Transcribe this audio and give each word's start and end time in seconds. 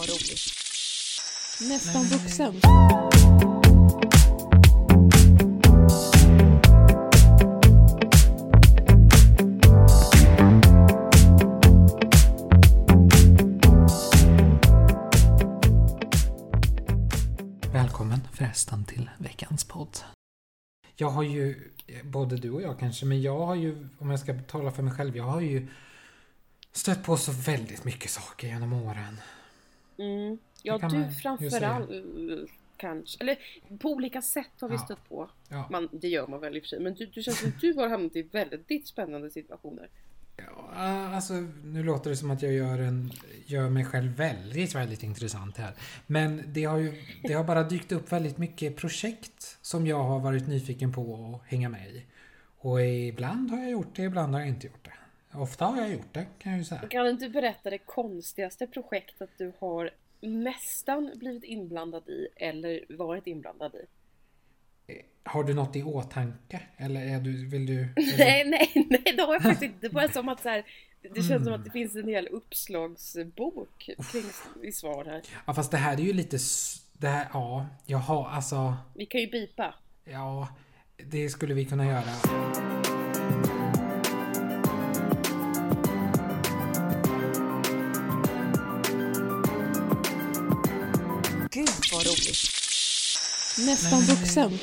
vad 0.00 0.08
roligt. 0.08 0.40
Nästan 1.60 2.04
vuxen. 2.04 2.60
Välkommen 17.72 18.20
förresten 18.32 18.84
till 18.84 19.10
veckans 19.18 19.64
podd. 19.64 19.98
Jag 20.96 21.10
har 21.10 21.22
ju, 21.22 21.70
både 22.04 22.36
du 22.36 22.50
och 22.50 22.62
jag 22.62 22.78
kanske, 22.78 23.06
men 23.06 23.22
jag 23.22 23.46
har 23.46 23.54
ju, 23.54 23.88
om 23.98 24.10
jag 24.10 24.20
ska 24.20 24.34
tala 24.42 24.72
för 24.72 24.82
mig 24.82 24.94
själv, 24.94 25.16
jag 25.16 25.24
har 25.24 25.40
ju 25.40 25.68
stött 26.72 27.04
på 27.04 27.16
så 27.16 27.32
väldigt 27.32 27.84
mycket 27.84 28.10
saker 28.10 28.48
genom 28.48 28.72
åren. 28.72 29.20
Mm. 30.00 30.38
Ja, 30.62 30.78
du 30.78 30.98
man 30.98 31.12
framförallt 31.12 31.90
kanske. 32.76 33.20
Eller 33.20 33.38
på 33.78 33.88
olika 33.92 34.22
sätt 34.22 34.50
har 34.60 34.68
vi 34.68 34.74
Ja. 34.74 34.80
stött 34.84 35.08
på. 35.08 35.30
Ja, 35.48 35.68
Man, 35.70 35.88
det 35.92 36.08
gör 36.08 36.26
man 36.26 36.40
väl 36.40 36.56
i 36.56 36.58
och 36.58 36.62
för 36.62 36.68
sig. 36.68 36.80
Men 36.80 36.94
du, 36.94 37.06
du 37.06 37.22
känns 37.22 37.38
som 37.40 37.48
att 37.48 37.60
du 37.60 37.72
har 37.74 37.88
hamnat 37.88 38.16
i 38.16 38.22
väldigt 38.22 38.86
spännande 38.88 39.30
situationer. 39.30 39.88
ja, 40.36 40.70
alltså 41.14 41.34
nu 41.64 41.82
låter 41.82 42.10
det 42.10 42.16
som 42.16 42.30
att 42.30 42.42
jag 42.42 42.52
gör, 42.52 42.78
en, 42.78 43.10
gör 43.46 43.68
mig 43.68 43.84
själv 43.84 44.12
väldigt, 44.16 44.74
väldigt 44.74 45.02
intressant 45.02 45.56
här. 45.56 45.72
Men 46.06 46.42
det 46.46 46.64
har 46.64 46.78
ju, 46.78 47.02
det 47.22 47.32
har 47.32 47.44
bara 47.44 47.62
dykt 47.62 47.92
upp 47.92 48.12
väldigt 48.12 48.38
mycket 48.38 48.76
projekt 48.76 49.58
som 49.62 49.86
jag 49.86 50.02
har 50.04 50.20
varit 50.20 50.46
nyfiken 50.48 50.92
på 50.92 51.34
att 51.44 51.50
hänga 51.50 51.68
med 51.68 51.88
i. 51.90 52.04
Och 52.58 52.82
ibland 52.82 53.50
har 53.50 53.58
jag 53.58 53.70
gjort 53.70 53.96
det, 53.96 54.02
ibland 54.02 54.32
har 54.34 54.40
jag 54.40 54.48
inte 54.48 54.66
gjort 54.66 54.84
det. 54.84 54.92
Ofta 55.34 55.64
har 55.64 55.76
jag 55.80 55.92
gjort 55.92 56.12
det, 56.14 56.26
kan 56.38 56.52
jag 56.52 56.58
ju 56.58 56.64
säga. 56.64 56.80
Kan 56.80 57.04
du 57.04 57.10
inte 57.10 57.28
berätta 57.28 57.70
det 57.70 57.78
konstigaste 57.78 58.66
projektet 58.66 59.30
du 59.38 59.52
har 59.58 59.90
nästan 60.20 61.10
blivit 61.14 61.44
inblandad 61.44 62.08
i 62.08 62.28
eller 62.36 62.84
varit 62.88 63.26
inblandad 63.26 63.74
i? 63.74 63.86
Har 65.24 65.44
du 65.44 65.54
något 65.54 65.76
i 65.76 65.82
åtanke? 65.82 66.60
Eller 66.76 67.00
är 67.06 67.20
du, 67.20 67.46
vill 67.48 67.66
du... 67.66 67.84
Du 67.96 68.16
Nej, 68.18 68.44
nej, 68.44 68.86
nej, 68.90 69.14
det 69.16 69.22
har 69.22 69.32
jag 69.32 69.42
faktiskt 69.42 69.62
inte. 69.62 69.88
Det 69.88 69.94
var 69.94 70.08
som 70.08 70.28
att 70.28 70.42
så 70.42 70.48
här, 70.48 70.64
det 71.02 71.14
känns 71.14 71.30
Mm. 71.30 71.44
som 71.44 71.52
att 71.52 71.64
det 71.64 71.70
finns 71.70 71.96
en 71.96 72.08
hel 72.08 72.28
uppslagsbok 72.28 73.78
kring 74.12 74.24
i 74.68 74.72
svar 74.72 75.04
här. 75.04 75.22
ja, 75.46 75.54
fast 75.54 75.70
det 75.70 75.76
här 75.76 75.92
är 75.92 76.00
ju 76.02 76.12
lite... 76.12 76.38
Det 76.92 77.08
här, 77.08 77.28
ja, 77.32 77.66
jaha, 77.86 78.28
alltså... 78.30 78.74
Vi 78.94 79.06
kan 79.06 79.20
ju 79.20 79.30
bipa. 79.30 79.74
Ja, 80.04 80.48
det 80.96 81.28
skulle 81.28 81.54
vi 81.54 81.64
kunna 81.64 81.86
göra. 81.86 82.69
Roligt. 92.10 92.50
Nästan 93.58 94.00
vuxen. 94.00 94.58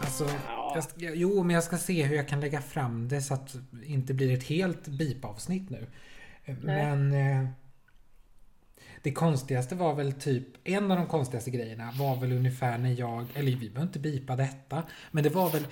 Alltså, 0.00 0.24
Ja. 0.48 0.72
jag, 0.74 0.84
ska- 0.84 0.94
jo, 1.14 1.42
men 1.42 1.54
jag 1.54 1.64
ska 1.64 1.78
se 1.78 2.04
hur 2.04 2.16
jag 2.16 2.28
kan 2.28 2.40
lägga 2.40 2.60
fram 2.62 3.08
det 3.08 3.22
så 3.22 3.34
att 3.34 3.56
det 3.70 3.86
inte 3.86 4.14
blir 4.14 4.34
ett 4.34 4.44
helt 4.44 4.88
bipavsnitt 4.88 5.70
nu. 5.70 5.86
Men... 6.62 7.12
Eh, 7.12 7.48
det 9.02 9.12
konstigaste 9.12 9.74
var 9.74 9.94
väl 9.94 10.12
typ, 10.12 10.46
en 10.64 10.90
av 10.90 10.96
de 10.96 11.06
konstigaste 11.06 11.50
grejerna 11.50 11.92
var 11.98 12.16
väl 12.16 12.32
ungefär 12.32 12.78
när 12.78 12.90
jag, 12.90 13.26
eller 13.34 13.50
vi 13.50 13.70
behöver 13.70 13.82
inte 13.82 13.98
bipa 13.98 14.36
detta, 14.36 14.82
men 15.10 15.24
det 15.24 15.30
var 15.30 15.50
väl, 15.50 15.66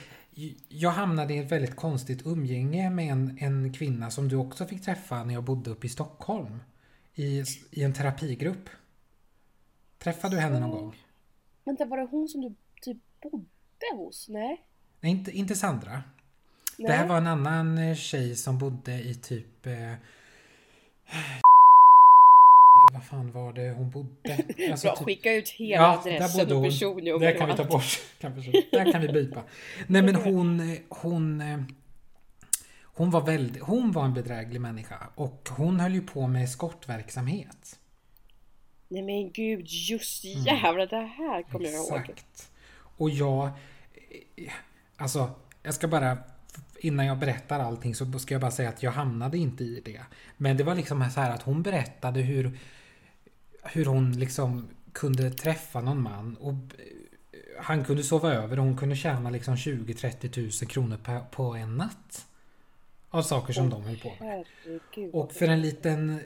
jag 0.69 0.91
hamnade 0.91 1.35
i 1.35 1.39
ett 1.39 1.53
väldigt 1.53 1.77
konstigt 1.77 2.27
umgänge 2.27 2.91
med 2.91 3.13
en, 3.13 3.39
en 3.41 3.73
kvinna 3.73 4.11
som 4.11 4.29
du 4.29 4.37
också 4.37 4.67
fick 4.67 4.83
träffa 4.83 5.25
när 5.25 5.35
jag 5.35 5.45
bodde 5.45 5.71
uppe 5.71 5.87
i 5.87 5.91
Stockholm. 5.91 6.63
I, 7.15 7.45
I 7.71 7.83
en 7.83 7.95
terapigrupp. 7.95 8.69
Träffade 9.99 10.37
du 10.37 10.41
henne 10.41 10.61
någon 10.61 10.71
gång? 10.71 10.97
Vänta, 11.65 11.85
var 11.85 11.97
det 11.97 12.09
hon 12.11 12.29
som 12.29 12.41
du 12.41 12.55
typ 12.83 12.99
bodde 13.23 13.97
hos? 13.97 14.29
Nej? 14.29 14.65
Nej, 15.01 15.13
inte, 15.13 15.31
inte 15.31 15.55
Sandra. 15.55 16.03
Nej. 16.79 16.89
Det 16.89 16.93
här 16.93 17.09
var 17.09 17.17
en 17.17 17.27
annan 17.27 17.79
eh, 17.79 17.95
tjej 17.97 18.37
som 18.37 18.59
bodde 18.59 19.01
i 19.01 19.15
typ... 19.15 19.67
Eh, 19.67 19.93
vad 22.93 23.05
fan 23.05 23.33
var 23.33 23.53
det 23.53 23.71
hon 23.71 23.91
bodde? 23.91 24.45
Alltså, 24.71 24.87
Bra, 24.87 24.97
typ- 24.97 25.05
skicka 25.07 25.33
ut 25.33 25.49
hela 25.49 25.83
Ja, 25.83 25.99
adressen 25.99 26.53
och 26.53 26.65
personnummer 26.65 27.27
Det 27.27 27.33
kan 27.33 27.49
vi 27.49 27.55
ta 27.55 27.65
bort. 27.65 28.01
Där 28.71 28.93
kan 28.93 29.01
vi 29.01 29.09
bipa. 29.09 29.43
Nej 29.87 30.03
men 30.03 30.15
hon, 30.15 30.77
hon, 30.89 31.43
hon 32.83 33.11
var 33.11 33.21
väldigt, 33.21 33.63
hon 33.63 33.93
var 33.93 34.05
en 34.05 34.15
bedräglig 34.15 34.61
människa 34.61 34.97
och 35.15 35.49
hon 35.57 35.81
höll 35.81 35.95
ju 35.95 36.01
på 36.03 36.27
med 36.27 36.45
eskortverksamhet. 36.45 37.79
Nej 38.89 39.03
men 39.03 39.33
gud, 39.33 39.67
just 39.67 40.25
jävlar, 40.25 40.87
det 40.87 40.97
här 40.97 41.43
kommer 41.43 41.65
jag 41.65 41.75
ihåg. 41.75 41.93
Mm. 41.93 42.03
Exakt. 42.03 42.51
Och 42.75 43.11
jag, 43.11 43.47
eh, 44.37 44.53
alltså 44.97 45.31
jag 45.63 45.75
ska 45.75 45.89
bara 45.89 46.19
Innan 46.81 47.07
jag 47.07 47.19
berättar 47.19 47.61
allting 47.61 47.95
så 47.95 48.19
ska 48.19 48.35
jag 48.35 48.41
bara 48.41 48.51
säga 48.51 48.69
att 48.69 48.83
jag 48.83 48.91
hamnade 48.93 49.39
inte 49.39 49.65
i 49.65 49.83
det. 49.85 50.01
Men 50.37 50.57
det 50.57 50.65
var 50.65 50.75
liksom 50.75 51.11
så 51.11 51.21
här 51.21 51.35
att 51.35 51.43
hon 51.43 51.63
berättade 51.63 52.21
hur 52.21 52.59
Hur 53.63 53.85
hon 53.85 54.13
liksom 54.13 54.69
kunde 54.93 55.31
träffa 55.31 55.81
någon 55.81 56.03
man 56.03 56.37
och 56.37 56.55
han 57.61 57.85
kunde 57.85 58.03
sova 58.03 58.33
över 58.35 58.59
och 58.59 58.65
hon 58.65 58.77
kunde 58.77 58.97
tjäna 58.97 59.31
liksom 59.31 59.55
20-30 59.55 60.29
tusen 60.29 60.69
kronor 60.69 60.97
på, 60.97 61.21
på 61.31 61.55
en 61.55 61.77
natt. 61.77 62.27
Av 63.11 63.23
saker 63.23 63.53
som 63.53 63.71
de 63.71 63.83
höll 63.83 63.99
på 63.99 64.09
med. 64.09 64.17
Herregud. 64.19 65.15
Och 65.15 65.33
för 65.33 65.49
en 65.49 65.61
liten 65.61 66.21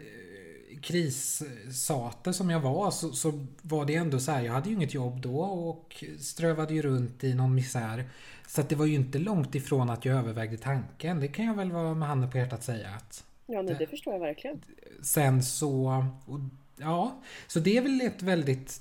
krissate 0.83 2.33
som 2.33 2.51
jag 2.51 2.61
var 2.61 2.91
så, 2.91 3.13
så 3.13 3.47
var 3.63 3.85
det 3.85 3.95
ändå 3.95 4.19
så 4.21 4.33
här, 4.33 4.43
jag 4.43 4.53
hade 4.53 4.69
ju 4.69 4.75
inget 4.75 4.95
jobb 4.95 5.21
då 5.21 5.41
och 5.41 6.05
strövade 6.21 6.75
ju 6.75 6.83
runt 6.83 7.25
i 7.25 7.35
någon 7.35 7.55
misär. 7.55 8.05
Så 8.47 8.61
att 8.61 8.69
det 8.69 8.77
var 8.77 8.87
ju 8.87 8.95
inte 8.95 9.19
långt 9.19 9.55
ifrån 9.55 9.91
att 9.91 10.05
jag 10.05 10.17
övervägde 10.19 10.57
tanken. 10.57 11.21
Det 11.21 11.29
kan 11.29 11.45
jag 11.45 11.55
väl 11.55 11.73
vara 11.73 11.95
med 11.95 12.09
handen 12.09 12.31
på 12.31 12.39
hjärtat 12.39 12.63
säga 12.65 12.89
att 12.91 13.25
Ja, 13.47 13.63
nej, 13.63 13.77
det 13.79 13.87
förstår 13.87 14.13
jag 14.13 14.21
verkligen. 14.21 14.63
sen 15.03 15.43
så... 15.43 16.05
Och, 16.27 16.41
ja, 16.77 17.23
så 17.47 17.61
det 17.61 17.77
är 17.77 17.83
väl 17.83 18.01
ett 18.01 18.23
väldigt... 18.23 18.81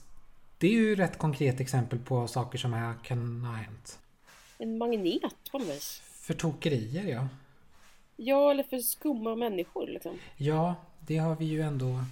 Det 0.58 0.68
är 0.68 0.72
ju 0.72 0.96
rätt 0.96 1.18
konkret 1.18 1.60
exempel 1.60 2.00
på 2.00 2.28
saker 2.28 2.58
som 2.58 2.74
här 2.74 2.94
kan 3.04 3.46
ha 3.46 3.56
hänt. 3.56 4.00
En 4.58 4.78
magnet 4.78 5.34
på 5.52 5.58
något 5.60 5.68
vis. 5.68 6.02
För 6.06 6.34
tokerier 6.34 7.04
ja. 7.04 7.28
Ja, 8.16 8.52
eller 8.52 8.64
för 8.64 8.80
skumma 8.80 9.36
människor 9.36 9.88
liksom. 9.88 10.18
Ja, 10.38 10.76
det 11.08 11.18
har 11.18 11.36
vi 11.36 11.46
ju 11.46 11.62
ändå 11.62 12.06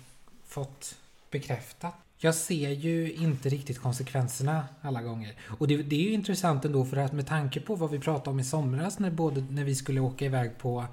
fått 0.47 0.95
bekräftat. 1.31 1.93
Jag 2.17 2.35
ser 2.35 2.69
ju 2.69 3.13
inte 3.13 3.49
riktigt 3.49 3.79
konsekvenserna 3.79 4.65
alla 4.81 5.01
gånger. 5.01 5.33
Och 5.59 5.67
det, 5.67 5.77
det 5.77 5.95
är 5.95 5.99
ju 6.03 6.11
intressant 6.11 6.65
ändå 6.65 6.85
för 6.85 6.97
att 6.97 7.13
med 7.13 7.27
tanke 7.27 7.59
på 7.59 7.75
vad 7.75 7.91
vi 7.91 7.99
pratade 7.99 8.29
om 8.29 8.39
i 8.39 8.43
somras 8.43 8.99
när, 8.99 9.11
både, 9.11 9.41
när 9.49 9.63
vi 9.63 9.75
skulle 9.75 9.99
åka 9.99 10.25
iväg 10.25 10.57
på, 10.57 10.85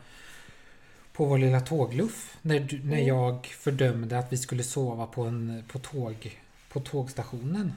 på 1.13 1.25
vår 1.25 1.39
lilla 1.39 1.61
tågluff. 1.61 2.37
När, 2.43 2.61
du, 2.61 2.79
när 2.79 2.97
Mm. 2.97 3.07
jag 3.07 3.47
fördömde 3.47 4.19
att 4.19 4.33
vi 4.33 4.37
skulle 4.37 4.63
sova 4.63 5.07
på, 5.07 5.23
en, 5.23 5.65
på, 5.69 5.79
tåg, 5.79 6.41
på 6.73 6.81
tågstationen. 6.81 7.73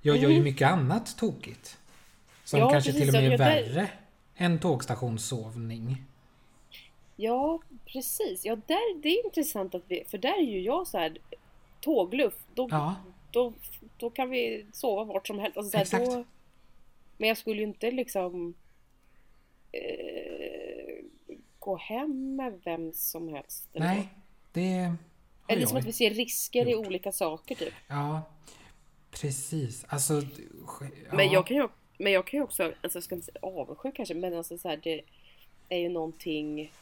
Jag 0.00 0.16
gör 0.16 0.28
ju 0.28 0.34
Mm. 0.34 0.44
mycket 0.44 0.68
annat 0.70 1.16
tokigt. 1.18 1.76
Som 2.44 2.60
Ja, 2.60 2.70
kanske 2.70 2.92
precis. 2.92 3.08
till 3.10 3.16
och 3.16 3.22
med 3.22 3.32
är 3.32 3.38
värre 3.38 3.88
än 4.36 4.58
tågstationssovning. 4.58 6.02
Ja, 7.20 7.60
precis. 7.86 8.44
Ja, 8.44 8.56
där, 8.66 9.00
det 9.02 9.08
är 9.08 9.24
intressant 9.24 9.74
att 9.74 9.82
vi, 9.88 10.04
för 10.04 10.18
där 10.18 10.38
är 10.38 10.42
ju 10.42 10.60
jag 10.60 10.86
så 10.86 10.98
här 10.98 11.18
tågluff. 11.80 12.34
Då, 12.54 12.68
Ja, 12.70 12.94
då, 13.32 13.52
då 13.96 14.10
kan 14.10 14.30
vi 14.30 14.66
sova 14.72 15.04
vart 15.04 15.26
som 15.26 15.38
helst. 15.38 15.56
Alltså, 15.56 15.70
så 15.70 15.76
här, 15.76 15.82
Exakt. 15.84 16.06
då, 16.06 16.24
men 17.16 17.28
jag 17.28 17.38
skulle 17.38 17.60
ju 17.60 17.66
inte 17.66 17.90
liksom 17.90 18.54
eh, 19.72 21.04
gå 21.58 21.76
hem 21.76 22.36
med 22.36 22.60
vem 22.64 22.92
som 22.92 23.28
helst. 23.28 23.68
eller 23.74 23.86
nej. 23.86 24.08
Det 24.52 24.78
har 24.78 24.96
Eller 25.48 25.66
som 25.66 25.78
att 25.78 25.84
vi 25.86 25.92
ser 25.92 26.10
risker 26.10 26.68
i 26.68 26.70
gjort. 26.70 26.86
olika 26.86 27.12
saker 27.12 27.54
typ. 27.54 27.74
Ja, 27.88 28.22
precis. 29.10 29.84
Alltså... 29.88 30.14
Ja. 30.14 31.16
Men 31.16 31.30
jag 31.30 31.46
kan 31.46 31.56
ju, 31.56 31.68
men 31.98 32.12
jag 32.12 32.26
kan 32.26 32.38
ju 32.38 32.44
också, 32.44 32.64
alltså 32.82 32.96
jag 32.96 33.04
ska 33.04 33.14
inte 33.14 33.24
säga 33.26 33.38
avundsjuk 33.42 33.94
kanske, 33.96 34.14
men 34.14 34.34
alltså 34.34 34.58
så 34.58 34.68
här, 34.68 34.76
det 34.76 35.02
är 35.68 35.78
ju 35.78 35.88
någonting 35.88 36.72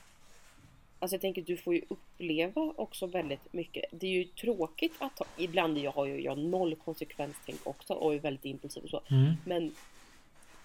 Alltså 0.99 1.15
jag 1.15 1.21
tänker 1.21 1.43
du 1.43 1.57
får 1.57 1.75
ju 1.75 1.83
uppleva 1.89 2.73
också 2.77 3.07
väldigt 3.07 3.53
mycket. 3.53 3.85
Det 3.91 4.07
är 4.07 4.11
ju 4.11 4.25
tråkigt 4.25 4.93
att 4.99 5.19
ha, 5.19 5.27
ibland 5.37 5.79
jag 5.79 5.93
har 5.93 6.07
ju 6.07 6.21
jag 6.23 6.39
noll 6.39 6.75
konsekvenstänk 6.85 7.61
också 7.67 7.95
och 7.95 8.15
är 8.15 8.19
väldigt 8.19 8.45
impulsiv 8.45 8.83
och 8.85 8.91
så. 8.91 9.01
Mm. 9.11 9.33
Men 9.45 9.65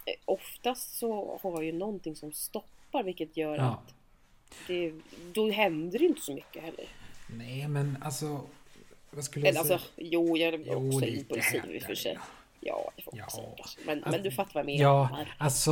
eh, 0.05 0.13
oftast 0.25 0.97
så 0.97 1.39
har 1.43 1.51
jag 1.51 1.63
ju 1.63 1.71
någonting 1.71 2.15
som 2.15 2.31
stoppar 2.31 3.03
vilket 3.03 3.37
gör 3.37 3.55
Ja. 3.57 3.63
att 3.63 3.93
det, 4.67 4.93
då 5.33 5.49
händer 5.51 5.99
det 5.99 6.05
inte 6.05 6.21
så 6.21 6.33
mycket 6.33 6.63
heller. 6.63 6.85
Nej, 7.37 7.67
men 7.67 7.97
alltså... 8.01 8.41
Vad 9.13 9.23
skulle 9.23 9.45
jag 9.45 9.55
Eller 9.55 9.63
säga? 9.63 9.73
alltså, 9.75 9.89
jo 9.97 10.37
jag 10.37 10.53
är 10.53 10.63
Jo, 10.65 10.87
också 10.87 11.05
impulsiv 11.07 11.61
i 11.75 11.79
och 11.79 11.83
för 11.83 11.95
sig. 11.95 12.17
Ja, 12.59 12.91
det 12.95 13.01
får 13.01 13.11
man 13.11 13.19
Ja. 13.19 13.29
säga. 13.29 13.47
Men, 13.85 13.97
Alltså, 13.97 14.11
men 14.11 14.23
du 14.23 14.31
fattar 14.31 14.53
vad 14.53 14.61
jag 14.61 14.65
menar. 14.65 14.81
Ja, 14.83 15.25
alltså... 15.37 15.71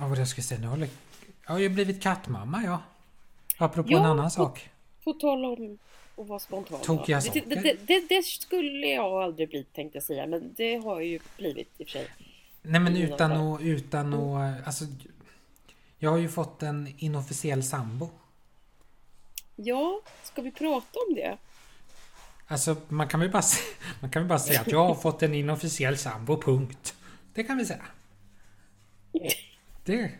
Vad 0.00 0.08
var 0.08 0.16
det 0.16 0.20
jag 0.20 0.28
skulle 0.28 0.44
säga? 0.44 0.76
Nu. 0.76 0.88
Jag 1.46 1.52
har 1.52 1.58
ju 1.58 1.68
blivit 1.68 2.02
kattmamma, 2.02 2.62
ja. 2.64 2.78
Apropå 3.60 3.88
Ja, 3.92 3.98
en 3.98 4.04
annan 4.04 4.26
och- 4.26 4.32
sak. 4.32 4.70
På 5.04 5.12
tal 5.12 5.44
om 5.44 5.78
att 6.16 6.26
vara 6.28 6.38
spontan. 6.38 6.80
Tokiga 6.80 7.20
saker. 7.20 7.42
det, 7.46 7.54
det, 7.54 7.86
det, 7.86 8.08
det 8.08 8.22
skulle 8.24 8.86
jag 8.86 9.22
aldrig 9.22 9.48
bli 9.48 9.64
tänkte 9.64 9.96
jag 9.96 10.02
säga. 10.02 10.26
Men 10.26 10.54
det 10.56 10.76
har 10.76 10.94
jag 11.00 11.04
ju 11.04 11.18
blivit 11.36 11.68
i 11.80 11.82
och 11.84 11.86
för 11.88 11.92
sig. 11.92 12.08
Nej 12.62 12.80
men 12.80 12.96
Mm, 12.96 13.12
utan 13.12 13.32
att... 13.32 13.60
Utan 13.60 14.14
att 14.14 14.66
alltså, 14.66 14.84
jag 15.98 16.10
har 16.10 16.18
ju 16.18 16.28
fått 16.28 16.62
en 16.62 16.94
inofficiell 16.98 17.62
sambo. 17.62 18.08
Ja, 19.56 20.00
ska 20.22 20.42
vi 20.42 20.50
prata 20.52 20.98
om 21.08 21.14
det? 21.14 21.36
Alltså 22.46 22.76
man 22.88 23.08
kan 23.08 23.20
väl 23.20 23.30
bara, 23.30 23.42
man 24.00 24.10
kan 24.10 24.22
väl 24.22 24.28
bara 24.28 24.38
säga 24.38 24.60
att 24.60 24.72
jag 24.72 24.84
har 24.84 24.94
fått 24.94 25.22
en 25.22 25.34
inofficiell 25.34 25.98
sambo, 25.98 26.42
punkt. 26.42 26.94
Det 27.34 27.44
kan 27.44 27.56
vi 27.56 27.64
säga. 27.66 27.84
Det, 29.84 30.10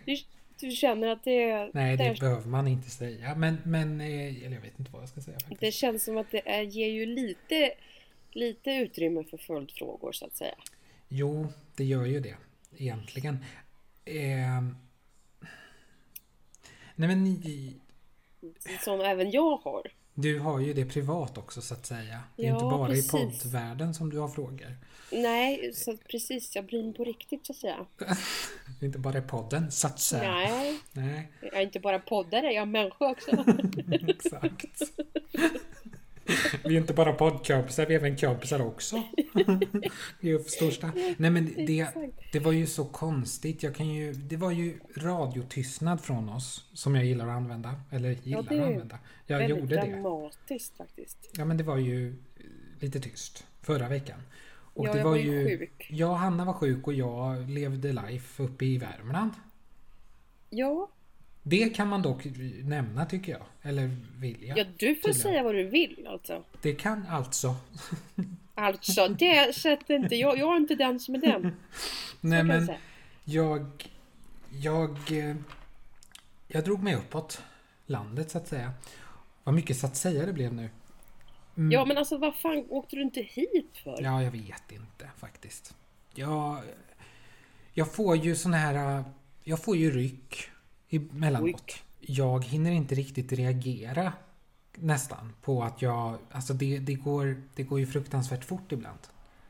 Du, 0.61 0.71
känner 0.71 1.09
att 1.09 1.25
det, 1.25 1.71
nej, 1.75 1.97
det 1.97 2.05
det, 2.05 2.21
behöver 2.21 2.49
man 2.49 2.69
inte 2.69 2.91
säga. 2.91 3.35
Men, 3.35 3.59
men 3.65 4.01
eh, 4.01 4.45
eller 4.45 4.55
jag 4.55 4.63
vet 4.63 4.79
inte 4.79 4.93
vad 4.93 5.03
jag 5.03 5.09
ska 5.09 5.21
säga 5.21 5.39
faktiskt. 5.39 5.61
det 5.61 5.73
känns 5.73 6.05
som 6.05 6.17
att 6.17 6.31
det 6.31 6.49
är, 6.51 6.63
ger 6.63 6.89
ju 6.89 7.07
lite, 7.07 7.73
lite 8.31 8.71
utrymme 8.71 9.25
för 9.25 9.37
följdfrågor 9.37 10.13
så 10.13 10.27
att 10.27 10.37
säga. 10.37 10.55
Jo, 11.09 11.47
det 11.77 11.85
gör 11.85 12.05
ju 12.05 12.21
det. 12.21 12.37
Egentligen. 12.77 13.45
Eh, 14.05 14.63
nej 16.95 17.09
men 17.09 17.41
Som 18.85 19.01
även 19.01 19.31
jag 19.31 19.57
har. 19.57 19.87
Du 20.21 20.39
har 20.39 20.61
ju 20.61 20.73
det 20.75 20.85
privat 20.85 21.39
också 21.39 21.61
så 21.63 21.75
att 21.75 21.87
säga. 21.87 22.21
Det 22.37 22.47
är 22.47 22.51
inte 22.53 22.65
Ja, 22.65 22.71
bara 22.71 22.89
precis. 22.89 23.07
i 23.09 23.11
poddvärlden 23.11 23.95
som 23.95 24.11
du 24.11 24.19
har 24.19 24.29
frågor. 24.29 24.77
Nej, 25.13 25.73
så 25.75 25.97
precis, 25.97 26.57
jag 26.57 26.67
blir 26.67 26.93
på 26.93 27.05
riktigt 27.05 27.47
så 27.47 27.53
att 27.53 27.57
säga. 27.59 27.87
Inte 28.81 28.99
bara 28.99 29.19
i 29.19 29.23
podden 29.23 29.71
så 29.73 29.87
att 29.87 30.01
säga. 30.01 30.31
Nej, 30.33 30.79
Nej, 30.93 31.33
jag 31.41 31.55
är 31.55 31.61
inte 31.61 31.81
bara 31.81 31.99
poddare, 31.99 32.47
jag 32.53 32.63
är 32.63 32.67
människa 32.67 33.11
också. 33.11 33.31
exakt. 34.09 34.83
Vi 36.65 36.77
är 36.77 36.81
inte 36.81 36.95
bara 36.95 37.13
poddkompisar, 37.13 37.87
vi 37.87 37.95
är 37.95 37.99
även 37.99 38.17
kompisar 38.17 38.67
också. 38.67 39.03
Vi 40.21 40.31
är 40.31 40.39
största. 40.39 40.93
Nej 41.17 41.31
men 41.31 41.67
det, 41.67 41.89
det 42.33 42.39
var 42.39 42.53
ju 42.53 42.67
så 42.67 42.85
konstigt. 42.85 43.63
Jag 43.63 43.75
kan 43.75 43.89
ju, 43.89 44.13
det 44.13 44.37
var 44.37 44.51
ju 44.51 44.79
radiotystnad 44.97 46.01
från 46.01 46.29
oss 46.29 46.69
som 46.73 46.95
jag 46.95 47.05
gillar 47.05 47.29
att 47.29 47.37
använda. 47.37 47.75
Eller 47.91 48.11
gillar 48.11 48.43
det 48.43 48.57
är 48.57 48.61
att 48.61 48.69
använda. 48.69 48.99
Jag 49.27 49.39
Väldigt 49.39 49.59
gjorde 49.59 49.75
det. 49.75 49.87
dramatiskt 49.87 50.77
faktiskt. 50.77 51.31
Ja 51.33 51.45
men 51.45 51.57
det 51.57 51.65
var 51.65 51.77
ju 51.77 52.09
eh, 52.09 52.45
lite 52.81 53.01
tyst 53.01 53.47
förra 53.63 53.89
veckan. 53.89 54.21
Och 54.75 54.87
ja, 54.87 54.93
det 54.93 54.99
jag 54.99 55.05
var 55.05 55.11
var 55.11 55.19
ju 55.19 55.49
ju... 55.49 55.59
sjuk. 55.59 55.87
Ja, 55.91 56.15
Hanna 56.15 56.45
var 56.45 56.53
sjuk 56.53 56.87
och 56.87 56.95
jag 56.95 57.51
levde 57.51 57.93
life 57.93 58.43
uppe 58.43 58.65
i 58.65 58.79
Värmland. 58.79 59.33
Ja, 60.51 60.91
Det 61.43 61.69
kan 61.77 61.89
man 61.89 62.03
dock 62.03 62.25
nämna 62.65 63.07
tycker 63.07 63.33
jag. 63.33 63.43
Eller 63.63 63.97
vill 64.19 64.45
jag. 64.45 64.59
ja, 64.59 64.65
du 64.77 64.95
får 64.95 65.13
säga 65.13 65.43
vad 65.43 65.55
du 65.55 65.65
vill 65.65 66.07
alltså. 66.11 66.45
Det 66.63 66.73
kan 66.75 67.07
alltså. 67.07 67.57
Alltså, 68.55 69.09
det 69.09 69.57
sätter 69.57 69.95
inte 69.95 70.15
jag. 70.17 70.39
Jag 70.39 70.53
är 70.53 70.57
inte 70.57 70.75
den 70.75 71.01
som 71.01 71.15
är 71.15 71.19
den. 71.19 71.43
Nej 72.21 72.39
jag 72.39 72.47
men 72.47 72.67
säga. 72.67 72.79
jag... 73.25 73.91
Jag... 74.51 74.91
eh, 75.31 75.37
Jag 76.49 76.65
drog 76.65 76.83
mig 76.83 76.95
uppåt 76.95 77.43
landet 77.87 78.31
så 78.31 78.39
att 78.39 78.49
säga. 78.49 78.73
Vad 79.45 79.55
mycket 79.55 79.77
så 79.77 79.87
att 79.87 79.97
säga 79.97 80.27
det 80.27 80.33
blev 80.33 80.53
nu. 80.55 80.69
Mm, 81.57 81.73
Ja, 81.73 81.85
men 81.85 81.99
alltså 81.99 82.19
vad 82.19 82.35
fan 82.35 82.67
åkte 82.69 82.97
du 82.97 83.03
inte 83.03 83.21
hit 83.23 83.71
för? 83.85 83.99
Ja, 84.03 84.23
jag 84.23 84.31
vet 84.31 84.73
inte 84.73 85.11
faktiskt. 85.19 85.75
Jag, 86.15 86.63
jag 87.73 87.93
får 87.95 88.17
ju 88.17 88.37
sån 88.37 88.55
här... 88.55 89.05
Jag 89.45 89.63
får 89.63 89.77
ju 89.77 89.91
ryck 89.91 90.51
emellanåt. 90.91 91.75
Jag 92.01 92.45
hinner 92.45 92.71
inte 92.71 92.95
riktigt 92.95 93.33
reagera 93.33 94.13
nästan 94.75 95.33
på 95.43 95.63
att 95.63 95.83
jag... 95.83 96.19
Alltså 96.31 96.55
det, 96.55 96.79
det, 96.79 96.95
går, 96.95 97.43
det 97.55 97.63
går 97.63 97.81
ju 97.81 97.87
fruktansvärt 97.87 98.45
fort 98.45 98.73
ibland. 98.73 98.99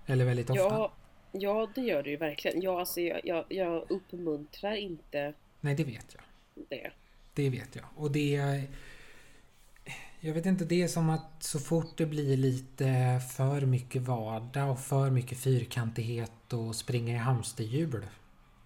Eller 0.07 0.25
väldigt 0.25 0.51
ofta. 0.51 0.63
Ja, 0.63 0.93
ja, 1.33 1.69
det 1.75 1.81
gör 1.81 2.03
det 2.03 2.11
ju 2.11 2.17
verkligen. 2.17 2.63
Ja, 2.63 2.81
alltså, 2.81 3.01
jag, 3.01 3.21
jag, 3.25 3.45
jag 3.49 3.91
uppmuntrar 3.91 4.75
inte 4.75 5.35
Nej, 5.61 5.75
det 5.75 5.85
vet 5.85 6.15
jag. 6.15 6.23
det. 6.69 6.91
Det 7.35 7.51
vet 7.51 7.77
jag. 7.77 7.85
Och 7.97 8.11
det... 8.11 8.63
Jag 10.21 10.35
vet 10.35 10.47
inte, 10.47 10.65
det 10.65 10.83
är 10.83 10.89
som 10.89 11.11
att 11.11 11.43
så 11.43 11.59
fort 11.59 11.97
det 11.97 12.07
blir 12.07 12.37
lite 12.37 13.21
för 13.37 13.61
mycket 13.61 14.03
vardag 14.03 14.71
och 14.71 14.81
för 14.81 15.11
mycket 15.11 15.39
fyrkantighet 15.39 16.53
och 16.53 16.77
springa 16.77 17.15
i 17.15 17.19
hamsterhjul. 17.19 18.07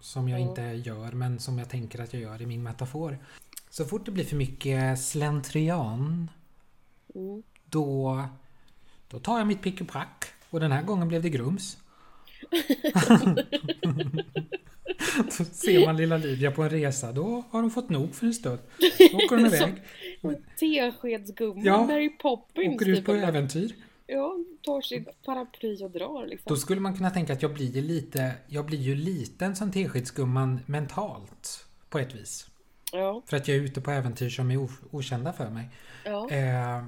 Som 0.05 0.29
jag 0.29 0.39
Ja. 0.39 0.43
inte 0.49 0.61
gör, 0.61 1.11
men 1.11 1.39
som 1.39 1.57
jag 1.59 1.69
tänker 1.69 1.99
att 1.99 2.13
jag 2.13 2.21
gör 2.21 2.41
i 2.41 2.45
min 2.45 2.63
metafor. 2.63 3.17
Så 3.69 3.85
fort 3.85 4.05
det 4.05 4.11
blir 4.11 4.23
för 4.23 4.35
mycket 4.35 4.99
slentrian, 4.99 6.29
Mm. 7.15 7.43
då, 7.65 8.23
då 9.07 9.19
tar 9.19 9.37
jag 9.37 9.47
mitt 9.47 9.61
pick 9.61 9.81
och 9.81 9.87
pack. 9.87 10.25
Och 10.49 10.59
den 10.59 10.71
här 10.71 10.83
gången 10.83 11.07
blev 11.07 11.21
det 11.21 11.29
grums. 11.29 11.77
Då 15.37 15.45
ser 15.45 15.85
man 15.85 15.97
lilla 15.97 16.17
Lydia 16.17 16.51
på 16.51 16.63
en 16.63 16.69
resa, 16.69 17.11
då 17.11 17.43
har 17.51 17.61
hon 17.61 17.71
fått 17.71 17.89
nog 17.89 18.15
för 18.15 18.25
en 18.25 18.33
stund. 18.33 18.59
Då 19.11 19.17
åker 19.17 19.35
hon 19.35 19.45
iväg. 19.53 19.73
Teskedsgumman, 20.59 21.63
Ja, 21.65 21.85
Mary 21.85 22.09
Poppins. 22.17 22.75
Åker 22.75 22.89
ut 22.89 22.97
typ, 22.97 23.05
på 23.05 23.11
eller- 23.13 23.27
äventyr. 23.27 23.75
Ja, 24.07 24.37
tar 24.61 24.81
sitt 24.81 25.23
paraply 25.25 25.83
och 25.83 25.91
drar 25.91 26.25
liksom. 26.27 26.49
Då 26.49 26.55
skulle 26.55 26.81
man 26.81 26.97
kunna 26.97 27.09
tänka 27.09 27.33
att 27.33 27.41
jag 27.41 27.53
blir 27.53 27.71
ju 27.71 27.81
lite, 27.81 28.33
jag 28.47 28.65
blir 28.65 28.77
ju 28.77 28.95
liten 28.95 29.55
som 29.55 29.71
Teskedsgumman 29.71 30.59
mentalt. 30.65 31.65
På 31.89 31.99
ett 31.99 32.15
vis. 32.15 32.47
Ja, 32.91 33.21
För 33.25 33.37
att 33.37 33.47
jag 33.47 33.57
är 33.57 33.61
ute 33.61 33.81
på 33.81 33.91
äventyr 33.91 34.29
som 34.29 34.51
är 34.51 34.67
okända 34.91 35.33
för 35.33 35.49
mig. 35.49 35.69
ja. 36.05 36.29
Eh, 36.29 36.83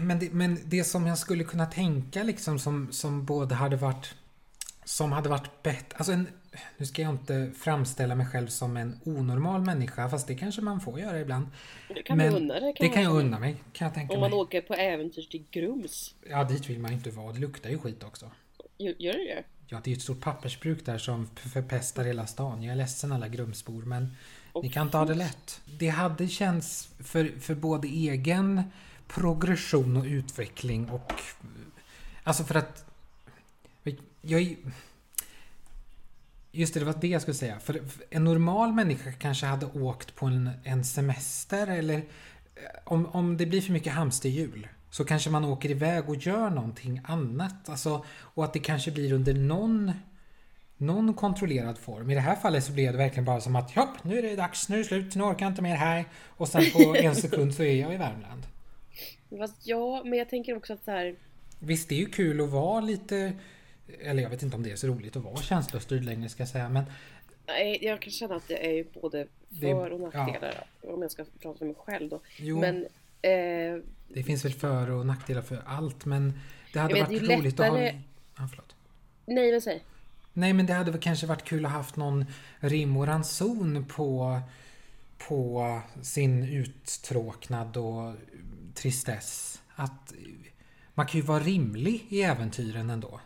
men, 0.00 0.18
det, 0.18 0.32
men 0.32 0.58
det 0.64 0.84
som 0.84 1.06
jag 1.06 1.18
skulle 1.18 1.44
kunna 1.44 1.66
tänka 1.66 2.22
liksom 2.22 2.58
som, 2.58 2.92
som 2.92 3.24
både 3.24 3.54
hade 3.54 3.76
varit 3.76 4.14
som 4.84 5.12
hade 5.12 5.28
varit 5.28 5.62
bättre. 5.62 5.96
Alltså 5.96 6.12
en, 6.12 6.28
nu 6.78 6.86
ska 6.86 7.02
jag 7.02 7.10
inte 7.10 7.50
framställa 7.58 8.14
mig 8.14 8.26
själv 8.26 8.46
som 8.46 8.76
en 8.76 9.00
onormal 9.04 9.60
människa 9.60 10.08
fast 10.08 10.26
det 10.26 10.34
kanske 10.34 10.62
man 10.62 10.80
får 10.80 11.00
göra 11.00 11.20
ibland. 11.20 11.46
Det 11.88 12.02
kan 12.02 12.16
men 12.16 12.34
unna 12.34 12.60
dig 12.60 12.74
Det 12.80 12.88
kan 12.88 13.02
jag 13.02 13.14
unna 13.14 13.38
mig. 13.38 13.56
Kan 13.72 13.86
jag 13.86 13.94
tänka 13.94 14.14
Om 14.14 14.20
man 14.20 14.30
mig. 14.30 14.38
åker 14.38 14.60
på 14.60 14.74
äventyr 14.74 15.22
till 15.22 15.44
Grums. 15.50 16.14
Ja 16.30 16.44
dit 16.44 16.70
vill 16.70 16.78
man 16.78 16.92
inte 16.92 17.10
vara. 17.10 17.32
Det 17.32 17.40
luktar 17.40 17.70
ju 17.70 17.78
skit 17.78 18.04
också. 18.04 18.30
Gör 18.78 19.12
det 19.12 19.34
det? 19.34 19.44
Ja, 19.66 19.80
det 19.84 19.90
är 19.90 19.92
ju 19.92 19.96
ett 19.96 20.02
stort 20.02 20.20
pappersbruk 20.20 20.84
där 20.84 20.98
som 20.98 21.28
förpestar 21.34 22.04
hela 22.04 22.26
stan. 22.26 22.62
Jag 22.62 22.72
är 22.72 22.76
ledsen 22.76 23.12
alla 23.12 23.28
Grumsbor, 23.28 23.82
men 23.82 24.16
Åh, 24.52 24.62
ni 24.62 24.70
kan 24.70 24.86
inte 24.86 24.96
ha 24.96 25.04
det 25.04 25.14
lätt. 25.14 25.60
Det 25.78 25.88
hade 25.88 26.28
känts 26.28 26.88
för, 26.98 27.32
för 27.40 27.54
både 27.54 27.88
egen 27.88 28.62
progression 29.08 29.96
och 29.96 30.04
utveckling 30.04 30.90
och... 30.90 31.12
Alltså 32.24 32.44
för 32.44 32.54
att... 32.54 32.84
Jag 34.22 34.40
är, 34.40 34.56
Just 36.52 36.74
det, 36.74 36.80
det 36.80 36.86
var 36.86 36.94
det 37.00 37.08
jag 37.08 37.22
skulle 37.22 37.34
säga. 37.34 37.60
För 37.60 37.80
en 38.10 38.24
normal 38.24 38.72
människa 38.72 39.12
kanske 39.12 39.46
hade 39.46 39.66
åkt 39.66 40.14
på 40.14 40.26
en, 40.26 40.50
en 40.64 40.84
semester 40.84 41.66
eller 41.66 41.96
eh, 41.96 42.02
om, 42.84 43.06
om 43.06 43.36
det 43.36 43.46
blir 43.46 43.60
för 43.60 43.72
mycket 43.72 43.92
hamsterhjul 43.92 44.68
så 44.90 45.04
kanske 45.04 45.30
man 45.30 45.44
åker 45.44 45.70
iväg 45.70 46.08
och 46.08 46.16
gör 46.16 46.50
någonting 46.50 47.00
annat. 47.04 47.68
Alltså, 47.68 48.04
och 48.08 48.44
att 48.44 48.52
det 48.52 48.58
kanske 48.58 48.90
blir 48.90 49.12
under 49.12 49.34
någon, 49.34 49.92
någon 50.76 51.14
kontrollerad 51.14 51.78
form. 51.78 52.10
I 52.10 52.14
det 52.14 52.20
här 52.20 52.36
fallet 52.36 52.64
så 52.64 52.72
blev 52.72 52.92
det 52.92 52.98
verkligen 52.98 53.24
bara 53.24 53.40
som 53.40 53.56
att 53.56 53.74
hopp, 53.74 54.04
nu 54.04 54.18
är 54.18 54.22
det 54.22 54.36
dags, 54.36 54.68
nu 54.68 54.74
är 54.74 54.78
det 54.78 54.84
slut, 54.84 55.14
nu 55.14 55.22
orkar 55.22 55.46
jag 55.46 55.52
inte 55.52 55.62
mer 55.62 55.76
här. 55.76 56.04
Och 56.28 56.48
sen 56.48 56.62
på 56.72 56.96
en 56.98 57.16
sekund 57.16 57.54
så 57.54 57.62
är 57.62 57.80
jag 57.80 57.94
i 57.94 57.96
Värmland. 57.96 58.42
Fast 59.38 59.66
ja, 59.66 60.02
men 60.04 60.18
jag 60.18 60.28
tänker 60.28 60.56
också 60.56 60.72
att 60.72 60.84
så 60.84 60.90
här. 60.90 61.14
Visst, 61.58 61.88
det 61.88 61.94
är 61.94 61.98
ju 61.98 62.06
kul 62.06 62.40
att 62.40 62.50
vara 62.50 62.80
lite... 62.80 63.32
Eller 64.00 64.22
jag 64.22 64.30
vet 64.30 64.42
inte 64.42 64.56
om 64.56 64.62
det 64.62 64.70
är 64.72 64.76
så 64.76 64.86
roligt 64.86 65.16
att 65.16 65.22
vara 65.24 65.36
känslostyrd 65.36 66.04
längre 66.04 66.28
ska 66.28 66.42
jag 66.42 66.48
säga. 66.48 66.68
Men 66.68 66.84
Nej, 67.46 67.78
jag 67.82 68.00
kan 68.02 68.10
känna 68.12 68.34
att 68.36 68.48
det 68.48 68.78
är 68.80 68.84
både 69.00 69.26
för 69.60 69.90
och 69.92 70.00
nackdelar. 70.00 70.64
Om 70.82 71.02
jag 71.02 71.10
ska 71.10 71.24
prata 71.42 71.58
för 71.58 71.64
mig 71.66 71.74
själv 71.78 72.08
då. 72.10 72.20
jo, 72.36 72.60
Men 72.60 72.76
eh, 73.22 73.82
det 74.08 74.22
finns 74.24 74.44
väl 74.44 74.52
för 74.52 74.90
och 74.90 75.06
nackdelar 75.06 75.42
för 75.42 75.62
allt. 75.66 76.04
Men 76.04 76.40
det 76.72 76.78
hade 76.78 76.94
vet, 76.94 77.08
varit 77.08 77.28
det 77.28 77.36
roligt 77.36 77.60
att 77.60 77.68
ha... 77.68 77.76
lättare- 77.76 78.00
Ja, 78.36 78.48
förlåt. 78.50 78.74
nej, 79.26 79.50
men 79.52 79.60
säg. 79.60 79.84
Nej, 80.32 80.52
men 80.52 80.66
det 80.66 80.72
hade 80.72 80.90
väl 80.90 81.00
kanske 81.00 81.26
varit 81.26 81.44
kul 81.44 81.66
att 81.66 81.72
haft 81.72 81.96
någon 81.96 82.24
rim 82.60 82.96
och 82.96 83.06
ranson 83.06 83.84
på, 83.84 84.40
på 85.28 85.80
sin 86.02 86.44
uttråknad 86.44 87.76
och 87.76 88.14
tristess. 88.74 89.62
Att 89.74 90.12
man 90.94 91.06
kan 91.06 91.20
ju 91.20 91.26
vara 91.26 91.40
rimlig 91.42 92.06
i 92.08 92.22
äventyren 92.22 92.90
ändå. 92.90 93.20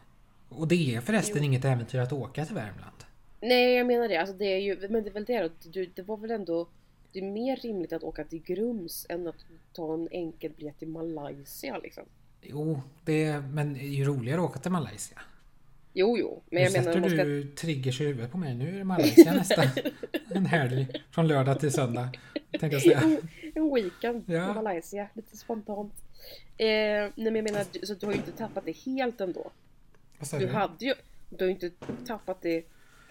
Och 0.58 0.68
det 0.68 0.94
är 0.94 1.00
förresten 1.00 1.36
Jo. 1.38 1.44
inget 1.44 1.64
äventyr 1.64 1.98
att 1.98 2.12
åka 2.12 2.44
till 2.44 2.54
Värmland. 2.54 2.96
Nej, 3.40 3.74
jag 3.74 3.86
menar 3.86 4.08
det. 4.08 4.16
Alltså, 4.16 4.34
det 4.36 4.44
är 4.44 4.58
ju, 4.58 4.88
men 4.90 5.02
det 5.02 5.08
är 5.10 5.12
väl 5.12 5.24
det 5.24 5.36
att 5.38 5.72
du, 5.72 5.86
det 5.94 6.02
var 6.02 6.16
väl 6.16 6.30
ändå 6.30 6.68
det 7.12 7.18
är 7.18 7.22
mer 7.30 7.56
rimligt 7.56 7.92
att 7.92 8.02
åka 8.02 8.24
till 8.24 8.42
Grums 8.42 9.06
än 9.08 9.26
att 9.26 9.34
ta 9.72 9.94
en 9.94 10.08
enkel 10.10 10.52
biljett 10.56 10.78
till 10.78 10.88
Malaysia 10.88 11.78
liksom. 11.78 12.02
Jo, 12.42 12.80
det, 13.04 13.40
men 13.40 13.72
det 13.74 13.80
är 13.80 13.88
ju 13.88 14.04
roligare 14.04 14.40
att 14.40 14.46
åka 14.50 14.58
till 14.58 14.70
Malaysia. 14.70 15.20
Jo, 15.92 16.18
jo, 16.18 16.42
men 16.50 16.62
nu 16.62 16.64
jag 16.64 16.72
menar 16.72 16.84
sätter 16.84 17.00
man 17.00 17.10
ska... 17.10 17.24
du 17.24 17.44
triggers 17.44 18.00
i 18.00 18.04
huvudet 18.04 18.30
på 18.32 18.38
mig. 18.38 18.54
Nu 18.54 18.68
är 18.74 18.78
det 18.78 18.84
Malaysia 18.84 19.32
nästa. 19.34 19.62
En 20.34 20.46
helg 20.46 20.86
från 21.10 21.28
lördag 21.28 21.60
till 21.60 21.72
söndag. 21.72 22.08
Tänkte 22.50 22.66
jag 22.66 22.82
säga. 22.82 23.00
En, 23.00 23.28
en 23.54 23.74
weekend 23.74 24.24
Ja. 24.26 24.50
i 24.50 24.54
Malaysia, 24.54 25.08
lite 25.14 25.36
spontant. 25.36 25.92
Eh, 26.58 26.66
nej 26.66 27.12
men 27.16 27.34
jag 27.36 27.44
menar, 27.44 27.64
du- 27.72 27.86
så 27.86 27.94
du 27.94 28.06
har 28.06 28.12
ju 28.12 28.18
inte 28.18 28.32
tappat 28.32 28.64
det 28.64 28.76
helt 28.86 29.20
ändå. 29.20 29.50
Sa 30.20 30.38
Du 30.38 30.48
hade 30.48 30.84
ju, 30.84 30.94
du 31.30 31.36
har 31.44 31.46
ju 31.46 31.50
inte 31.54 31.70
tappat 32.06 32.42
det 32.42 32.64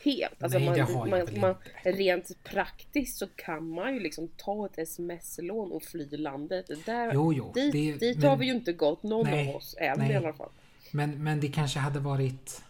helt. 0.04 0.44
Alltså 0.44 0.58
Nej, 0.60 0.68
man, 0.68 0.78
det 0.78 0.82
har 0.84 0.92
jag 0.92 1.10
man, 1.10 1.26
väl 1.26 1.40
man. 1.40 1.56
Rent 1.84 2.44
praktiskt 2.44 3.18
så 3.18 3.28
kan 3.36 3.70
man 3.70 3.94
ju 3.94 4.00
liksom 4.00 4.28
ta 4.38 4.66
ett 4.66 4.78
sms-lån 4.78 5.72
och 5.72 5.84
fly 5.84 6.10
landet. 6.18 6.86
Där, 6.86 7.14
Jo, 7.14 7.34
jo, 7.34 7.52
dit 7.56 7.72
det- 7.74 7.98
dit 8.08 8.18
men- 8.20 8.30
har 8.30 8.38
vi 8.38 8.46
ju 8.46 8.52
inte 8.54 8.74
gått, 8.74 9.04
någon 9.04 9.26
Nej, 9.26 9.50
av 9.50 9.56
oss 9.56 9.76
än 9.80 10.00
nej. 10.00 10.12
i 10.12 10.16
alla 10.16 10.34
fall. 10.34 10.50
Men, 10.92 11.24
men 11.24 11.40
det 11.40 11.48
kanske 11.48 11.80
hade 11.80 12.00
varit... 12.00 12.62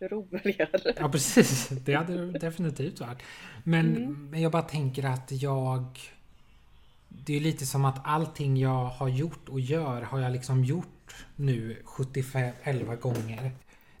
Roligare. 0.00 0.94
Ja 0.96 1.08
precis, 1.08 1.68
det 1.68 1.94
hade 1.94 2.26
det 2.32 2.38
definitivt 2.38 3.00
varit. 3.00 3.18
Men, 3.64 3.96
Mm. 3.96 4.30
men 4.30 4.40
jag 4.40 4.52
bara 4.52 4.62
tänker 4.62 5.04
att 5.04 5.32
jag... 5.32 5.84
Det 7.18 7.36
är 7.36 7.40
lite 7.40 7.66
som 7.66 7.84
att 7.84 8.00
allting 8.04 8.56
jag 8.56 8.84
har 8.84 9.08
gjort 9.08 9.48
och 9.48 9.60
gör 9.60 10.02
har 10.02 10.20
jag 10.20 10.32
liksom 10.32 10.64
gjort 10.64 11.26
nu 11.36 11.82
75, 11.84 12.54
11 12.62 12.96
gånger. 12.96 13.52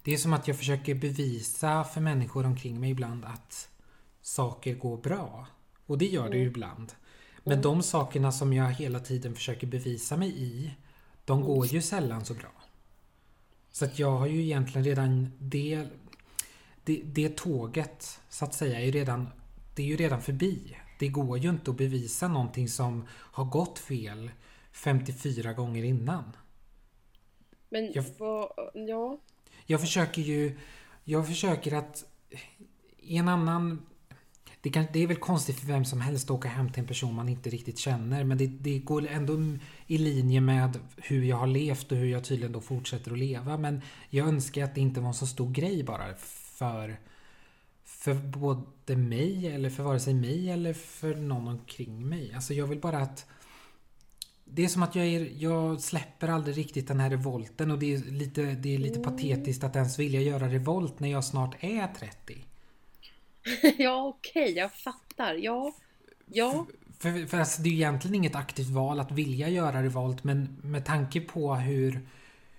Det 0.02 0.14
är 0.14 0.16
som 0.16 0.32
att 0.32 0.48
jag 0.48 0.58
försöker 0.58 0.94
bevisa 0.94 1.84
för 1.84 2.00
människor 2.00 2.46
omkring 2.46 2.80
mig 2.80 2.90
ibland 2.90 3.24
att 3.24 3.68
saker 4.22 4.74
går 4.74 4.96
bra. 4.96 5.46
Och 5.86 5.98
det 5.98 6.06
gör 6.06 6.30
det 6.30 6.36
ju 6.36 6.46
ibland. 6.46 6.92
Men 7.44 7.62
de 7.62 7.82
sakerna 7.82 8.32
som 8.32 8.52
jag 8.52 8.72
hela 8.72 9.00
tiden 9.00 9.34
försöker 9.34 9.66
bevisa 9.66 10.16
mig 10.16 10.42
i, 10.42 10.74
de 11.24 11.42
går 11.42 11.66
ju 11.66 11.82
sällan 11.82 12.24
så 12.24 12.34
bra. 12.34 12.52
Så 13.70 13.84
att 13.84 13.98
jag 13.98 14.18
har 14.18 14.26
ju 14.26 14.42
egentligen 14.42 14.84
redan 14.84 15.32
det, 15.38 15.86
det, 16.84 17.02
det 17.04 17.36
tåget 17.36 18.20
så 18.28 18.44
att 18.44 18.54
säga 18.54 18.80
är 18.80 18.84
ju 18.84 18.90
redan, 18.90 19.28
det 19.74 19.82
är 19.82 19.86
ju 19.86 19.96
redan 19.96 20.22
förbi. 20.22 20.76
Det 21.02 21.08
går 21.08 21.38
ju 21.38 21.50
inte 21.50 21.70
att 21.70 21.76
bevisa 21.76 22.28
någonting 22.28 22.68
som 22.68 23.06
har 23.10 23.44
gått 23.44 23.78
fel 23.78 24.30
54 24.72 25.52
gånger 25.52 25.84
innan. 25.84 26.24
Men 27.68 27.92
Jag- 27.92 28.04
vad, 28.18 28.48
ja. 28.74 29.18
Jag 29.66 29.80
försöker 29.80 30.22
ju, 30.22 30.58
jag 31.04 31.26
försöker 31.26 31.74
att 31.74 32.04
i 32.98 33.16
en 33.16 33.28
annan 33.28 33.82
det, 34.60 34.70
kan, 34.70 34.84
det 34.92 35.02
är 35.02 35.06
väl 35.06 35.16
konstigt 35.16 35.60
för 35.60 35.66
vem 35.66 35.84
som 35.84 36.00
helst 36.00 36.24
att 36.24 36.30
åka 36.30 36.48
hem 36.48 36.72
till 36.72 36.80
en 36.80 36.86
person 36.88 37.14
man 37.14 37.28
inte 37.28 37.50
riktigt 37.50 37.78
känner 37.78 38.24
men 38.24 38.38
det, 38.38 38.46
det 38.46 38.78
går 38.78 39.06
ändå 39.08 39.34
i 39.86 39.98
linje 39.98 40.40
med 40.40 40.78
hur 40.96 41.24
jag 41.24 41.36
har 41.36 41.46
levt 41.46 41.92
och 41.92 41.98
hur 41.98 42.06
jag 42.06 42.24
tydligen 42.24 42.52
då 42.52 42.60
fortsätter 42.60 43.12
att 43.12 43.18
leva. 43.18 43.58
Men 43.58 43.80
jag 44.10 44.28
önskar 44.28 44.64
att 44.64 44.74
det 44.74 44.80
inte 44.80 45.00
var 45.00 45.08
en 45.08 45.14
så 45.14 45.26
stor 45.26 45.50
grej 45.50 45.82
bara 45.84 46.14
för, 46.58 47.00
för 48.02 48.14
både 48.14 48.96
mig 48.96 49.48
eller 49.48 49.70
för 49.70 49.82
vare 49.82 50.00
sig 50.00 50.14
mig 50.14 50.50
eller 50.50 50.72
för 50.72 51.14
någon 51.14 51.48
omkring 51.48 52.08
mig. 52.08 52.32
Alltså 52.34 52.54
jag 52.54 52.66
vill 52.66 52.80
bara 52.80 52.98
att 52.98 53.26
det 54.44 54.64
är 54.64 54.68
som 54.68 54.82
att 54.82 54.94
jag, 54.94 55.06
är, 55.06 55.32
jag 55.38 55.80
släpper 55.80 56.28
aldrig 56.28 56.56
riktigt 56.56 56.88
den 56.88 57.00
här 57.00 57.10
revolten 57.10 57.70
och 57.70 57.78
det 57.78 57.94
är 57.94 57.98
lite, 57.98 58.42
det 58.42 58.74
är 58.74 58.78
lite 58.78 59.00
patetiskt 59.00 59.64
att 59.64 59.76
ens 59.76 59.98
vilja 59.98 60.20
göra 60.20 60.48
revolt 60.48 61.00
när 61.00 61.08
jag 61.10 61.24
snart 61.24 61.56
är 61.60 61.86
30. 61.86 62.44
ja 63.82 64.06
okej, 64.06 64.52
jag 64.52 64.72
fattar. 64.72 65.34
Ja. 65.34 65.74
Ja. 66.26 66.66
För, 66.98 67.26
för 67.26 67.38
alltså, 67.38 67.62
det 67.62 67.68
är 67.68 67.70
ju 67.70 67.76
egentligen 67.76 68.14
inget 68.14 68.36
aktivt 68.36 68.70
val 68.70 69.00
att 69.00 69.12
vilja 69.12 69.48
göra 69.48 69.82
revolt 69.82 70.24
men 70.24 70.56
med 70.62 70.84
tanke 70.84 71.20
på 71.20 71.54
hur, 71.54 72.08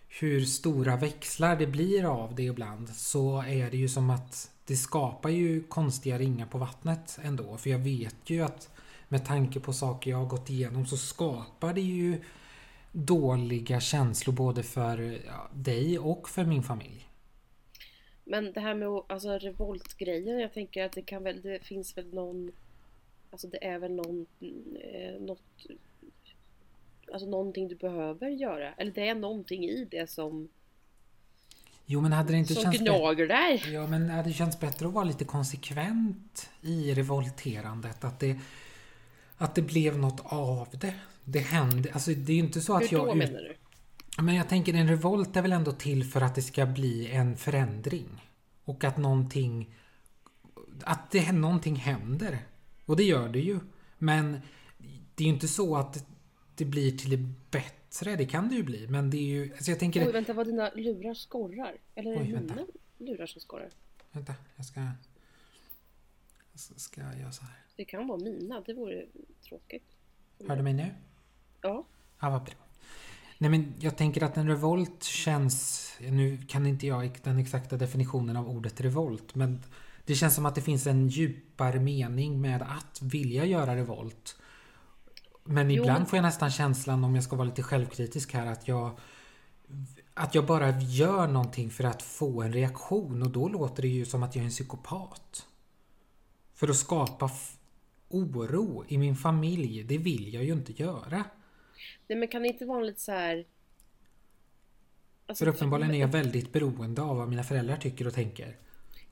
hur 0.08 0.46
stora 0.46 0.96
växlar 0.96 1.56
det 1.56 1.68
blir 1.68 2.06
av 2.06 2.36
det 2.36 2.44
ibland 2.44 2.90
så 2.90 3.42
är 3.42 3.72
det 3.72 3.78
ju 3.78 3.90
som 3.90 4.10
att 4.10 4.53
det 4.66 4.76
skapar 4.76 5.30
ju 5.30 5.64
konstiga 5.64 6.18
ringar 6.18 6.46
på 6.46 6.58
vattnet 6.58 7.20
ändå. 7.24 7.58
För 7.58 7.70
jag 7.70 7.80
vet 7.80 8.30
ju 8.30 8.42
att 8.42 8.70
med 9.08 9.26
tanke 9.26 9.60
på 9.60 9.74
saker 9.74 10.12
jag 10.12 10.18
har 10.18 10.26
gått 10.26 10.50
igenom 10.50 10.86
så 10.86 10.98
skapar 10.98 11.74
det 11.74 11.82
ju 11.82 12.22
dåliga 12.92 13.80
känslor 13.80 14.34
både 14.36 14.64
för 14.64 15.20
ja, 15.26 15.50
dig 15.54 16.00
och 16.00 16.30
för 16.30 16.46
min 16.46 16.64
familj. 16.64 17.08
Men 18.24 18.54
det 18.54 18.60
här 18.60 18.76
med 18.76 18.88
alltså, 19.08 19.30
revoltgrejen, 19.30 20.40
jag 20.40 20.54
tänker 20.54 20.86
att 20.86 20.92
det 20.92 21.02
kan 21.02 21.24
väl, 21.24 21.42
det 21.42 21.60
finns 21.60 21.98
väl 21.98 22.14
någon, 22.14 22.52
alltså 23.32 23.48
det 23.48 23.66
är 23.66 23.80
väl 23.80 23.92
någon, 23.92 24.26
eh, 24.82 25.22
något, 25.22 25.68
alltså 27.14 27.30
någonting 27.30 27.68
du 27.68 27.76
behöver 27.76 28.30
göra. 28.30 28.74
Eller 28.74 28.92
det 28.92 29.08
är 29.08 29.16
någonting 29.16 29.64
i 29.64 29.88
det 29.92 30.10
som, 30.10 30.50
Jo 31.86 32.02
men 32.02 32.12
hade 32.12 32.32
det 32.32 32.38
inte 32.38 32.56
som 32.56 32.72
gnager. 32.72 33.28
Ja, 33.74 33.88
men 33.88 34.08
det 34.08 34.14
hade 34.14 34.34
känts 34.34 34.60
bättre 34.60 34.88
att 34.88 34.94
vara 34.94 35.04
lite 35.04 35.26
konsekvent 35.26 36.50
i 36.62 36.94
revolterandet. 36.94 38.04
Att 38.04 38.20
det, 38.20 38.40
att 39.38 39.56
det 39.56 39.62
blev 39.62 39.98
något 39.98 40.22
av 40.24 40.68
det. 40.72 40.94
Det 41.24 41.40
hände. 41.40 41.90
Alltså 41.94 42.12
det 42.12 42.32
är 42.32 42.36
ju 42.36 42.44
inte 42.44 42.62
så 42.62 42.76
att 42.76 42.92
Hur 42.92 42.98
då 42.98 43.08
jag... 43.08 43.18
menar 43.18 43.40
du? 43.40 43.56
Men 44.24 44.36
jag 44.36 44.50
tänker 44.50 44.74
en 44.74 44.88
revolt 44.88 45.36
är 45.36 45.42
väl 45.42 45.52
ändå 45.52 45.72
till 45.72 46.04
för 46.04 46.22
att 46.22 46.36
det 46.36 46.42
ska 46.42 46.66
bli 46.66 47.12
en 47.12 47.38
förändring. 47.38 48.30
Och 48.66 48.84
att 48.84 48.98
någonting... 48.98 49.76
Att 50.84 51.12
det, 51.12 51.32
någonting 51.32 51.76
händer. 51.76 52.40
Och 52.86 52.96
det 52.96 53.04
gör 53.04 53.30
det 53.30 53.40
ju. 53.40 53.60
Men 53.98 54.42
det 55.16 55.24
är 55.24 55.28
ju 55.28 55.34
inte 55.34 55.48
så 55.48 55.76
att 55.76 56.06
det 56.56 56.66
blir 56.66 56.98
till 56.98 57.10
det 57.10 57.34
bättre. 57.52 57.83
Det 58.02 58.26
kan 58.26 58.50
det 58.50 58.56
ju 58.56 58.64
bli. 58.64 58.88
Men 58.88 59.10
det 59.10 59.18
är 59.18 59.22
ju... 59.26 59.54
Alltså 59.54 59.72
jag 59.72 59.80
tänker... 59.80 60.08
Oj, 60.08 60.12
vänta, 60.12 60.34
vad 60.34 60.48
dina 60.48 60.70
lurar 60.76 61.14
skorrar? 61.14 61.76
Eller 61.96 62.12
är 62.12 62.16
det 62.16 62.22
Oj, 62.24 62.32
vänta. 62.34 62.56
mina 62.56 62.68
lurar 63.12 63.26
som 63.26 63.42
skorrar? 63.42 63.70
Vänta, 64.12 64.34
jag 64.56 64.66
ska... 64.66 64.80
jag 64.80 66.60
ska- 66.60 66.74
Ska 66.78 67.02
jag 67.02 67.20
göra 67.20 67.32
så 67.32 67.44
här. 67.44 67.56
Det 67.76 67.86
kan 67.86 68.08
vara 68.08 68.20
mina, 68.20 68.62
det 68.62 68.74
vore 68.74 69.06
tråkigt. 69.50 69.84
Hör 70.48 70.56
du 70.56 70.64
mig 70.64 70.74
nu? 70.74 70.90
Ja. 71.62 71.86
Ja, 72.20 72.30
vad 72.30 72.44
bra. 72.44 72.54
Nej, 73.38 73.50
men 73.50 73.74
jag 73.80 73.98
tänker 73.98 74.24
att 74.24 74.38
en 74.38 74.48
revolt 74.48 75.04
känns... 75.04 75.90
Nu 76.00 76.38
kan 76.48 76.66
inte 76.66 76.88
jag 76.88 77.20
den 77.24 77.38
exakta 77.38 77.78
definitionen 77.78 78.38
av 78.38 78.50
ordet 78.50 78.82
revolt, 78.82 79.36
men 79.36 79.62
det 80.06 80.16
känns 80.16 80.36
som 80.36 80.46
att 80.46 80.56
det 80.56 80.62
finns 80.62 80.88
en 80.88 81.08
djupare 81.08 81.80
mening 81.80 82.42
med 82.42 82.62
att 82.62 83.02
vilja 83.02 83.46
göra 83.46 83.76
revolt. 83.76 84.40
Men 85.44 85.72
Jo, 85.72 85.84
ibland 85.84 86.08
får 86.08 86.18
jag 86.18 86.24
nästan 86.24 86.52
känslan, 86.52 87.04
om 87.04 87.16
jag 87.16 87.24
ska 87.24 87.36
vara 87.36 87.48
lite 87.48 87.64
självkritisk 87.64 88.34
här, 88.34 88.46
att 88.46 88.68
jag 88.68 89.00
att 90.14 90.36
jag 90.36 90.46
bara 90.46 90.80
gör 90.80 91.28
någonting 91.28 91.70
för 91.70 91.84
att 91.84 92.02
få 92.02 92.42
en 92.42 92.54
reaktion 92.54 93.22
och 93.22 93.30
då 93.30 93.48
låter 93.48 93.82
det 93.82 93.88
ju 93.88 94.06
som 94.06 94.24
att 94.24 94.36
jag 94.36 94.42
är 94.42 94.46
en 94.46 94.52
psykopat. 94.52 95.48
För 96.54 96.68
att 96.68 96.76
skapa 96.76 97.32
oro 98.10 98.86
i 98.88 98.98
min 98.98 99.16
familj, 99.16 99.84
det 99.84 99.98
vill 99.98 100.34
jag 100.34 100.44
ju 100.44 100.54
inte 100.54 100.84
göra. 100.84 101.24
Nej 102.08 102.18
men 102.18 102.28
kan 102.28 102.42
det 102.42 102.48
inte 102.48 102.66
vara 102.66 102.84
lite 102.84 103.00
så 103.00 103.12
här... 103.12 103.46
Alltså, 105.26 105.46
För 105.46 105.52
uppenbarligen 105.52 105.96
är 105.96 106.00
jag 106.00 106.08
väldigt 106.08 106.54
beroende 106.54 107.02
av 107.02 107.18
vad 107.18 107.30
mina 107.30 107.44
föräldrar 107.44 107.78
tycker 107.78 108.08
och 108.08 108.14
tänker. 108.14 108.58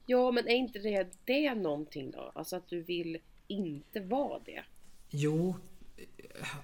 Ja 0.06 0.32
men 0.32 0.48
är 0.48 0.56
inte 0.56 0.80
det, 0.80 1.08
det 1.26 1.54
någonting 1.54 2.12
då? 2.12 2.32
Alltså 2.36 2.56
att 2.56 2.68
du 2.68 2.82
vill 2.82 3.18
inte 3.48 4.00
vara 4.00 4.40
det? 4.46 4.64
Jo, 5.10 5.56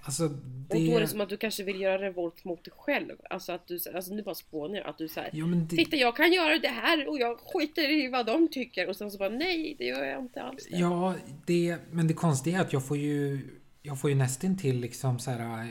alltså 0.02 0.24
Och 0.26 0.32
då 0.70 0.76
är 0.78 0.94
det 0.94 1.00
det... 1.00 1.08
som 1.08 1.22
att 1.22 1.30
du 1.30 1.38
kanske 1.38 1.64
vill 1.64 1.82
göra 1.82 2.02
revolt 2.02 2.44
mot 2.44 2.64
dig 2.66 2.74
själv. 2.78 3.16
Alltså 3.30 3.52
att 3.52 3.68
du, 3.68 3.80
alltså 3.96 4.14
nu 4.14 4.22
bara 4.24 4.36
spånar 4.36 4.76
jag. 4.76 4.88
Att 4.88 4.98
du 4.98 5.08
säger 5.08 5.30
Jo, 5.34 5.48
men 5.48 5.68
det... 5.68 5.76
Titta 5.76 5.96
jag 5.96 6.16
kan 6.16 6.34
göra 6.34 6.60
det 6.60 6.68
här 6.68 7.08
och 7.10 7.20
jag 7.20 7.40
skiter 7.40 7.90
i 7.90 8.08
vad 8.08 8.26
de 8.26 8.48
tycker. 8.48 8.90
Och 8.90 8.96
sen 8.96 9.12
så 9.12 9.18
bara 9.18 9.30
nej 9.30 9.76
det 9.78 9.86
gör 9.86 10.06
jag 10.06 10.22
inte 10.22 10.42
alls. 10.42 10.68
Det. 10.72 10.78
Ja, 10.78 11.16
det... 11.46 11.78
Men 11.92 12.08
det 12.08 12.14
konstiga 12.14 12.58
är 12.58 12.62
att 12.62 12.74
jag 12.74 12.88
får 12.88 12.98
ju... 12.98 13.42
Jag 13.82 14.02
får 14.02 14.10
ju 14.10 14.16
nästintill 14.16 14.80
liksom 14.80 15.20
så 15.20 15.32
här... 15.32 15.60
eh, 15.62 15.70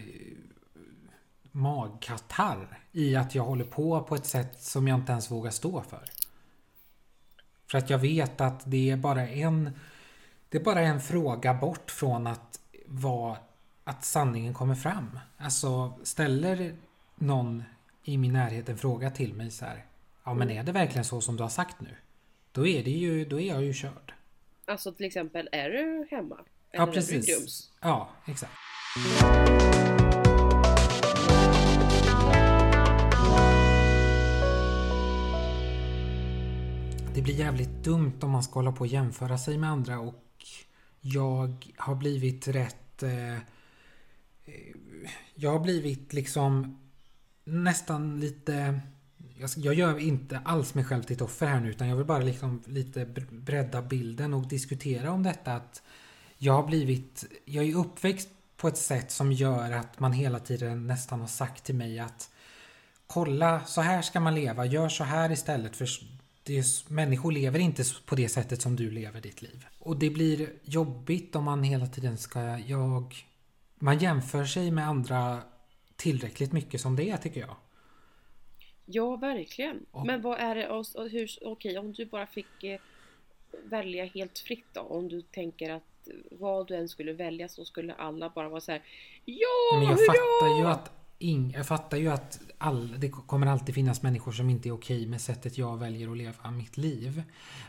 magkatarr 1.52 2.78
i 2.92 3.16
att 3.16 3.34
jag 3.34 3.42
håller 3.42 3.64
på 3.64 4.02
på 4.02 4.14
ett 4.14 4.26
sätt 4.26 4.62
som 4.62 4.88
jag 4.88 4.98
inte 4.98 5.12
ens 5.12 5.30
vågar 5.30 5.50
stå 5.50 5.82
för. 5.82 6.02
För 7.70 7.78
att 7.78 7.90
jag 7.90 7.98
vet 7.98 8.40
att 8.40 8.62
det 8.66 8.90
är 8.90 8.96
bara 8.96 9.28
en... 9.28 9.70
Det 10.48 10.58
är 10.58 10.62
bara 10.62 10.80
en 10.80 11.00
fråga 11.00 11.54
bort 11.54 11.90
från 11.90 12.26
att 12.26 12.60
vara... 12.86 13.36
Att 13.88 14.04
sanningen 14.04 14.54
kommer 14.54 14.74
fram. 14.74 15.18
Alltså 15.38 15.92
ställer 16.02 16.76
någon 17.14 17.62
i 18.04 18.18
min 18.18 18.32
närhet 18.32 18.68
en 18.68 18.78
fråga 18.78 19.10
till 19.10 19.34
mig 19.34 19.50
så 19.50 19.64
här. 19.64 19.84
Ja 20.24 20.34
men 20.34 20.50
är 20.50 20.62
det 20.62 20.72
verkligen 20.72 21.04
så 21.04 21.20
som 21.20 21.36
du 21.36 21.42
har 21.42 21.50
sagt 21.50 21.80
nu? 21.80 21.96
Då 22.52 22.66
är 22.66 22.84
det 22.84 22.90
ju... 22.90 23.24
Då 23.24 23.40
är 23.40 23.48
jag 23.48 23.64
ju 23.64 23.72
körd. 23.72 24.14
Alltså 24.64 24.92
till 24.92 25.06
exempel 25.06 25.48
är 25.52 25.70
du 25.70 26.06
hemma? 26.10 26.38
Ja 26.70 26.82
Eller 26.82 26.86
du 26.86 26.92
precis. 26.92 27.70
Ja 27.80 28.08
exakt. 28.26 28.52
Det 37.14 37.22
blir 37.22 37.34
jävligt 37.34 37.84
dumt 37.84 38.18
om 38.20 38.30
man 38.30 38.42
ska 38.42 38.54
hålla 38.54 38.72
på 38.72 38.80
och 38.80 38.86
jämföra 38.86 39.38
sig 39.38 39.58
med 39.58 39.70
andra 39.70 39.98
och 39.98 40.24
jag 41.00 41.72
har 41.76 41.94
blivit 41.94 42.48
rätt... 42.48 43.02
Eh, 43.02 43.38
jag 45.34 45.50
har 45.50 45.60
blivit 45.60 46.12
liksom 46.12 46.78
nästan 47.44 48.20
lite... 48.20 48.80
Jag, 49.56 49.74
gör 49.74 49.98
inte 49.98 50.40
alls 50.44 50.74
mig 50.74 50.84
själv 50.84 51.02
till 51.02 51.16
ett 51.16 51.22
offer 51.22 51.46
här 51.46 51.60
nu 51.60 51.70
utan 51.70 51.88
jag 51.88 51.96
vill 51.96 52.06
bara 52.06 52.18
liksom 52.18 52.62
lite 52.66 53.06
bredda 53.30 53.82
bilden 53.82 54.34
och 54.34 54.48
diskutera 54.48 55.12
om 55.12 55.22
detta 55.22 55.52
att 55.52 55.82
jag 56.38 56.52
har 56.52 56.66
blivit... 56.66 57.24
Jag 57.44 57.64
är 57.64 57.74
uppväxt 57.74 58.28
på 58.56 58.68
ett 58.68 58.76
sätt 58.76 59.10
som 59.10 59.32
gör 59.32 59.72
att 59.72 60.00
man 60.00 60.12
hela 60.12 60.38
tiden 60.38 60.86
nästan 60.86 61.20
har 61.20 61.26
sagt 61.26 61.64
till 61.64 61.74
mig 61.74 61.98
att 61.98 62.30
kolla, 63.06 63.64
så 63.64 63.80
här 63.80 64.02
ska 64.02 64.20
man 64.20 64.34
leva, 64.34 64.66
gör 64.66 64.88
så 64.88 65.04
här 65.04 65.32
istället 65.32 65.76
för 65.76 65.88
det, 66.42 66.64
människor 66.88 67.32
lever 67.32 67.58
inte 67.58 67.84
på 68.06 68.14
det 68.14 68.28
sättet 68.28 68.62
som 68.62 68.76
du 68.76 68.90
lever 68.90 69.20
ditt 69.20 69.42
liv. 69.42 69.66
Och 69.78 69.96
det 69.96 70.10
blir 70.10 70.52
jobbigt 70.62 71.36
om 71.36 71.44
man 71.44 71.62
hela 71.62 71.86
tiden 71.86 72.18
ska, 72.18 72.58
jag... 72.58 73.14
Man 73.78 73.98
jämför 73.98 74.44
sig 74.44 74.70
med 74.70 74.88
andra 74.88 75.42
tillräckligt 75.96 76.52
mycket 76.52 76.80
som 76.80 76.96
det 76.96 77.10
är 77.10 77.16
tycker 77.16 77.40
jag. 77.40 77.56
Ja, 78.84 79.16
verkligen. 79.16 79.86
Och, 79.90 80.06
Men 80.06 80.22
vad 80.22 80.38
är 80.38 80.54
det, 80.54 80.68
och 80.68 81.10
hur, 81.10 81.38
okej 81.42 81.78
om 81.78 81.92
du 81.92 82.06
bara 82.06 82.26
fick 82.26 82.64
eh, 82.64 82.80
välja 83.64 84.04
helt 84.04 84.38
fritt 84.38 84.66
då, 84.72 84.80
om 84.80 85.08
du 85.08 85.22
tänker 85.22 85.70
att 85.70 85.82
vad 86.30 86.68
du 86.68 86.76
än 86.76 86.88
skulle 86.88 87.12
välja 87.12 87.48
så 87.48 87.64
skulle 87.64 87.94
alla 87.94 88.30
bara 88.30 88.48
vara 88.48 88.60
så 88.60 88.72
här. 88.72 88.82
Ja, 89.24 89.78
Men 89.78 89.82
jag 89.82 89.96
hurra! 89.96 90.06
fattar 90.06 90.58
ju 90.60 90.66
att 90.66 90.90
ing, 91.18 91.52
jag 91.56 91.66
fattar 91.66 91.96
ju 91.96 92.08
att 92.08 92.40
all, 92.58 93.00
det 93.00 93.08
kommer 93.08 93.46
alltid 93.46 93.74
finnas 93.74 94.02
människor 94.02 94.32
som 94.32 94.50
inte 94.50 94.68
är 94.68 94.72
okej 94.72 95.06
med 95.06 95.20
sättet 95.20 95.58
jag 95.58 95.76
väljer 95.76 96.10
att 96.10 96.16
leva 96.16 96.50
mitt 96.50 96.76
liv. 96.76 97.22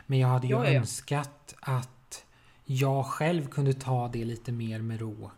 Men 0.06 0.18
jag 0.18 0.28
hade 0.28 0.46
ju 0.46 0.52
ja, 0.52 0.64
ja. 0.64 0.72
önskat 0.72 1.54
att 1.60 2.24
jag 2.64 3.06
själv 3.06 3.48
kunde 3.48 3.72
ta 3.72 4.08
det 4.08 4.24
lite 4.24 4.52
mer 4.52 4.78
med 4.82 5.00
ro. 5.00 5.30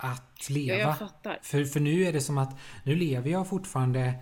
Att 0.00 0.50
leva. 0.50 0.78
Ja, 0.78 0.86
jag 0.86 0.98
fattar. 0.98 1.38
För, 1.42 1.64
för 1.64 1.80
nu 1.80 2.02
är 2.02 2.12
det 2.12 2.20
som 2.20 2.38
att 2.38 2.56
nu 2.84 2.96
lever 2.96 3.30
jag 3.30 3.48
fortfarande 3.48 4.14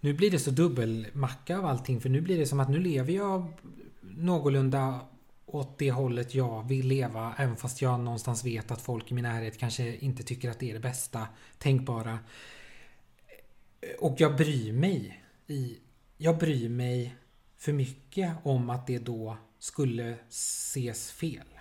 nu 0.00 0.14
blir 0.14 0.30
det 0.30 0.38
så 0.38 0.50
dubbelmacka 0.50 1.58
av 1.58 1.66
allting 1.66 2.00
för 2.00 2.08
nu 2.08 2.20
blir 2.20 2.38
det 2.38 2.46
som 2.46 2.60
att 2.60 2.68
nu 2.68 2.78
lever 2.78 3.12
jag 3.12 3.52
någorlunda 4.00 5.00
åt 5.46 5.78
det 5.78 5.90
hållet 5.90 6.34
jag 6.34 6.68
vill 6.68 6.86
leva 6.86 7.34
även 7.38 7.56
fast 7.56 7.82
jag 7.82 8.00
någonstans 8.00 8.44
vet 8.44 8.70
att 8.70 8.82
folk 8.82 9.10
i 9.10 9.14
min 9.14 9.24
närhet 9.24 9.58
kanske 9.58 9.96
inte 9.96 10.22
tycker 10.22 10.50
att 10.50 10.58
det 10.58 10.70
är 10.70 10.74
det 10.74 10.80
bästa 10.80 11.28
tänkbara. 11.58 12.18
Och 13.98 14.14
jag 14.18 14.36
bryr 14.36 14.72
mig 14.72 15.24
i... 15.46 15.78
Jag 16.16 16.38
bryr 16.38 16.68
mig 16.68 17.16
för 17.56 17.72
mycket 17.72 18.32
om 18.42 18.70
att 18.70 18.86
det 18.86 18.98
då 18.98 19.36
skulle 19.58 20.16
ses 20.28 21.12
fel. 21.12 21.53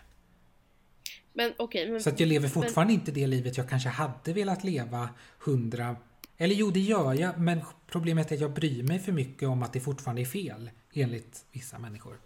Men. 1.33 1.53
Okay, 1.57 1.99
så 1.99 2.09
att 2.09 2.19
jag 2.19 2.29
lever 2.29 2.47
fortfarande 2.47 2.93
men... 2.93 2.99
inte 2.99 3.11
det 3.11 3.27
livet 3.27 3.57
jag 3.57 3.69
kanske 3.69 3.89
hade 3.89 4.33
velat 4.33 4.63
leva 4.63 5.09
hundra... 5.39 5.95
Eller 6.37 6.55
jo, 6.55 6.71
det 6.71 6.79
gör 6.79 7.13
jag, 7.13 7.39
men 7.39 7.61
problemet 7.87 8.31
är 8.31 8.35
att 8.35 8.41
jag 8.41 8.51
bryr 8.51 8.83
mig 8.83 8.99
för 8.99 9.11
mycket 9.11 9.49
om 9.49 9.63
att 9.63 9.73
det 9.73 9.79
fortfarande 9.79 10.21
är 10.21 10.25
fel 10.25 10.69
enligt 10.93 11.45
vissa 11.51 11.79
människor. 11.79 12.19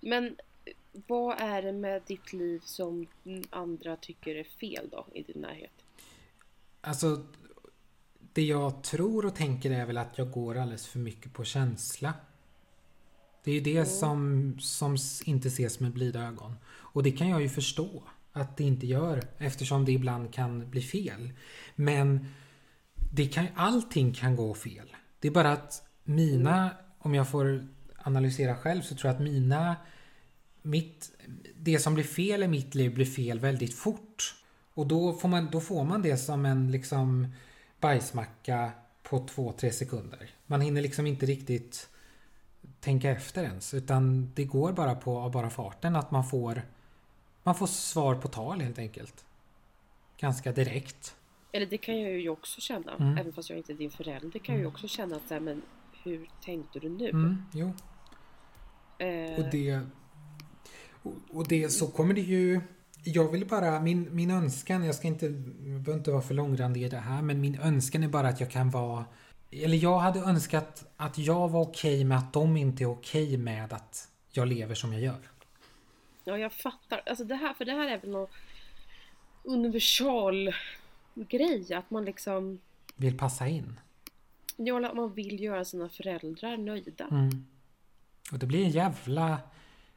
Men 0.00 0.36
vad 1.06 1.40
är 1.40 1.62
det 1.62 1.72
med 1.72 2.02
ditt 2.06 2.32
liv 2.32 2.60
som 2.64 3.06
andra 3.50 3.96
tycker 3.96 4.34
är 4.34 4.44
fel 4.44 4.88
då 4.90 5.06
i 5.14 5.22
din 5.22 5.42
närhet? 5.42 5.72
Alltså, 6.80 7.26
det 8.32 8.42
jag 8.42 8.82
tror 8.82 9.26
och 9.26 9.34
tänker 9.34 9.70
är 9.70 9.86
väl 9.86 9.98
att 9.98 10.18
jag 10.18 10.30
går 10.30 10.58
alldeles 10.58 10.86
för 10.86 10.98
mycket 10.98 11.32
på 11.32 11.44
känsla. 11.44 12.12
Det 13.44 13.50
är 13.50 13.54
ju 13.54 13.60
det 13.60 13.76
mm. 13.76 13.86
som, 13.86 14.56
som 14.60 14.96
inte 15.24 15.48
ses 15.48 15.80
med 15.80 15.92
blida 15.92 16.22
ögon. 16.22 16.54
Och 16.92 17.02
det 17.02 17.10
kan 17.10 17.28
jag 17.28 17.42
ju 17.42 17.48
förstå 17.48 18.02
att 18.32 18.56
det 18.56 18.64
inte 18.64 18.86
gör 18.86 19.22
eftersom 19.38 19.84
det 19.84 19.92
ibland 19.92 20.34
kan 20.34 20.70
bli 20.70 20.80
fel. 20.80 21.32
Men 21.74 22.26
det 23.12 23.26
kan, 23.26 23.46
allting 23.54 24.12
kan 24.12 24.36
gå 24.36 24.54
fel. 24.54 24.96
Det 25.20 25.28
är 25.28 25.32
bara 25.32 25.52
att 25.52 25.82
mina, 26.04 26.70
om 26.98 27.14
jag 27.14 27.28
får 27.28 27.68
analysera 27.96 28.56
själv 28.56 28.82
så 28.82 28.94
tror 28.94 29.08
jag 29.08 29.14
att 29.14 29.22
mina 29.22 29.76
mitt, 30.62 31.10
det 31.56 31.78
som 31.78 31.94
blir 31.94 32.04
fel 32.04 32.42
i 32.42 32.48
mitt 32.48 32.74
liv 32.74 32.94
blir 32.94 33.06
fel 33.06 33.38
väldigt 33.38 33.74
fort. 33.74 34.34
Och 34.74 34.86
då 34.86 35.12
får 35.12 35.28
man, 35.28 35.48
då 35.52 35.60
får 35.60 35.84
man 35.84 36.02
det 36.02 36.16
som 36.16 36.46
en 36.46 36.70
liksom 36.70 37.32
bajsmacka 37.80 38.70
på 39.02 39.26
två, 39.26 39.52
tre 39.52 39.72
sekunder. 39.72 40.30
Man 40.46 40.60
hinner 40.60 40.82
liksom 40.82 41.06
inte 41.06 41.26
riktigt 41.26 41.88
tänka 42.80 43.10
efter 43.10 43.44
ens. 43.44 43.74
Utan 43.74 44.32
det 44.34 44.44
går 44.44 44.72
bara 44.72 44.94
på 44.94 45.18
av 45.18 45.30
bara 45.30 45.50
farten 45.50 45.96
att 45.96 46.10
man 46.10 46.24
får 46.24 46.62
man 47.42 47.54
får 47.54 47.66
svar 47.66 48.14
på 48.14 48.28
tal 48.28 48.60
helt 48.60 48.78
enkelt. 48.78 49.24
Ganska 50.18 50.52
direkt. 50.52 51.16
Eller 51.52 51.66
det 51.66 51.78
kan 51.78 52.00
jag 52.00 52.12
ju 52.12 52.28
också 52.28 52.60
känna. 52.60 52.92
Mm. 52.94 53.18
Även 53.18 53.32
fast 53.32 53.50
jag 53.50 53.58
inte 53.58 53.72
är 53.72 53.76
din 53.76 53.90
förälder 53.90 54.38
kan 54.38 54.54
jag 54.54 54.60
ju 54.60 54.64
mm. 54.64 54.74
också 54.74 54.88
känna 54.88 55.16
att 55.16 55.28
så 55.28 55.34
här, 55.34 55.40
men 55.40 55.62
hur 56.04 56.30
tänkte 56.44 56.78
du 56.78 56.88
nu? 56.88 57.10
Mm, 57.10 57.42
jo. 57.52 57.72
Eh, 58.98 59.44
och 59.44 59.50
det, 59.50 59.80
och 61.30 61.48
det 61.48 61.68
så 61.68 61.86
kommer 61.86 62.14
det 62.14 62.20
ju... 62.20 62.60
Jag 63.04 63.32
vill 63.32 63.46
bara, 63.46 63.80
min, 63.80 64.08
min 64.14 64.30
önskan, 64.30 64.84
jag 64.84 64.94
ska 64.94 65.08
inte, 65.08 65.26
jag 65.26 65.34
behöver 65.34 65.94
inte 65.94 66.10
vara 66.10 66.22
för 66.22 66.34
långrandig 66.34 66.82
i 66.82 66.88
det 66.88 66.96
här, 66.96 67.22
men 67.22 67.40
min 67.40 67.58
önskan 67.60 68.02
är 68.02 68.08
bara 68.08 68.28
att 68.28 68.40
jag 68.40 68.50
kan 68.50 68.70
vara... 68.70 69.04
Eller 69.50 69.76
jag 69.76 69.98
hade 69.98 70.20
önskat 70.20 70.92
att 70.96 71.18
jag 71.18 71.48
var 71.48 71.60
okej 71.60 71.94
okay 71.94 72.04
med 72.04 72.18
att 72.18 72.32
de 72.32 72.56
inte 72.56 72.84
är 72.84 72.90
okej 72.90 73.24
okay 73.24 73.36
med 73.38 73.72
att 73.72 74.08
jag 74.30 74.48
lever 74.48 74.74
som 74.74 74.92
jag 74.92 75.02
gör. 75.02 75.31
Ja, 76.24 76.38
jag 76.38 76.52
fattar. 76.52 77.02
Alltså 77.06 77.24
det 77.24 77.34
här, 77.34 77.54
för 77.54 77.64
det 77.64 77.72
här 77.72 77.88
är 77.88 77.98
väl 77.98 78.10
någon 78.10 78.28
universal 79.44 80.54
grej, 81.14 81.74
att 81.74 81.90
man 81.90 82.04
liksom... 82.04 82.60
Vill 82.96 83.18
passa 83.18 83.48
in. 83.48 83.80
Ja, 84.56 84.88
att 84.88 84.96
man 84.96 85.14
vill 85.14 85.40
göra 85.40 85.64
sina 85.64 85.88
föräldrar 85.88 86.56
nöjda. 86.56 87.06
Mm. 87.10 87.46
Och 88.32 88.38
det 88.38 88.46
blir 88.46 88.64
en 88.64 88.70
jävla... 88.70 89.38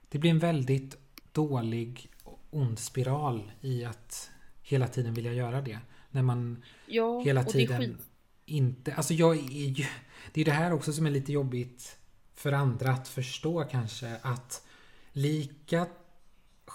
Det 0.09 0.17
blir 0.17 0.31
en 0.31 0.39
väldigt 0.39 0.97
dålig 1.31 2.09
ond 2.49 2.79
spiral 2.79 3.51
i 3.61 3.85
att 3.85 4.31
hela 4.61 4.87
tiden 4.87 5.13
vilja 5.13 5.33
göra 5.33 5.61
det. 5.61 5.79
När 6.11 6.21
man 6.21 6.63
ja, 6.85 7.19
hela 7.19 7.43
tiden 7.43 7.97
inte... 8.45 8.93
Alltså 8.93 9.13
jag 9.13 9.37
är 9.37 9.67
ju... 9.67 9.85
Det 10.33 10.41
är 10.41 10.45
det 10.45 10.51
här 10.51 10.73
också 10.73 10.93
som 10.93 11.05
är 11.05 11.11
lite 11.11 11.31
jobbigt 11.31 11.97
för 12.33 12.51
andra 12.51 12.91
att 12.91 13.07
förstå 13.07 13.63
kanske 13.63 14.17
att 14.21 14.67
lika 15.11 15.87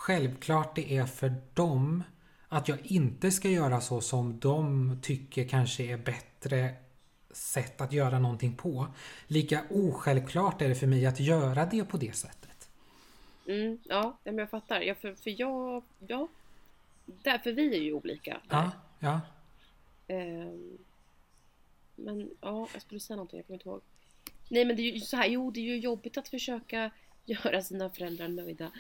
självklart 0.01 0.77
det 0.77 0.97
är 0.97 1.07
för 1.07 1.35
dem 1.55 2.03
att 2.49 2.69
jag 2.69 2.79
inte 2.85 3.31
ska 3.31 3.49
göra 3.49 3.81
så 3.81 4.01
som 4.01 4.39
de 4.41 4.99
tycker 5.03 5.49
kanske 5.49 5.83
är 5.83 5.97
bättre 5.97 6.75
sätt 7.31 7.81
att 7.81 7.93
göra 7.93 8.19
någonting 8.19 8.57
på. 8.57 8.87
Lika 9.27 9.65
osjälvklart 9.71 10.63
är 10.63 10.69
det 10.69 10.75
för 10.75 10.87
mig 10.87 11.07
att 11.07 11.21
göra 11.21 11.67
det 11.67 11.85
på 11.85 11.97
det 11.97 12.17
sättet. 12.17 12.69
Mm, 13.47 13.79
ja, 13.85 14.19
men 14.25 14.39
jag 14.39 14.51
fattar. 14.51 14.81
Ja, 14.81 14.95
för, 14.95 15.15
för 15.15 15.41
jag... 15.41 15.83
Ja. 15.99 16.29
Därför 17.07 17.53
vi 17.53 17.77
är 17.77 17.83
ju 17.83 17.93
olika. 17.93 18.41
Där. 18.49 18.71
Ja, 18.99 19.21
ja. 20.07 20.15
Um, 20.17 20.79
men 21.97 22.31
ja, 22.41 22.69
jag 22.73 22.83
skulle 22.83 23.01
säga 23.01 23.17
någonting, 23.17 23.39
jag 23.39 23.47
kommer 23.47 23.57
inte 23.57 23.69
ihåg. 23.69 23.81
Nej 24.49 24.65
men 24.65 24.77
det 24.77 24.83
är 24.83 24.93
ju 24.93 25.01
så 25.01 25.17
här, 25.17 25.29
jo 25.29 25.51
det 25.51 25.61
är 25.61 25.65
ju 25.65 25.79
jobbigt 25.79 26.19
att 26.19 26.29
försöka 26.29 26.91
göra 27.25 27.63
sina 27.63 27.91
föräldrar 27.91 28.29
nöjda. 28.29 28.71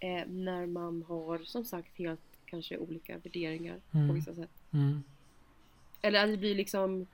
Eh, 0.00 0.26
när 0.26 0.66
man 0.66 1.04
har 1.08 1.38
som 1.38 1.64
sagt 1.64 1.98
helt 1.98 2.20
kanske 2.44 2.78
olika 2.78 3.18
värderingar 3.18 3.80
mm. 3.92 4.08
på 4.08 4.14
vissa 4.14 4.34
sätt. 4.34 4.50
Mm. 4.72 5.02
Eller 6.02 6.24
att 6.24 6.30
det 6.30 6.36
blir 6.36 6.54
liksom... 6.54 7.06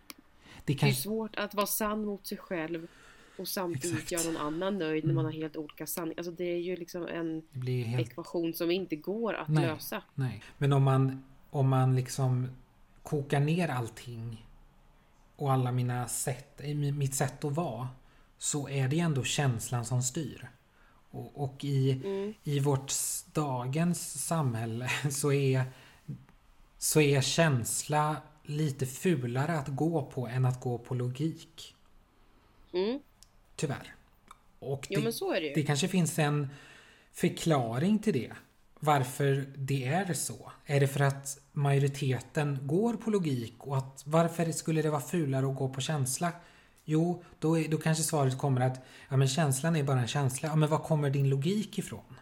Det, 0.64 0.74
kanske... 0.74 0.86
det 0.86 0.90
är 0.90 1.02
svårt 1.02 1.36
att 1.36 1.54
vara 1.54 1.66
sann 1.66 2.04
mot 2.04 2.26
sig 2.26 2.38
själv 2.38 2.86
och 3.36 3.48
samtidigt 3.48 4.12
göra 4.12 4.32
någon 4.32 4.36
annan 4.36 4.78
nöjd 4.78 5.04
när 5.04 5.14
man 5.14 5.24
har 5.24 5.32
mm. 5.32 5.42
helt 5.42 5.56
olika 5.56 5.86
sanningar. 5.86 6.18
Alltså 6.18 6.32
det 6.32 6.44
är 6.44 6.58
ju 6.58 6.76
liksom 6.76 7.06
en 7.06 7.42
helt... 7.66 8.10
ekvation 8.10 8.54
som 8.54 8.70
inte 8.70 8.96
går 8.96 9.34
att 9.34 9.48
nej, 9.48 9.66
lösa. 9.66 10.02
Nej. 10.14 10.42
Men 10.58 10.72
om 10.72 10.82
man, 10.82 11.24
om 11.50 11.68
man 11.68 11.96
liksom 11.96 12.48
kokar 13.02 13.40
ner 13.40 13.68
allting 13.68 14.46
och 15.36 15.52
alla 15.52 15.72
mina 15.72 16.08
sätt, 16.08 16.60
mitt 16.94 17.14
sätt 17.14 17.44
att 17.44 17.52
vara 17.52 17.88
så 18.38 18.68
är 18.68 18.88
det 18.88 19.00
ändå 19.00 19.22
känslan 19.22 19.84
som 19.84 20.02
styr. 20.02 20.50
Och, 21.14 21.44
och 21.44 21.64
i, 21.64 21.92
mm. 22.04 22.34
i 22.42 22.60
vårt 22.60 22.92
dagens 23.32 24.26
samhälle 24.26 24.90
så 25.10 25.32
är, 25.32 25.64
så 26.78 27.00
är 27.00 27.20
känsla 27.20 28.16
lite 28.42 28.86
fulare 28.86 29.58
att 29.58 29.68
gå 29.68 30.02
på 30.02 30.26
än 30.26 30.44
att 30.44 30.60
gå 30.60 30.78
på 30.78 30.94
logik. 30.94 31.74
Mm. 32.72 33.00
Tyvärr. 33.56 33.94
Och 34.58 34.86
det, 34.88 35.12
jo, 35.20 35.32
det. 35.32 35.54
Det 35.54 35.62
kanske 35.62 35.88
finns 35.88 36.18
en 36.18 36.48
förklaring 37.12 37.98
till 37.98 38.12
det. 38.12 38.32
Varför 38.80 39.46
det 39.56 39.84
är 39.84 40.14
så. 40.14 40.52
Är 40.66 40.80
det 40.80 40.88
för 40.88 41.00
att 41.00 41.38
majoriteten 41.52 42.58
går 42.62 42.94
på 42.94 43.10
logik 43.10 43.54
och 43.58 43.76
att 43.76 44.02
varför 44.06 44.52
skulle 44.52 44.82
det 44.82 44.90
vara 44.90 45.00
fulare 45.00 45.46
att 45.46 45.56
gå 45.56 45.68
på 45.68 45.80
känsla? 45.80 46.32
Jo, 46.84 47.22
då, 47.38 47.58
är, 47.58 47.68
då 47.68 47.78
kanske 47.78 48.04
svaret 48.04 48.38
kommer 48.38 48.60
att 48.60 48.84
ja, 49.08 49.16
men 49.16 49.28
känslan 49.28 49.76
är 49.76 49.82
bara 49.82 50.00
en 50.00 50.08
känsla. 50.08 50.48
Ja, 50.48 50.56
men 50.56 50.68
var 50.68 50.78
kommer 50.78 51.10
din 51.10 51.28
logik 51.28 51.78
ifrån? 51.78 52.14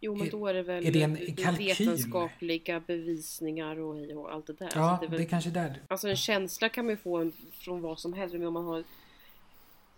Jo 0.00 0.16
men 0.16 0.30
då 0.30 0.46
är 0.46 0.54
det 0.54 0.62
väl 0.62 0.86
är 0.86 0.92
det 0.92 1.02
en 1.02 1.14
det 1.14 1.42
kalkyl? 1.42 1.66
vetenskapliga 1.66 2.80
bevisningar 2.80 3.78
och, 3.78 4.10
och 4.16 4.32
allt 4.32 4.46
det 4.46 4.52
där. 4.52 4.70
Ja, 4.74 4.98
det 5.00 5.06
är 5.06 5.10
det 5.10 5.16
väl, 5.16 5.26
är 5.26 5.28
kanske 5.28 5.50
där. 5.50 5.80
alltså 5.88 6.08
en 6.08 6.16
känsla 6.16 6.68
kan 6.68 6.84
man 6.84 6.90
ju 6.90 6.96
få 6.96 7.16
en, 7.16 7.32
från 7.52 7.82
vad 7.82 7.98
som 7.98 8.12
helst. 8.12 8.34
Men 8.34 8.46
om 8.46 8.52
man 8.52 8.64
har 8.64 8.84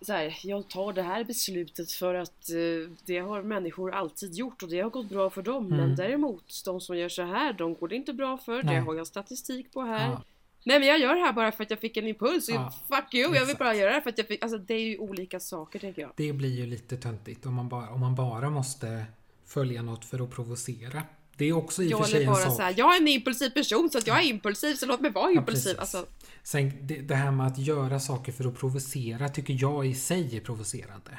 så 0.00 0.12
här, 0.12 0.38
jag 0.42 0.68
tar 0.68 0.92
det 0.92 1.02
här 1.02 1.24
beslutet 1.24 1.92
för 1.92 2.14
att 2.14 2.50
eh, 2.50 2.90
det 3.04 3.18
har 3.18 3.42
människor 3.42 3.94
alltid 3.94 4.34
gjort 4.34 4.62
och 4.62 4.68
det 4.68 4.80
har 4.80 4.90
gått 4.90 5.08
bra 5.08 5.30
för 5.30 5.42
dem. 5.42 5.66
Mm. 5.66 5.78
Men 5.78 5.96
däremot 5.96 6.62
de 6.64 6.80
som 6.80 6.98
gör 6.98 7.08
så 7.08 7.22
här, 7.22 7.52
de 7.52 7.74
går 7.74 7.88
det 7.88 7.96
inte 7.96 8.12
bra 8.12 8.38
för. 8.38 8.62
Nej. 8.62 8.74
Det 8.74 8.80
har 8.80 8.94
jag 8.94 9.06
statistik 9.06 9.72
på 9.72 9.82
här. 9.82 10.10
Ja. 10.10 10.22
Nej 10.68 10.78
men 10.78 10.88
jag 10.88 10.98
gör 11.00 11.14
det 11.14 11.20
här 11.20 11.33
bara 11.33 11.52
för 11.52 11.64
att 11.64 11.70
jag 11.70 11.78
fick 11.81 11.96
en 11.96 12.07
impuls. 12.07 12.48
Ja, 12.48 12.72
Fuck 12.88 13.14
you, 13.14 13.22
jag 13.24 13.31
vill 13.31 13.42
exakt. 13.42 13.59
bara 13.59 13.74
göra 13.74 13.88
det 13.88 13.94
här 13.94 14.00
för 14.00 14.11
att 14.11 14.18
jag 14.18 14.26
fick... 14.26 14.42
Alltså 14.42 14.59
det 14.59 14.74
är 14.74 14.81
ju 14.81 14.98
olika 14.98 15.40
saker 15.40 15.78
tänker 15.78 16.02
jag. 16.02 16.11
Det 16.16 16.33
blir 16.33 16.57
ju 16.57 16.66
lite 16.66 16.96
töntigt 16.96 17.46
om 17.46 17.54
man 17.54 17.68
bara, 17.68 17.90
om 17.90 18.00
man 18.00 18.14
bara 18.14 18.50
måste 18.50 19.04
följa 19.46 19.83
något 19.83 20.04
för 20.04 20.24
att 20.24 20.31
provocera. 20.31 21.02
Det 21.37 21.44
är 21.44 21.52
också 21.52 21.83
i 21.83 21.94
och 21.94 21.98
för 21.98 22.11
sig 22.11 22.20
en 22.24 22.26
bara 22.33 22.44
sak. 22.44 22.57
så 22.57 22.62
här, 22.62 22.74
jag 22.76 22.94
är 22.96 23.00
en 23.00 23.09
impulsiv 23.09 23.50
person 23.50 23.90
så 23.90 23.98
att 23.98 24.07
jag 24.07 24.18
är 24.18 24.22
impulsiv 24.26 24.74
så 24.74 24.87
låt 24.87 25.00
mig 25.00 25.11
vara 25.11 25.31
Ja, 25.31 25.38
impulsiv. 25.40 25.74
precis. 25.74 25.78
alltså, 25.78 26.07
Sen 26.42 26.72
det, 26.87 26.94
det 27.00 27.14
här 27.14 27.31
med 27.31 27.46
att 27.46 27.59
göra 27.59 28.00
saker 28.00 28.33
för 28.33 28.44
att 28.48 28.59
provocera 28.59 29.28
tycker 29.28 29.57
jag 29.61 29.87
i 29.87 29.94
sig 29.94 30.37
är 30.37 30.40
provocerande. 30.40 31.18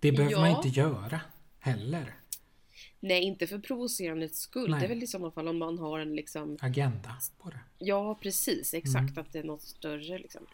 Det 0.00 0.12
behöver 0.12 0.32
Ja. 0.32 0.40
man 0.40 0.50
inte 0.50 0.68
göra 0.80 1.20
heller. 1.60 2.14
Nej, 3.00 3.22
inte 3.22 3.46
för 3.46 3.58
provocerandets 3.58 4.38
skull. 4.40 4.70
Nej. 4.70 4.80
Det 4.80 4.86
är 4.86 4.88
väl 4.88 5.02
i 5.02 5.06
sådana 5.06 5.30
fall 5.30 5.48
om 5.48 5.58
man 5.58 5.78
har 5.78 5.98
en 5.98 6.16
liksom... 6.16 6.58
Agenda 6.60 7.10
på 7.38 7.50
det. 7.50 7.60
Ja, 7.78 8.18
precis. 8.22 8.74
Exakt. 8.74 9.10
Mm. 9.10 9.18
Att 9.18 9.32
det 9.32 9.38
är 9.38 9.44
något 9.44 9.62
större 9.62 10.18
liksom. 10.18 10.46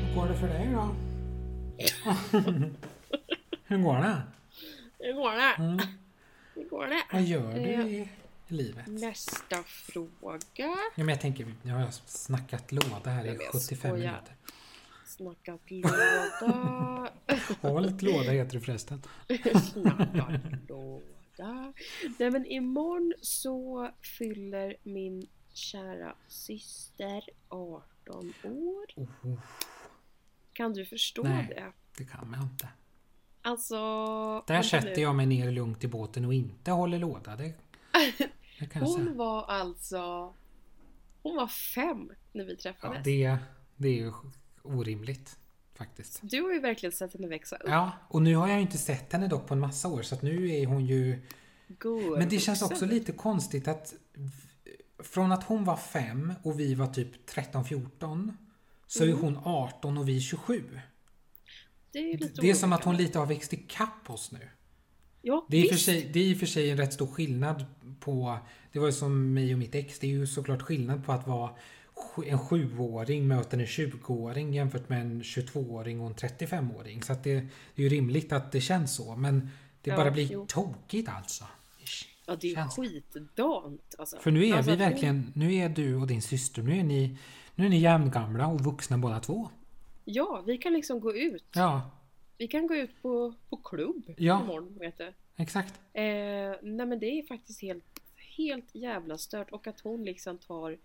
Hur 0.00 0.14
går 0.14 0.28
det 0.28 0.34
för 0.34 0.48
dig 0.48 0.68
då? 0.72 0.94
Hur 3.66 3.78
går 3.78 3.94
det? 3.96 4.22
Hur 4.98 5.12
går 5.12 5.32
det? 5.32 5.54
Mm. 5.64 5.78
Hur 6.54 6.68
går 6.68 6.86
det? 6.86 7.02
Vad 7.12 7.22
gör 7.22 7.54
du 7.54 7.60
Eh, 7.60 7.86
i, 7.86 8.08
i 8.48 8.54
livet? 8.54 8.86
Nästa 8.86 9.62
fråga. 9.62 10.38
Ja, 10.54 10.76
men 10.96 11.08
jag 11.08 11.20
tänker, 11.20 11.54
nu 11.62 11.72
har 11.72 11.80
jag 11.80 11.94
snackat 11.94 12.72
låda 12.72 13.10
här 13.10 13.24
i 13.24 13.28
men 13.30 13.40
jag 13.40 13.52
75 13.52 13.78
skojar. 13.78 13.96
minuter. 14.12 14.34
Snackat 15.06 15.70
låda. 15.70 17.10
Halt 17.62 18.02
låda 18.02 18.30
heter 18.30 18.58
det 18.58 18.60
förresten. 18.64 19.02
Snackat 19.72 20.68
låda. 20.68 21.72
Nej 22.18 22.30
men 22.30 22.46
imorgon 22.46 23.12
så 23.22 23.90
fyller 24.18 24.76
min 24.82 25.26
kära 25.52 26.14
syster 26.28 27.22
18 27.48 28.32
år. 28.44 28.86
Oh, 28.96 29.38
Kan 30.52 30.72
du 30.72 30.84
förstå 30.86 31.22
Nej. 31.22 31.46
det? 31.48 31.72
det 31.98 32.04
kan 32.04 32.30
man 32.30 32.42
inte. 32.42 32.68
Alltså... 33.42 33.76
Där 34.46 34.62
sätter 34.62 34.96
nu. 34.96 35.02
jag 35.02 35.14
mig 35.14 35.26
ner 35.26 35.50
lugnt 35.50 35.84
i 35.84 35.88
båten 35.88 36.24
och 36.24 36.34
inte 36.34 36.70
håller 36.70 36.98
låda. 36.98 37.36
Det, 37.36 37.44
jag 38.18 38.28
Hon 38.74 39.16
var 39.16 39.44
alltså... 39.44 40.34
Hon 41.22 41.36
var 41.36 41.46
fem 41.46 42.12
när 42.32 42.44
vi 42.44 42.52
Ja, 42.52 42.58
träffades. 42.58 43.04
det, 43.04 43.36
det 43.76 43.88
är 43.88 43.92
ju 43.92 44.12
orimligt 44.62 45.36
faktiskt. 45.74 46.20
Du 46.22 46.42
har 46.42 46.52
ju 46.52 46.60
verkligen 46.60 46.92
sett 46.92 47.12
henne 47.12 47.28
växa 47.28 47.56
upp. 47.56 47.68
Ja, 47.70 47.92
och 48.08 48.22
nu 48.22 48.34
har 48.36 48.48
jag 48.48 48.56
ju 48.56 48.62
inte 48.62 48.78
sett 48.78 49.12
henne 49.12 49.28
dock 49.28 49.46
på 49.46 49.54
en 49.54 49.60
massa 49.60 49.88
år 49.88 50.02
så 50.02 50.14
att 50.14 50.22
nu 50.22 50.50
är 50.50 50.66
hon 50.66 50.86
ju... 50.86 51.22
God 51.68 52.18
Men 52.18 52.28
det 52.28 52.38
känns 52.38 52.62
också 52.62 52.86
lite 52.86 53.12
konstigt 53.12 53.68
att 53.68 53.94
från 54.98 55.32
att 55.32 55.44
hon 55.44 55.64
var 55.64 55.76
fem 55.76 56.32
och 56.42 56.60
vi 56.60 56.74
var 56.74 56.86
typ 56.86 57.30
13-14 57.30 58.36
så 58.86 59.02
är 59.04 59.08
Mm. 59.08 59.20
hon 59.20 59.38
18 59.44 59.98
och 59.98 60.08
vi 60.08 60.20
27. 60.20 60.80
Det 61.92 61.98
är, 61.98 62.18
lite 62.18 62.40
Det 62.40 62.50
är 62.50 62.54
som 62.54 62.72
att 62.72 62.84
hon 62.84 62.96
lite 62.96 63.18
har 63.18 63.26
växt 63.26 63.52
ikapp 63.52 64.10
oss 64.10 64.32
nu. 64.32 64.48
Ja, 65.26 65.46
Det 65.48 65.56
är, 65.56 65.68
för 65.68 65.76
sig, 65.76 66.10
det 66.12 66.20
är 66.20 66.24
i 66.24 66.34
och 66.34 66.38
för 66.38 66.46
sig 66.46 66.70
en 66.70 66.76
rätt 66.76 66.92
stor 66.92 67.06
skillnad 67.06 67.64
på... 68.00 68.38
Det 68.72 68.78
var 68.78 68.86
ju 68.86 68.92
som 68.92 69.34
mig 69.34 69.52
och 69.52 69.58
mitt 69.58 69.74
ex. 69.74 69.98
Det 69.98 70.06
är 70.06 70.10
ju 70.10 70.26
såklart 70.26 70.62
skillnad 70.62 71.04
på 71.06 71.12
att 71.12 71.26
vara 71.26 71.50
en 72.26 72.38
sjuåring 72.38 73.28
möter 73.28 73.58
en 73.58 73.66
20-åring 73.66 74.54
jämfört 74.54 74.88
med 74.88 75.00
en 75.00 75.22
22-åring 75.22 76.00
och 76.00 76.06
en 76.06 76.14
35-åring. 76.14 77.02
Så 77.02 77.12
att 77.12 77.24
det, 77.24 77.34
det 77.74 77.82
är 77.82 77.82
ju 77.82 77.88
rimligt 77.88 78.32
att 78.32 78.52
det 78.52 78.60
känns 78.60 78.94
så. 78.94 79.16
Men 79.16 79.50
det 79.82 79.90
Ja, 79.90 79.96
bara 79.96 80.10
blir 80.10 80.32
jo. 80.32 80.46
tokigt 80.48 81.08
alltså. 81.08 81.44
Ja, 82.26 82.36
det 82.40 82.50
är 82.50 82.54
Känns 82.54 82.76
skitdant. 82.76 83.94
Alltså. 83.98 84.16
För 84.20 84.30
nu 84.30 84.46
är 84.46 84.56
alltså, 84.56 84.70
vi 84.70 84.76
verkligen... 84.76 85.32
Nu 85.34 85.54
är 85.54 85.68
du 85.68 85.94
och 85.96 86.06
din 86.06 86.22
syster, 86.22 86.62
nu 86.62 86.78
är 86.78 86.84
ni, 86.84 87.18
nu 87.54 87.66
är 87.66 87.70
ni 87.70 87.78
jämngamla 87.78 88.46
och 88.46 88.60
vuxna 88.60 88.98
båda 88.98 89.20
två. 89.20 89.48
Ja, 90.04 90.42
vi 90.46 90.58
kan 90.58 90.72
liksom 90.72 91.00
gå 91.00 91.14
ut. 91.14 91.44
Ja, 91.52 91.90
Vi 92.38 92.48
kan 92.48 92.66
gå 92.66 92.74
ut 92.74 93.02
på, 93.02 93.34
på 93.50 93.56
klubb 93.56 94.14
Ja. 94.16 94.42
imorgon, 94.42 94.76
vet 94.80 94.98
du. 94.98 95.12
exakt. 95.36 95.80
Eh, 95.92 96.02
nej 96.62 96.86
men 96.86 96.98
det 96.98 97.06
är 97.06 97.26
faktiskt 97.26 97.62
helt, 97.62 97.84
helt 98.36 98.74
jävla 98.74 99.18
stört 99.18 99.50
och 99.50 99.66
att 99.66 99.80
hon 99.80 100.04
liksom 100.04 100.38
tar 100.38 100.78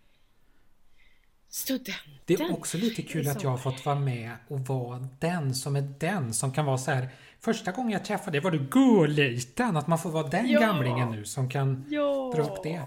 studenten. 1.50 1.94
Det 2.26 2.34
är 2.34 2.54
också 2.54 2.78
lite 2.78 3.02
kul 3.02 3.26
i 3.26 3.30
att 3.30 3.44
jag 3.44 3.50
har 3.50 3.58
fått 3.58 3.86
vara 3.86 4.00
med 4.00 4.32
och 4.48 4.60
vara 4.60 5.08
den 5.20 5.56
som 5.56 5.76
är 5.76 5.82
den 6.00 6.34
som 6.34 6.54
kan 6.54 6.66
vara 6.66 6.78
så 6.78 6.92
här. 6.92 7.10
Första 7.40 7.72
gången 7.72 7.92
jag 7.92 8.06
träffade 8.06 8.32
dig 8.32 8.42
var 8.42 8.52
du 8.52 8.68
gulliten. 8.72 9.78
Att 9.78 9.88
man 9.88 10.00
får 10.00 10.10
vara 10.12 10.28
den 10.28 10.50
Ja. 10.50 10.60
gamlingen 10.60 11.12
nu 11.12 11.26
som 11.26 11.50
kan 11.50 11.86
Ja! 11.90 12.32
dra 12.36 12.44
upp 12.44 12.64
det. 12.64 12.82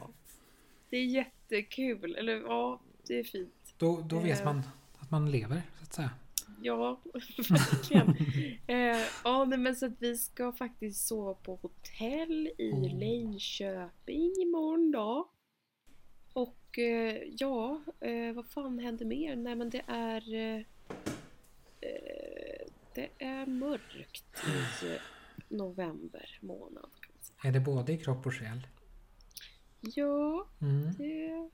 Det 0.90 0.96
är 0.96 1.04
jättekul. 1.04 2.14
Eller 2.16 2.32
ja, 2.40 2.80
det 3.06 3.18
är 3.18 3.24
fint. 3.24 3.74
Då, 3.78 4.00
då 4.00 4.18
vet 4.18 4.38
Eh. 4.38 4.44
man 4.44 4.62
att 4.98 5.10
man 5.10 5.30
lever, 5.30 5.62
så 5.78 5.82
att 5.84 5.92
säga. 5.92 6.10
Ja, 6.62 7.00
verkligen. 7.50 8.08
eh, 8.66 9.00
ja, 9.24 9.44
men 9.44 9.76
så 9.76 9.86
att 9.86 9.92
vi 10.02 10.16
ska 10.16 10.52
faktiskt 10.52 11.06
sova 11.06 11.34
på 11.34 11.58
hotell 11.62 12.50
i 12.58 12.72
Oh. 12.72 12.98
Linköping 12.98 14.32
imorgon 14.42 14.90
då. 14.90 15.30
Och 16.32 16.78
eh, 16.78 17.22
ja, 17.38 17.80
eh, 18.00 18.32
vad 18.34 18.46
fan 18.46 18.78
händer 18.78 19.04
mer? 19.04 19.36
Nej 19.36 19.54
men 19.54 19.70
det 19.70 19.82
är... 19.86 20.34
Eh, 20.34 20.56
eh, 21.80 22.66
det 22.94 23.08
är 23.18 23.46
mörkt 23.46 24.24
i 24.82 24.98
november 25.48 26.38
månad. 26.42 26.90
Är 27.44 27.52
det 27.52 27.60
både 27.60 27.92
i 27.92 27.98
kropp 27.98 28.26
och 28.26 28.34
själ? 28.34 28.66
Ja, 29.80 30.46
Mm. 30.60 30.92
det... 30.98 31.50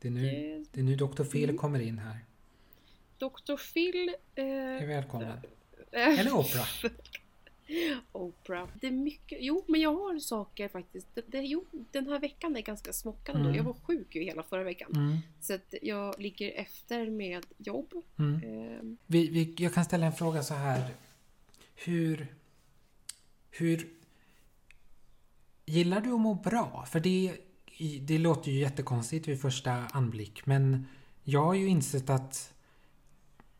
Det, 0.00 0.08
är 0.08 0.12
nu, 0.12 0.20
det 0.22 0.64
det 0.72 0.80
är 0.80 0.84
nu 0.84 0.96
Dr. 0.96 1.24
Phil 1.24 1.44
Mm. 1.44 1.56
kommer 1.58 1.80
in 1.80 1.98
här. 1.98 2.18
Dr. 3.18 3.56
Phil... 3.72 4.14
Är 4.34 4.82
Eh, 4.82 4.88
välkommen. 4.88 5.38
eh, 5.92 6.20
Eller 6.20 6.32
Oprah. 6.34 6.68
Oprah. 8.12 8.68
Det 8.80 8.86
är 8.86 8.90
mycket, 8.90 9.38
jo 9.40 9.64
men 9.68 9.80
jag 9.80 9.94
har 9.94 10.18
saker 10.18 10.68
faktiskt. 10.68 11.06
Det, 11.14 11.22
det, 11.26 11.40
jo, 11.40 11.64
den 11.92 12.06
här 12.06 12.18
veckan 12.20 12.56
är 12.56 12.60
ganska 12.60 12.92
smockande 12.92 13.40
Mm. 13.40 13.54
Jag 13.54 13.64
var 13.64 13.72
sjuk 13.82 14.14
ju 14.14 14.22
hela 14.22 14.42
förra 14.42 14.62
veckan. 14.64 14.90
Mm. 14.94 15.18
Så 15.40 15.54
att 15.54 15.74
jag 15.82 16.20
ligger 16.20 16.52
efter 16.52 17.10
med 17.10 17.46
jobb. 17.58 17.92
Mm. 18.18 18.42
Ehm, 18.44 18.96
Vi, 19.06 19.28
vi, 19.28 19.54
jag 19.58 19.74
kan 19.74 19.84
ställa 19.84 20.06
en 20.06 20.12
fråga 20.12 20.42
så 20.42 20.54
här. 20.54 20.90
Hur... 21.74 22.26
Hur... 23.50 23.88
Gillar 25.66 26.00
du 26.00 26.12
att 26.12 26.20
må 26.20 26.34
bra? 26.34 26.86
För 26.90 27.00
det, 27.00 27.34
det 28.00 28.18
låter 28.18 28.50
ju 28.50 28.60
jättekonstigt 28.60 29.28
vid 29.28 29.40
första 29.40 29.72
anblick. 29.72 30.46
Men 30.46 30.86
jag 31.24 31.44
har 31.44 31.54
ju 31.54 31.66
insett 31.68 32.10
att 32.10 32.54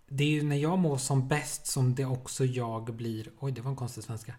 det 0.09 0.25
är 0.25 0.29
ju 0.29 0.42
när 0.42 0.57
jag 0.57 0.79
mår 0.79 0.97
som 0.97 1.29
bäst 1.29 1.66
som 1.66 1.94
det 1.94 2.05
också 2.05 2.44
jag 2.44 2.94
blir... 2.94 3.31
Oj, 3.38 3.53
det 3.53 3.61
var 3.61 3.71
en 3.71 3.77
konstig 3.77 4.05
svenska. 4.05 4.35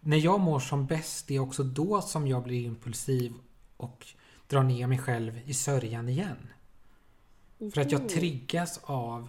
När 0.00 0.16
jag 0.16 0.40
mår 0.40 0.60
som 0.60 0.86
bäst, 0.86 1.28
det 1.28 1.34
är 1.36 1.40
också 1.40 1.62
då 1.62 2.02
som 2.02 2.26
jag 2.26 2.42
blir 2.42 2.64
impulsiv 2.66 3.32
och 3.76 4.06
drar 4.46 4.62
ner 4.62 4.86
mig 4.86 4.98
själv 4.98 5.40
i 5.44 5.54
sörjan 5.54 6.08
igen. 6.08 6.48
För 7.74 7.80
att 7.80 7.92
jag 7.92 8.08
triggas 8.08 8.80
av 8.82 9.28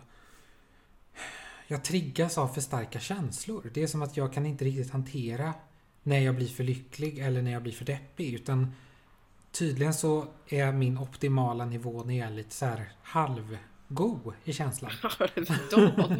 jag 1.67 1.83
triggas 1.83 2.37
av 2.37 2.47
för 2.47 2.61
starka 2.61 2.99
känslor. 2.99 3.71
Det 3.73 3.83
är 3.83 3.87
som 3.87 4.01
att 4.01 4.17
jag 4.17 4.33
kan 4.33 4.45
inte 4.45 4.65
riktigt 4.65 4.91
hantera 4.91 5.53
när 6.03 6.19
jag 6.19 6.35
blir 6.35 6.47
för 6.47 6.63
lycklig 6.63 7.19
eller 7.19 7.41
när 7.41 7.51
jag 7.51 7.63
blir 7.63 7.73
för 7.73 7.85
deppig. 7.85 8.33
Utan 8.33 8.71
tydligen 9.51 9.93
så 9.93 10.27
är 10.47 10.71
min 10.71 10.97
optimala 10.97 11.65
nivå 11.65 12.03
när 12.03 12.17
jag 12.17 12.27
är 12.27 12.33
lite 12.33 12.55
så 12.55 12.65
här 12.65 12.91
halvgo 13.87 14.33
i 14.45 14.53
känslan. 14.53 14.91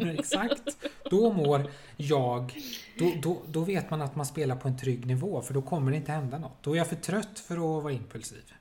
Exakt. 0.18 0.86
Då 1.10 1.32
mår 1.32 1.70
jag... 1.96 2.54
Då, 2.98 3.12
då, 3.22 3.42
då 3.48 3.60
vet 3.60 3.90
man 3.90 4.02
att 4.02 4.16
man 4.16 4.26
spelar 4.26 4.56
på 4.56 4.68
en 4.68 4.78
trygg 4.78 5.06
nivå 5.06 5.42
för 5.42 5.54
då 5.54 5.62
kommer 5.62 5.90
det 5.90 5.96
inte 5.96 6.12
hända 6.12 6.38
något. 6.38 6.62
Då 6.62 6.72
är 6.72 6.76
jag 6.76 6.88
för 6.88 6.96
trött 6.96 7.38
för 7.38 7.54
att 7.54 7.82
vara 7.82 7.92
impulsiv. 7.92 8.52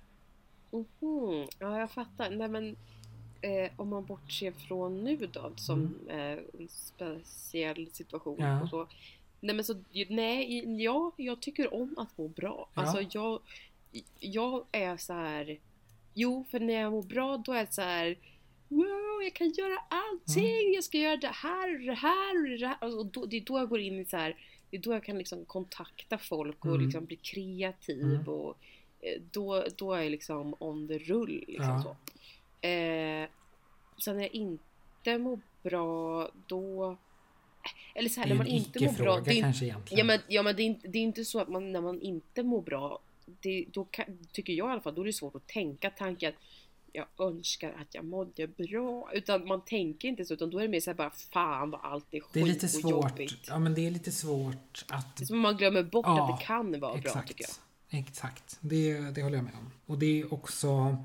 Mhm. 0.71 1.47
Ja, 1.59 1.79
jag 1.79 1.91
fattar. 1.91 2.29
Nej, 2.29 2.47
men, 2.47 2.75
eh, 3.41 3.71
om 3.75 3.89
man 3.89 4.05
bortser 4.05 4.51
från 4.51 5.03
nu 5.03 5.29
då, 5.31 5.51
som 5.55 5.95
eh, 6.09 6.17
en 6.19 6.67
speciell 6.69 7.89
situation 7.91 8.39
Mm. 8.39 8.51
Ja. 8.51 8.63
och 8.63 8.69
så. 8.69 8.87
Nej, 9.39 9.55
men 9.55 9.65
så, 9.65 9.75
nej, 10.09 10.83
ja, 10.83 11.11
jag 11.17 11.41
tycker 11.41 11.73
om 11.73 11.95
att 11.97 12.17
må 12.17 12.27
bra. 12.27 12.69
Ja. 12.73 12.81
Alltså, 12.81 13.17
jag, 13.17 13.39
jag 14.19 14.65
är 14.71 14.97
så 14.97 15.13
här. 15.13 15.59
Jo, 16.13 16.45
för 16.51 16.59
när 16.59 16.73
jag 16.73 16.91
mår 16.91 17.03
bra 17.03 17.37
då 17.37 17.51
är 17.53 17.65
det 17.65 17.73
så 17.73 17.81
här. 17.81 18.17
Wow, 18.67 19.23
jag 19.23 19.33
kan 19.33 19.49
göra 19.49 19.77
allting, 19.89 20.59
mm. 20.59 20.73
jag 20.73 20.83
ska 20.83 20.97
göra 20.97 21.17
det 21.17 21.27
här 21.27 21.75
och 21.75 21.81
det 21.81 21.93
här 21.93 22.43
och 22.43 22.59
det 22.59 22.67
här. 22.67 22.99
Och 22.99 23.05
då, 23.05 23.25
det 23.25 23.37
är 23.37 23.41
då 23.41 23.59
jag 23.59 23.69
går 23.69 23.79
in 23.79 23.99
i 23.99 24.05
så 24.05 24.17
här, 24.17 24.35
det 24.69 24.77
är 24.77 24.81
då 24.81 24.93
jag 24.93 25.03
kan 25.03 25.17
liksom 25.17 25.45
kontakta 25.45 26.17
folk 26.17 26.65
och 26.65 26.71
mm. 26.71 26.85
liksom 26.85 27.05
bli 27.05 27.15
kreativ 27.15 28.03
mm. 28.03 28.27
och 28.27 28.57
eh, 29.01 29.21
då, 29.31 29.65
då 29.75 29.93
är 29.93 30.01
jag 30.01 30.11
liksom 30.11 30.55
on 30.59 30.87
the 30.87 30.97
rull. 30.97 31.43
Liksom 31.47 31.69
ja. 31.69 31.83
så. 31.83 31.89
Eh, 32.67 33.29
sen 33.97 34.15
när 34.15 34.21
jag 34.21 34.33
inte 34.35 35.17
mår 35.17 35.39
bra, 35.63 36.29
då 36.47 36.97
eller 37.95 38.09
så 38.09 38.21
här, 38.21 38.27
när 38.27 38.35
man 38.35 38.47
inte 38.47 38.85
mår 38.85 38.93
bra. 38.93 39.19
Det 39.19 39.31
är, 39.31 39.41
kanske 39.41 39.65
egentligen. 39.65 39.99
Ja 39.99 40.05
men, 40.05 40.19
ja, 40.27 40.43
men 40.43 40.55
det, 40.55 40.61
är 40.61 40.65
inte, 40.65 40.87
det 40.87 40.97
är 40.97 41.03
inte 41.03 41.25
så 41.25 41.39
att 41.39 41.47
man 41.47 41.71
när 41.71 41.81
man 41.81 42.01
inte 42.01 42.43
mår 42.43 42.61
bra. 42.61 42.99
Det, 43.25 43.65
då 43.71 43.85
kan, 43.85 44.05
tycker 44.31 44.53
jag 44.53 44.69
i 44.69 44.71
alla 44.71 44.81
fall, 44.81 44.95
då 44.95 45.01
är 45.01 45.05
det 45.05 45.13
svårt 45.13 45.35
att 45.35 45.47
tänka 45.47 45.89
tanken 45.89 46.33
jag 46.95 47.27
önskar 47.27 47.73
att 47.81 47.95
jag 47.95 48.05
mådde 48.05 48.47
bra. 48.47 49.09
Utan 49.13 49.47
man 49.47 49.65
tänker 49.65 50.07
inte 50.07 50.25
så 50.25 50.33
utan 50.33 50.49
då 50.49 50.57
är 50.57 50.61
det 50.61 50.69
mer 50.69 50.79
såhär 50.79 50.95
bara 50.95 51.09
fan 51.09 51.71
vad 51.71 51.81
allt 51.83 52.13
är 52.13 52.19
skit 52.19 52.33
Det 52.33 52.41
är 52.41 52.45
lite 52.45 52.67
svårt. 52.67 52.91
Jobbigt. 52.91 53.47
Ja 53.47 53.59
men 53.59 53.73
det 53.73 53.87
är 53.87 53.91
lite 53.91 54.11
svårt 54.11 54.85
att... 54.89 55.17
Det 55.17 55.23
är 55.23 55.25
som 55.25 55.39
man 55.39 55.57
glömmer 55.57 55.83
bort 55.83 56.05
ja, 56.05 56.33
att 56.33 56.39
det 56.39 56.45
kan 56.45 56.79
vara 56.79 56.97
exakt, 56.97 57.13
bra 57.13 57.23
tycker 57.27 57.45
jag. 57.89 57.99
Exakt. 57.99 58.57
Det, 58.61 58.99
det 58.99 59.23
håller 59.23 59.35
jag 59.35 59.43
med 59.43 59.53
om. 59.53 59.71
Och 59.85 59.99
det 59.99 60.21
är 60.21 60.33
också... 60.33 60.97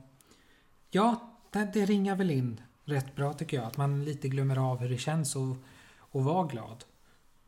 Ja, 0.91 1.37
det, 1.51 1.71
det 1.73 1.85
ringar 1.85 2.17
väl 2.17 2.31
in 2.31 2.61
rätt 2.85 3.17
bra 3.17 3.33
tycker 3.33 3.57
jag. 3.57 3.67
Att 3.67 3.77
man 3.77 4.05
lite 4.05 4.29
glömmer 4.29 4.57
av 4.73 4.79
hur 4.79 4.89
det 4.89 4.99
känns 4.99 5.37
och, 5.37 5.57
och 5.99 6.25
vara 6.25 6.47
glad. 6.47 6.85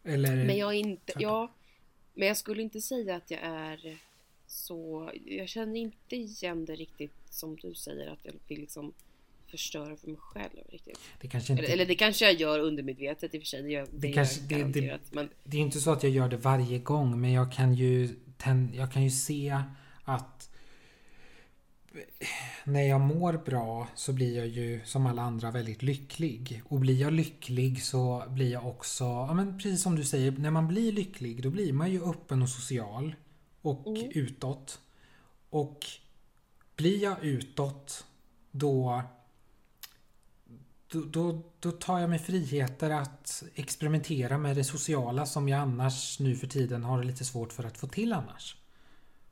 Eller... 0.04 0.36
Men 0.44 0.56
jag 0.56 0.74
är 0.74 0.78
inte... 0.78 1.12
Ja, 1.16 1.52
men 2.14 2.28
jag 2.28 2.36
skulle 2.36 2.62
inte 2.62 2.80
säga 2.80 3.16
att 3.16 3.30
jag 3.30 3.40
är 3.42 3.98
så... 4.72 5.10
Jag 5.24 5.48
känner 5.48 5.80
inte 5.80 6.16
igen 6.16 6.64
det 6.64 6.74
riktigt 6.74 7.14
som 7.30 7.56
du 7.56 7.74
säger 7.74 8.06
att 8.06 8.18
jag 8.22 8.34
vill 8.48 8.60
liksom 8.60 8.92
förstöra 9.46 9.96
för 9.96 10.08
mig 10.08 10.16
själv 10.20 10.50
riktigt. 10.68 10.98
Det 11.20 11.28
kanske 11.28 11.52
inte... 11.52 11.64
eller, 11.64 11.74
eller 11.74 11.86
det 11.86 11.94
kanske 11.94 12.24
jag 12.24 12.34
gör 12.34 12.58
undermedvetet 12.58 13.34
i 13.34 13.38
och 13.38 13.42
för 13.42 13.46
sig. 13.46 13.62
Det, 13.62 13.70
gör, 13.70 13.86
det, 13.92 13.98
det, 13.98 14.12
kanske, 14.12 14.40
det, 14.40 14.64
det, 14.64 15.00
men... 15.10 15.28
det 15.44 15.56
är 15.56 15.60
inte 15.60 15.80
så 15.80 15.92
att 15.92 16.02
jag 16.02 16.12
gör 16.12 16.28
det 16.28 16.36
varje 16.36 16.78
gång 16.78 17.20
men 17.20 17.32
jag 17.32 17.52
kan 17.52 17.74
ju, 17.74 18.08
jag 18.74 18.92
kan 18.92 19.02
ju 19.04 19.10
se 19.10 19.58
att 20.04 20.50
när 22.64 22.82
jag 22.82 23.00
mår 23.00 23.32
bra 23.32 23.88
så 23.94 24.12
blir 24.12 24.36
jag 24.36 24.46
ju 24.46 24.80
som 24.84 25.06
alla 25.06 25.22
andra 25.22 25.50
väldigt 25.50 25.82
lycklig. 25.82 26.62
Och 26.64 26.80
blir 26.80 27.00
jag 27.00 27.12
lycklig 27.12 27.82
så 27.82 28.24
blir 28.28 28.52
jag 28.52 28.66
också, 28.66 29.04
ja 29.04 29.34
men 29.34 29.58
precis 29.58 29.82
som 29.82 29.96
du 29.96 30.04
säger, 30.04 30.32
när 30.32 30.50
man 30.50 30.68
blir 30.68 30.92
lycklig 30.92 31.42
då 31.42 31.50
blir 31.50 31.72
man 31.72 31.90
ju 31.90 32.04
öppen 32.04 32.42
och 32.42 32.48
social. 32.48 33.14
Och 33.62 33.86
mm. 33.86 34.10
utåt. 34.14 34.80
Och 35.50 35.86
blir 36.76 37.02
jag 37.02 37.24
utåt 37.24 38.04
då, 38.50 39.02
då, 40.88 41.00
då, 41.00 41.42
då 41.60 41.70
tar 41.70 41.98
jag 41.98 42.10
mig 42.10 42.18
friheter 42.18 42.90
att 42.90 43.42
experimentera 43.54 44.38
med 44.38 44.56
det 44.56 44.64
sociala 44.64 45.26
som 45.26 45.48
jag 45.48 45.60
annars 45.60 46.20
nu 46.20 46.36
för 46.36 46.46
tiden 46.46 46.84
har 46.84 47.02
lite 47.02 47.24
svårt 47.24 47.52
för 47.52 47.64
att 47.64 47.78
få 47.78 47.86
till 47.86 48.12
annars. 48.12 48.56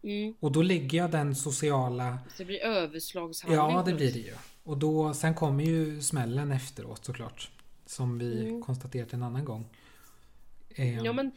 Mm. 0.03 0.35
Och 0.41 0.53
då 0.53 0.63
lägger 0.63 0.99
jag 0.99 1.11
den 1.11 1.35
sociala... 1.37 2.19
Så 2.29 2.35
det 2.39 2.45
blir 2.45 2.61
överslagshandling? 2.61 3.59
Ja, 3.59 3.83
det 3.87 3.95
blir 3.95 4.13
det 4.13 4.19
ju. 4.19 4.35
Och 4.63 4.79
då, 4.79 5.15
sen 5.15 5.35
kommer 5.35 5.65
ju 5.65 6.03
smällen 6.03 6.53
efteråt 6.53 7.05
såklart. 7.05 7.51
Som 7.87 8.19
vi 8.19 8.49
mm. 8.49 8.63
konstaterat 8.63 9.13
en 9.13 9.23
annan 9.23 9.45
gång. 9.45 9.69
Ja 11.05 11.13
men 11.13 11.31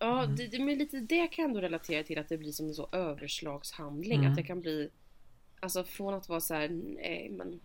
Ja, 0.00 0.22
mm. 0.24 0.36
det, 0.36 0.46
det, 0.46 0.58
men 0.58 0.78
lite 0.78 1.00
det 1.00 1.26
kan 1.26 1.42
jag 1.42 1.48
ändå 1.48 1.60
relatera 1.60 2.04
till 2.04 2.18
att 2.18 2.28
det 2.28 2.38
blir 2.38 2.52
som 2.52 2.66
en 2.66 2.74
så 2.74 2.88
överslagshandling. 2.92 4.18
Mm. 4.18 4.30
Att 4.30 4.36
det 4.36 4.42
kan 4.42 4.60
bli 4.60 4.90
Alltså 5.60 5.84
från 5.84 6.14
att 6.14 6.28
vara 6.28 6.40
så 6.40 6.54
här, 6.54 6.68
nej 6.68 7.28
men 7.30 7.60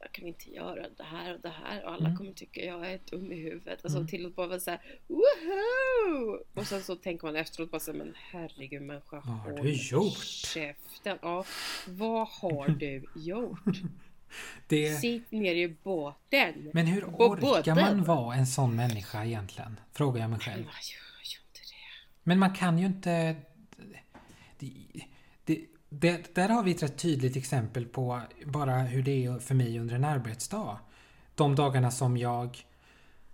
jag 0.00 0.12
kan 0.12 0.26
inte 0.26 0.50
göra 0.50 0.86
det 0.96 1.04
här 1.04 1.34
och 1.34 1.40
det 1.40 1.52
här 1.64 1.84
och 1.84 1.92
alla 1.92 2.06
mm. 2.06 2.16
kommer 2.16 2.32
tycka 2.32 2.64
jag 2.64 2.92
är 2.92 3.00
dum 3.10 3.32
i 3.32 3.36
huvudet. 3.36 3.80
Alltså 3.84 3.98
mm. 3.98 4.08
till 4.08 4.26
att 4.26 4.36
bara 4.36 4.46
vara 4.46 4.60
såhär 4.60 4.80
woho! 5.06 6.38
Och 6.54 6.66
sen 6.66 6.82
så 6.82 6.96
tänker 6.96 7.26
man 7.26 7.36
efteråt 7.36 7.70
bara 7.70 7.80
så 7.80 7.92
men 7.92 8.14
herregud 8.16 8.82
människa 8.82 9.22
Vad 9.26 9.36
har 9.36 9.62
du 9.62 9.72
gjort? 9.72 10.24
Käften. 10.24 11.18
Ja, 11.22 11.44
vad 11.86 12.28
har 12.28 12.68
du 12.78 13.04
gjort? 13.14 13.78
Det... 14.68 14.94
Sitt 14.94 15.30
ner 15.30 15.54
i 15.54 15.76
båten. 15.82 16.70
Men 16.72 16.86
hur 16.86 17.04
orkar 17.04 17.40
båten? 17.40 17.76
man 17.76 18.04
vara 18.04 18.34
en 18.34 18.46
sån 18.46 18.76
människa 18.76 19.24
egentligen? 19.24 19.80
Frågar 19.92 20.20
jag 20.20 20.30
mig 20.30 20.40
själv. 20.40 20.64
Men 22.22 22.38
man 22.38 22.54
kan 22.54 22.78
ju 22.78 22.86
inte... 22.86 23.36
Det, 24.58 24.72
det, 25.44 25.66
det, 25.88 26.34
där 26.34 26.48
har 26.48 26.62
vi 26.62 26.70
ett 26.70 26.82
rätt 26.82 26.98
tydligt 26.98 27.36
exempel 27.36 27.86
på 27.86 28.20
bara 28.46 28.78
hur 28.78 29.02
det 29.02 29.24
är 29.24 29.38
för 29.38 29.54
mig 29.54 29.78
under 29.78 29.94
en 29.94 30.04
arbetsdag. 30.04 30.78
De 31.34 31.54
dagarna 31.54 31.90
som 31.90 32.16
jag 32.16 32.58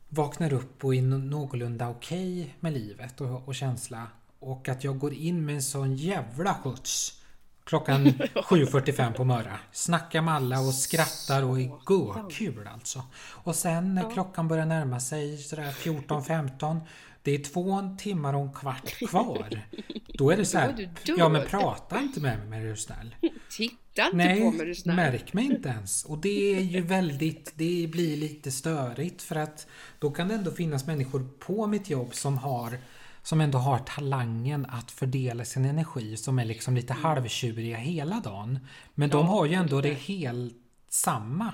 vaknar 0.09 0.53
upp 0.53 0.85
och 0.85 0.95
är 0.95 1.03
någorlunda 1.03 1.89
okej 1.89 2.41
okay 2.41 2.53
med 2.61 2.73
livet 2.73 3.21
och, 3.21 3.49
och 3.49 3.55
känsla. 3.55 4.07
Och 4.39 4.69
att 4.69 4.85
jag 4.85 4.99
går 4.99 5.15
in 5.15 5.47
med 5.47 5.55
en 5.55 5.63
sån 5.63 5.97
jävla 5.97 6.55
skjuts 6.55 7.23
klockan 7.67 8.07
7.45 8.07 9.13
på 9.13 9.25
morgonen. 9.25 9.59
Snackar 9.73 10.23
med 10.23 10.35
alla 10.35 10.61
och 10.61 10.75
skrattar 10.75 11.43
och 11.43 11.61
är 11.61 12.31
kul 12.31 12.67
alltså. 12.67 13.03
Och 13.17 13.57
sen 13.57 13.95
när 13.95 14.11
klockan 14.11 14.49
börjar 14.49 14.67
närma 14.67 15.01
sig 15.01 15.39
sådär 15.39 15.71
14.15 15.71 16.81
det 17.27 17.35
är 17.35 17.39
två 17.39 17.97
timmar 17.99 18.35
och 18.35 18.41
en 18.41 18.53
kvart 18.53 18.99
kvar. 19.09 19.61
Då 20.09 20.31
är 20.31 20.37
det 20.37 20.45
så 20.45 20.59
här, 20.59 20.91
ja 21.05 21.29
men 21.29 21.47
prata 21.47 22.01
inte 22.01 22.21
med 22.21 22.49
mig 22.49 22.63
är 22.65 22.69
du 22.69 22.77
snäll. 22.77 23.15
Titta 23.51 24.05
inte 24.05 24.17
Nej, 24.17 24.41
på 24.41 24.51
mig 24.51 24.61
är 24.61 24.67
du 24.67 24.75
snäll. 24.75 24.97
märk 24.97 25.33
mig 25.33 25.45
inte 25.45 25.69
ens. 25.69 26.05
Och 26.05 26.19
det 26.19 26.57
är 26.57 26.61
ju 26.61 26.81
väldigt, 26.81 27.53
det 27.55 27.89
blir 27.93 28.17
lite 28.17 28.51
störigt 28.51 29.23
för 29.23 29.37
att 29.37 29.67
då 29.99 30.11
kan 30.11 30.29
det 30.29 30.35
ändå 30.35 30.51
finnas 30.51 30.87
människor 30.87 31.29
på 31.39 31.67
mitt 31.67 31.91
jobb 31.91 32.15
som 32.15 32.39
har 32.39 32.79
som 33.23 33.41
ändå 33.41 33.59
har 33.59 33.79
talangen 33.79 34.67
att 34.67 34.91
fördela 34.91 35.45
sin 35.45 35.65
energi 35.65 36.17
som 36.17 36.39
är 36.39 36.45
liksom 36.45 36.75
lite 36.75 36.93
mm. 36.93 37.05
halvtjuriga 37.05 37.77
hela 37.77 38.21
dagen. 38.21 38.59
Men 38.95 39.11
ja, 39.11 39.17
de 39.17 39.27
har 39.27 39.47
ju 39.47 39.55
ändå 39.55 39.81
det 39.81 39.95
helt 39.95 40.55
samma. 40.89 41.53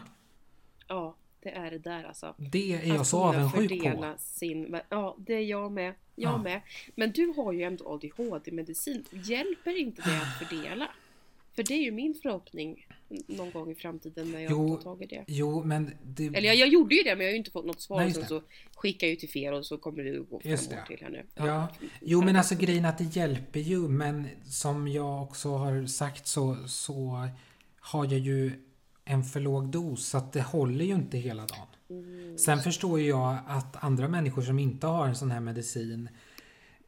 Ja. 0.89 1.17
Det 1.43 1.51
är 1.51 1.71
det 1.71 1.79
där 1.79 2.05
alltså. 2.05 2.35
Det 2.39 2.73
är 2.73 2.87
jag 2.87 3.07
så 3.07 3.23
avundsjuk 3.23 3.83
på. 3.83 4.15
Sin, 4.19 4.77
ja, 4.89 5.17
det 5.19 5.35
är 5.35 5.45
jag 5.45 5.73
med. 5.73 5.95
Jag 6.15 6.33
ja. 6.33 6.39
med. 6.39 6.61
Men 6.95 7.13
du 7.13 7.27
har 7.37 7.53
ju 7.53 7.63
ändå 7.63 7.89
ADHD-medicin. 7.89 9.05
Hjälper 9.11 9.81
inte 9.81 10.03
det 10.03 10.23
att 10.23 10.49
fördela? 10.49 10.89
För 11.55 11.63
det 11.63 11.75
är 11.75 11.83
ju 11.83 11.91
min 11.91 12.15
förhoppning 12.15 12.87
någon 13.27 13.51
gång 13.51 13.71
i 13.71 13.75
framtiden 13.75 14.31
när 14.31 14.41
jag 14.41 14.51
jo, 14.51 14.77
tar 14.77 14.83
tag 14.83 15.03
i 15.03 15.07
det. 15.07 15.25
Jo, 15.27 15.65
men 15.65 15.91
det... 16.03 16.27
Eller 16.27 16.49
jag, 16.49 16.57
jag 16.57 16.69
gjorde 16.69 16.95
ju 16.95 17.03
det 17.03 17.17
men 17.17 17.21
jag 17.21 17.31
har 17.31 17.33
ju 17.33 17.39
inte 17.39 17.51
fått 17.51 17.65
något 17.65 17.81
svar. 17.81 18.01
Nej, 18.01 18.13
sen 18.13 18.27
så 18.27 18.43
skickar 18.75 19.07
jag 19.07 19.11
ju 19.11 19.17
till 19.17 19.31
fel 19.31 19.55
och 19.55 19.67
så 19.67 19.79
kommer 19.79 20.05
det 20.05 20.19
gå 20.19 20.41
fem 20.41 20.53
år 20.53 20.87
till 20.87 20.99
här 21.01 21.11
nu. 21.11 21.25
Ja. 21.35 21.47
ja. 21.47 21.69
Jo 22.01 22.23
men 22.23 22.37
alltså 22.37 22.55
grejen 22.55 22.85
att 22.85 22.99
det 22.99 23.17
hjälper 23.17 23.61
ju 23.61 23.89
men 23.89 24.29
som 24.45 24.89
jag 24.89 25.23
också 25.23 25.49
har 25.49 25.87
sagt 25.87 26.27
så, 26.27 26.57
så 26.67 27.29
har 27.81 28.05
jag 28.05 28.19
ju 28.19 28.53
en 29.13 29.25
för 29.25 29.41
låg 29.41 29.69
dos 29.69 30.07
så 30.07 30.19
att 30.19 30.33
det 30.33 30.43
håller 30.43 30.85
ju 30.85 30.95
inte 30.95 31.19
hela 31.19 31.47
dagen. 31.47 31.67
Mm. 31.91 32.39
Sen 32.39 32.59
förstår 32.59 33.01
jag 33.01 33.39
att 33.47 33.85
andra 33.85 34.09
människor 34.09 34.43
som 34.43 34.59
inte 34.59 34.87
har 34.87 35.09
en 35.09 35.15
sån 35.15 35.31
här 35.31 35.41
medicin 35.41 36.09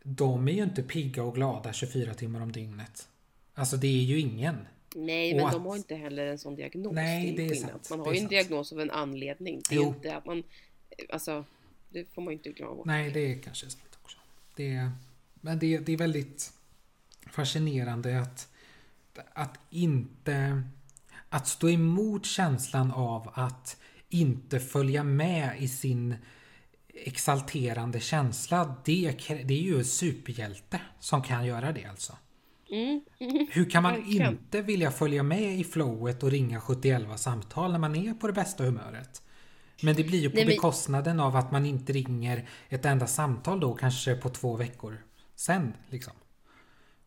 de 0.04 0.48
är 0.48 0.52
ju 0.52 0.62
inte 0.62 0.82
pigga 0.82 1.22
och 1.22 1.34
glada 1.34 1.72
24 1.72 2.14
timmar 2.14 2.40
om 2.40 2.52
dygnet. 2.52 3.08
Alltså 3.54 3.76
det 3.76 3.86
är 3.86 4.02
ju 4.02 4.20
ingen. 4.20 4.66
Nej, 4.94 5.34
men 5.34 5.46
att... 5.46 5.52
de 5.52 5.66
har 5.66 5.76
inte 5.76 5.94
heller 5.94 6.26
en 6.26 6.38
sån 6.38 6.54
diagnos. 6.54 6.92
Nej, 6.92 7.34
det 7.36 7.46
är 7.46 7.54
sant. 7.54 7.90
Man 7.90 8.00
har 8.00 8.14
ju 8.14 8.20
en 8.20 8.28
diagnos 8.28 8.72
av 8.72 8.80
en 8.80 8.90
anledning. 8.90 9.62
Det 9.68 9.74
är 9.74 9.76
jo. 9.76 9.88
inte 9.88 10.16
att 10.16 10.26
man... 10.26 10.42
Alltså, 11.12 11.44
det 11.88 12.04
får 12.14 12.22
man 12.22 12.32
ju 12.32 12.36
inte 12.36 12.50
glömma 12.50 12.74
bort. 12.74 12.86
Nej, 12.86 13.10
det 13.10 13.32
är 13.32 13.38
kanske 13.38 13.70
sant 13.70 13.98
också. 14.02 14.18
Det 14.56 14.72
är, 14.72 14.90
men 15.34 15.58
det, 15.58 15.78
det 15.78 15.92
är 15.92 15.96
väldigt 15.96 16.52
fascinerande 17.30 18.20
att, 18.20 18.48
att 19.32 19.58
inte 19.70 20.62
att 21.34 21.48
stå 21.48 21.68
emot 21.70 22.26
känslan 22.26 22.92
av 22.92 23.30
att 23.34 23.76
inte 24.08 24.60
följa 24.60 25.02
med 25.02 25.56
i 25.58 25.68
sin 25.68 26.16
exalterande 26.94 28.00
känsla. 28.00 28.76
Det, 28.84 29.16
det 29.28 29.54
är 29.54 29.62
ju 29.62 29.78
en 29.78 29.84
superhjälte 29.84 30.80
som 31.00 31.22
kan 31.22 31.46
göra 31.46 31.72
det 31.72 31.84
alltså. 31.84 32.16
Mm. 32.70 33.00
Mm. 33.18 33.46
Hur 33.50 33.70
kan 33.70 33.82
man 33.82 34.06
inte 34.06 34.62
vilja 34.62 34.90
följa 34.90 35.22
med 35.22 35.58
i 35.58 35.64
flowet 35.64 36.22
och 36.22 36.30
ringa 36.30 36.60
71 36.60 37.02
samtal 37.16 37.72
när 37.72 37.78
man 37.78 37.96
är 37.96 38.14
på 38.14 38.26
det 38.26 38.32
bästa 38.32 38.64
humöret? 38.64 39.22
Men 39.82 39.96
det 39.96 40.04
blir 40.04 40.20
ju 40.20 40.30
på 40.30 40.36
Nej, 40.36 40.46
bekostnaden 40.46 41.20
av 41.20 41.36
att 41.36 41.52
man 41.52 41.66
inte 41.66 41.92
ringer 41.92 42.48
ett 42.68 42.84
enda 42.84 43.06
samtal 43.06 43.60
då 43.60 43.74
kanske 43.74 44.14
på 44.14 44.28
två 44.28 44.56
veckor 44.56 45.02
sen 45.36 45.72
liksom. 45.90 46.14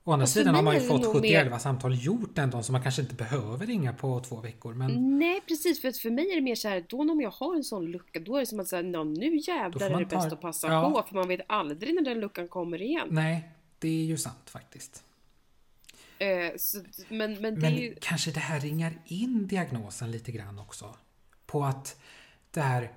Å 0.08 0.14
andra 0.14 0.28
sidan 0.28 0.56
har 0.56 0.62
man 0.62 0.76
ju 0.76 0.82
fått 0.82 1.06
71 1.06 1.52
mer... 1.52 1.58
samtal 1.58 1.96
gjort 1.96 2.38
ändå 2.38 2.64
som 2.64 2.74
man 2.74 2.82
kanske 2.84 3.02
inte 3.02 3.16
behöver 3.16 3.66
ringa 3.66 3.94
på 3.94 4.20
två 4.20 4.42
veckor. 4.42 4.74
Men... 4.74 5.20
Nej 5.20 5.42
precis, 5.48 5.82
för 5.82 5.92
för 5.92 6.10
mig 6.10 6.32
är 6.32 6.36
det 6.36 6.42
mer 6.42 6.56
så 6.56 6.68
här, 6.68 6.86
då 6.90 7.00
om 7.00 7.22
jag 7.22 7.32
har 7.32 7.56
en 7.56 7.64
sån 7.64 7.86
lucka, 7.86 8.20
då 8.20 8.36
är 8.36 8.40
det 8.40 8.46
som 8.46 8.60
att 8.60 8.68
säga, 8.68 9.04
nu 9.04 9.38
jävlar 9.38 9.90
är 9.90 10.00
det 10.00 10.06
ta... 10.06 10.16
bäst 10.16 10.34
att 10.34 10.42
passa 10.42 10.68
ja. 10.68 10.92
på, 10.92 11.08
för 11.08 11.16
man 11.16 11.28
vet 11.28 11.42
aldrig 11.48 11.96
när 11.96 12.02
den 12.02 12.20
luckan 12.20 12.48
kommer 12.48 12.82
igen. 12.82 13.08
Nej, 13.12 13.50
det 13.80 13.88
är 13.88 14.06
ju 14.06 14.18
sant 14.18 14.50
faktiskt. 14.50 15.04
Eh, 16.20 16.28
så, 16.58 16.78
men 17.10 17.34
men, 17.42 17.60
men 17.60 17.76
ju... 17.76 17.96
kanske 18.02 18.32
det 18.32 18.40
här 18.40 18.60
ringar 18.60 18.94
in 19.06 19.48
diagnosen 19.48 20.12
lite 20.12 20.32
grann 20.32 20.60
också? 20.60 20.96
på 21.48 21.64
att 21.64 22.00
det 22.52 22.62
här... 22.62 22.92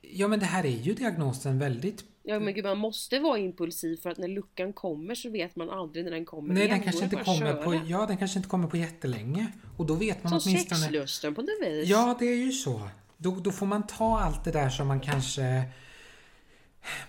Ja 0.00 0.28
men 0.28 0.40
det 0.40 0.46
här 0.46 0.66
är 0.66 0.76
ju 0.76 0.94
diagnosen 0.94 1.58
väldigt 1.58 2.15
Ja 2.28 2.38
men 2.40 2.54
gud 2.54 2.64
man 2.64 2.78
måste 2.78 3.18
vara 3.18 3.38
impulsiv 3.38 3.96
för 3.96 4.10
att 4.10 4.18
när 4.18 4.28
luckan 4.28 4.72
kommer 4.72 5.14
så 5.14 5.30
vet 5.30 5.56
man 5.56 5.70
aldrig 5.70 6.04
när 6.04 6.12
den 6.12 6.24
kommer 6.24 6.54
Nej, 6.54 6.64
igen. 6.64 6.74
den 6.76 6.84
kanske, 6.84 7.04
inte 7.04 7.16
kommer 7.16 7.54
på, 7.54 7.72
köra. 7.72 7.84
ja, 7.86 8.06
den 8.06 8.16
kanske 8.16 8.38
inte 8.38 8.48
kommer 8.48 8.68
på 8.68 8.76
jättelänge. 8.76 9.46
Och 9.76 9.86
då 9.86 9.94
vet 9.94 10.24
man 10.24 10.40
Som 10.40 10.50
åtminstone... 10.52 10.80
sexlusten 10.80 11.34
på 11.34 11.42
något 11.42 11.50
vis. 11.62 11.88
Ja, 11.88 12.16
det 12.18 12.24
är 12.26 12.36
ju 12.36 12.52
så. 12.52 12.88
Då, 13.16 13.30
då 13.30 13.52
får 13.52 13.66
man 13.66 13.86
ta 13.86 14.20
allt 14.20 14.44
det 14.44 14.50
där 14.52 14.68
som 14.70 14.88
man 14.88 15.00
kanske... 15.00 15.62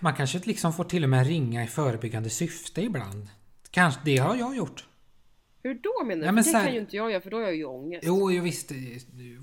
Man 0.00 0.14
kanske 0.14 0.40
liksom 0.44 0.72
får 0.72 0.84
till 0.84 1.04
och 1.04 1.10
med 1.10 1.26
ringa 1.26 1.64
i 1.64 1.66
förebyggande 1.66 2.30
syfte 2.30 2.82
ibland. 2.82 3.28
Kanske, 3.70 4.00
det 4.04 4.16
har 4.16 4.36
jag 4.36 4.56
gjort. 4.56 4.84
Hur 5.62 5.74
då 5.74 6.04
menar 6.04 6.20
du? 6.20 6.26
Ja, 6.26 6.32
men 6.32 6.44
så 6.44 6.50
det 6.52 6.58
här- 6.58 6.64
kan 6.64 6.74
ju 6.74 6.80
inte 6.80 6.96
jag 6.96 7.10
göra 7.10 7.20
för 7.20 7.30
då 7.30 7.36
har 7.36 7.44
jag 7.44 7.54
ju 7.56 7.64
ångest. 7.64 8.02
Jo, 8.06 8.30
jag 8.32 8.42
visste 8.42 8.74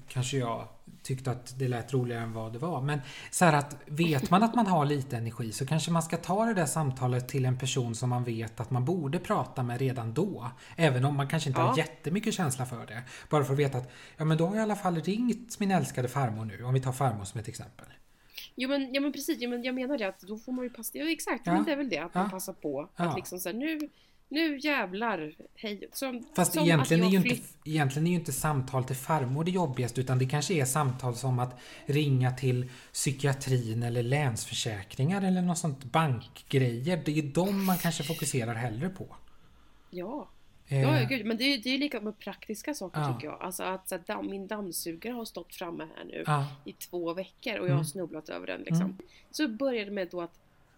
kanske 0.08 0.38
jag 0.38 0.68
tyckte 1.04 1.32
att 1.32 1.60
det 1.60 1.68
lät 1.68 1.94
roligare 1.94 2.24
än 2.24 2.34
vad 2.34 2.54
det 2.54 2.60
var. 2.60 2.82
Men 2.82 3.00
så 3.32 3.46
här 3.46 3.54
att 3.54 3.78
vet 3.86 4.30
man 4.30 4.44
att 4.44 4.56
man 4.56 4.68
har 4.68 4.86
lite 4.86 5.18
energi 5.18 5.52
så 5.52 5.66
kanske 5.66 5.92
man 5.92 6.02
ska 6.04 6.18
ta 6.18 6.46
det 6.46 6.54
där 6.54 6.66
samtalet 6.66 7.28
till 7.30 7.46
en 7.46 7.58
person 7.58 7.96
som 7.96 8.10
man 8.10 8.24
vet 8.24 8.60
att 8.60 8.72
man 8.72 8.86
borde 8.86 9.20
prata 9.20 9.64
med 9.64 9.80
redan 9.80 10.14
då. 10.14 10.48
Även 10.76 11.06
om 11.06 11.16
man 11.16 11.28
kanske 11.28 11.50
inte 11.50 11.62
har 11.62 11.68
Ja. 11.70 11.78
jättemycket 11.78 12.34
känsla 12.34 12.66
för 12.66 12.86
det. 12.86 13.04
Bara 13.30 13.44
för 13.44 13.54
att 13.54 13.60
veta 13.60 13.78
att 13.78 13.92
ja, 14.18 14.26
men 14.26 14.38
då 14.38 14.46
har 14.46 14.56
jag 14.56 14.62
i 14.62 14.64
alla 14.64 14.76
fall 14.76 15.02
ringt 15.02 15.60
min 15.60 15.72
älskade 15.72 16.08
farmor 16.08 16.46
nu. 16.46 16.64
Om 16.64 16.74
vi 16.74 16.82
tar 16.82 16.92
farmor 16.92 17.24
som 17.26 17.40
ett 17.40 17.48
exempel. 17.48 17.86
Jo 18.56 18.70
men, 18.70 18.94
ja, 18.94 19.02
men 19.02 19.12
precis, 19.14 19.38
ja, 19.42 19.50
men 19.50 19.64
jag 19.64 19.76
menar 19.76 19.98
det 19.98 20.06
att 20.08 20.20
då 20.20 20.38
får 20.38 20.52
man 20.52 20.64
ju 20.66 20.70
passa, 20.70 20.98
ja 20.98 21.10
exakt, 21.12 21.42
Ja. 21.46 21.54
men 21.54 21.64
det 21.64 21.72
är 21.72 21.78
väl 21.78 21.90
det 21.90 21.98
att 21.98 22.14
man 22.14 22.30
passar 22.30 22.54
på. 22.54 22.90
Att 22.96 23.16
liksom 23.16 23.40
såhär 23.40 23.56
nu, 23.56 23.80
nu 24.30 24.58
jävlar, 24.60 25.36
hej. 25.56 25.90
Som, 25.94 26.24
Fast 26.36 26.54
som 26.54 26.64
egentligen 26.64 27.04
är, 27.04 27.08
att 27.08 27.14
ju 27.14 27.18
inte, 27.18 27.42
egentligen 27.66 28.08
är 28.08 28.12
ju 28.12 28.18
inte 28.18 28.32
samtal 28.32 28.84
till 28.84 28.96
farmor 28.96 29.44
det 29.44 29.52
jobbigaste 29.52 30.02
utan 30.02 30.20
det 30.20 30.26
kanske 30.26 30.54
är 30.54 30.66
samtal 30.66 31.16
som 31.16 31.40
att 31.40 31.60
ringa 31.86 32.32
till 32.32 32.70
psykiatrin 32.94 33.84
eller 33.84 34.04
länsförsäkringar 34.04 35.22
eller 35.22 35.42
något 35.42 35.58
sånt 35.58 35.84
bankgrejer. 35.84 37.02
Det 37.06 37.12
är 37.12 37.16
ju 37.16 37.22
de 37.32 37.66
man 37.66 37.78
kanske 37.78 38.04
fokuserar 38.04 38.54
hellre 38.56 38.90
på. 38.90 39.16
Ja. 39.90 40.30
Eh, 40.68 40.82
Ja, 40.82 41.06
gud, 41.10 41.26
men 41.26 41.38
det 41.38 41.44
är 41.44 41.68
ju 41.68 41.78
lika 41.78 42.02
med 42.02 42.20
praktiska 42.20 42.74
saker 42.74 43.00
Ja. 43.02 43.14
tycker 43.14 43.28
jag. 43.28 43.42
Alltså 43.42 43.64
att 43.64 43.90
så 43.90 43.98
damm, 43.98 44.30
min 44.30 44.48
dammsugare 44.48 45.14
har 45.14 45.26
stått 45.26 45.56
framme 45.56 45.88
här 45.96 46.06
nu 46.06 46.24
ja, 46.28 46.48
i 46.66 46.74
två 46.74 47.14
veckor 47.14 47.52
och 47.54 47.58
jag 47.60 47.66
Mm. 47.66 47.78
har 47.78 47.84
snubblat 47.84 48.30
över 48.30 48.48
den 48.48 48.60
liksom. 48.60 48.82
Mm. 48.82 48.98
Så 49.32 49.48
började 49.48 49.86
det 49.86 49.92
med 49.96 50.08
då 50.12 50.22
att 50.22 50.34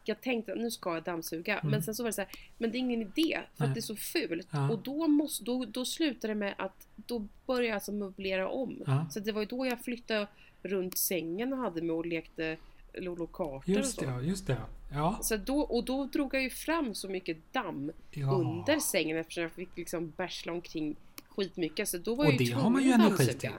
jag 0.07 0.21
tänkte 0.21 0.51
att 0.51 0.57
nu 0.57 0.71
ska 0.71 0.93
jag 0.93 1.03
dammsuga. 1.03 1.59
Mm. 1.59 1.71
Men 1.71 1.83
sen 1.83 1.95
så 1.95 2.03
var 2.03 2.09
det 2.09 2.13
så 2.13 2.21
här, 2.21 2.31
men 2.57 2.71
det 2.71 2.77
är 2.77 2.79
ingen 2.79 3.01
idé 3.01 3.39
för 3.55 3.63
Nej. 3.63 3.67
att 3.67 3.73
det 3.73 3.79
är 3.79 3.81
så 3.81 3.95
fult. 3.95 4.47
Ja. 4.51 4.69
Och 4.69 4.79
då, 4.79 5.07
måste, 5.07 5.43
då, 5.43 5.65
då 5.65 5.85
slutade 5.85 6.33
det 6.33 6.39
med 6.39 6.55
att 6.57 6.87
då 6.95 7.27
började 7.45 7.67
jag 7.67 7.73
alltså 7.73 7.91
möblera 7.91 8.49
om. 8.49 8.83
Ja. 8.85 9.07
Så 9.11 9.19
det 9.19 9.31
var 9.31 9.41
ju 9.41 9.47
då 9.47 9.65
jag 9.65 9.79
flyttade 9.81 10.27
runt 10.63 10.97
sängen 10.97 11.53
och 11.53 11.59
hade 11.59 11.81
mig 11.81 11.95
och 11.95 12.05
lekte 12.05 12.57
Lolo 12.93 13.27
Carter 13.27 13.55
och 13.57 13.69
just 13.69 13.99
så. 13.99 14.05
det. 14.05 14.21
Just 14.21 14.47
det. 14.47 14.57
Ja, 14.93 15.19
Så 15.21 15.37
då, 15.37 15.59
och 15.59 15.83
då 15.83 16.05
drog 16.05 16.33
jag 16.33 16.43
ju 16.43 16.49
fram 16.49 16.95
så 16.95 17.07
mycket 17.09 17.53
damm 17.53 17.91
ja. 18.11 18.31
under 18.31 18.79
sängen 18.79 19.17
eftersom 19.17 19.43
jag 19.43 19.51
fick 19.51 19.77
liksom 19.77 20.13
bärsla 20.17 20.51
omkring 20.51 20.95
skitmycket. 21.29 21.89
Så 21.89 21.97
då 21.97 22.15
var 22.15 22.25
Och 22.25 22.33
jag 22.33 22.41
ju 22.41 22.45
det 22.45 22.59
har 22.59 22.69
man 22.69 22.83
ju 22.83 22.91
energi 22.91 23.33
till. 23.33 23.49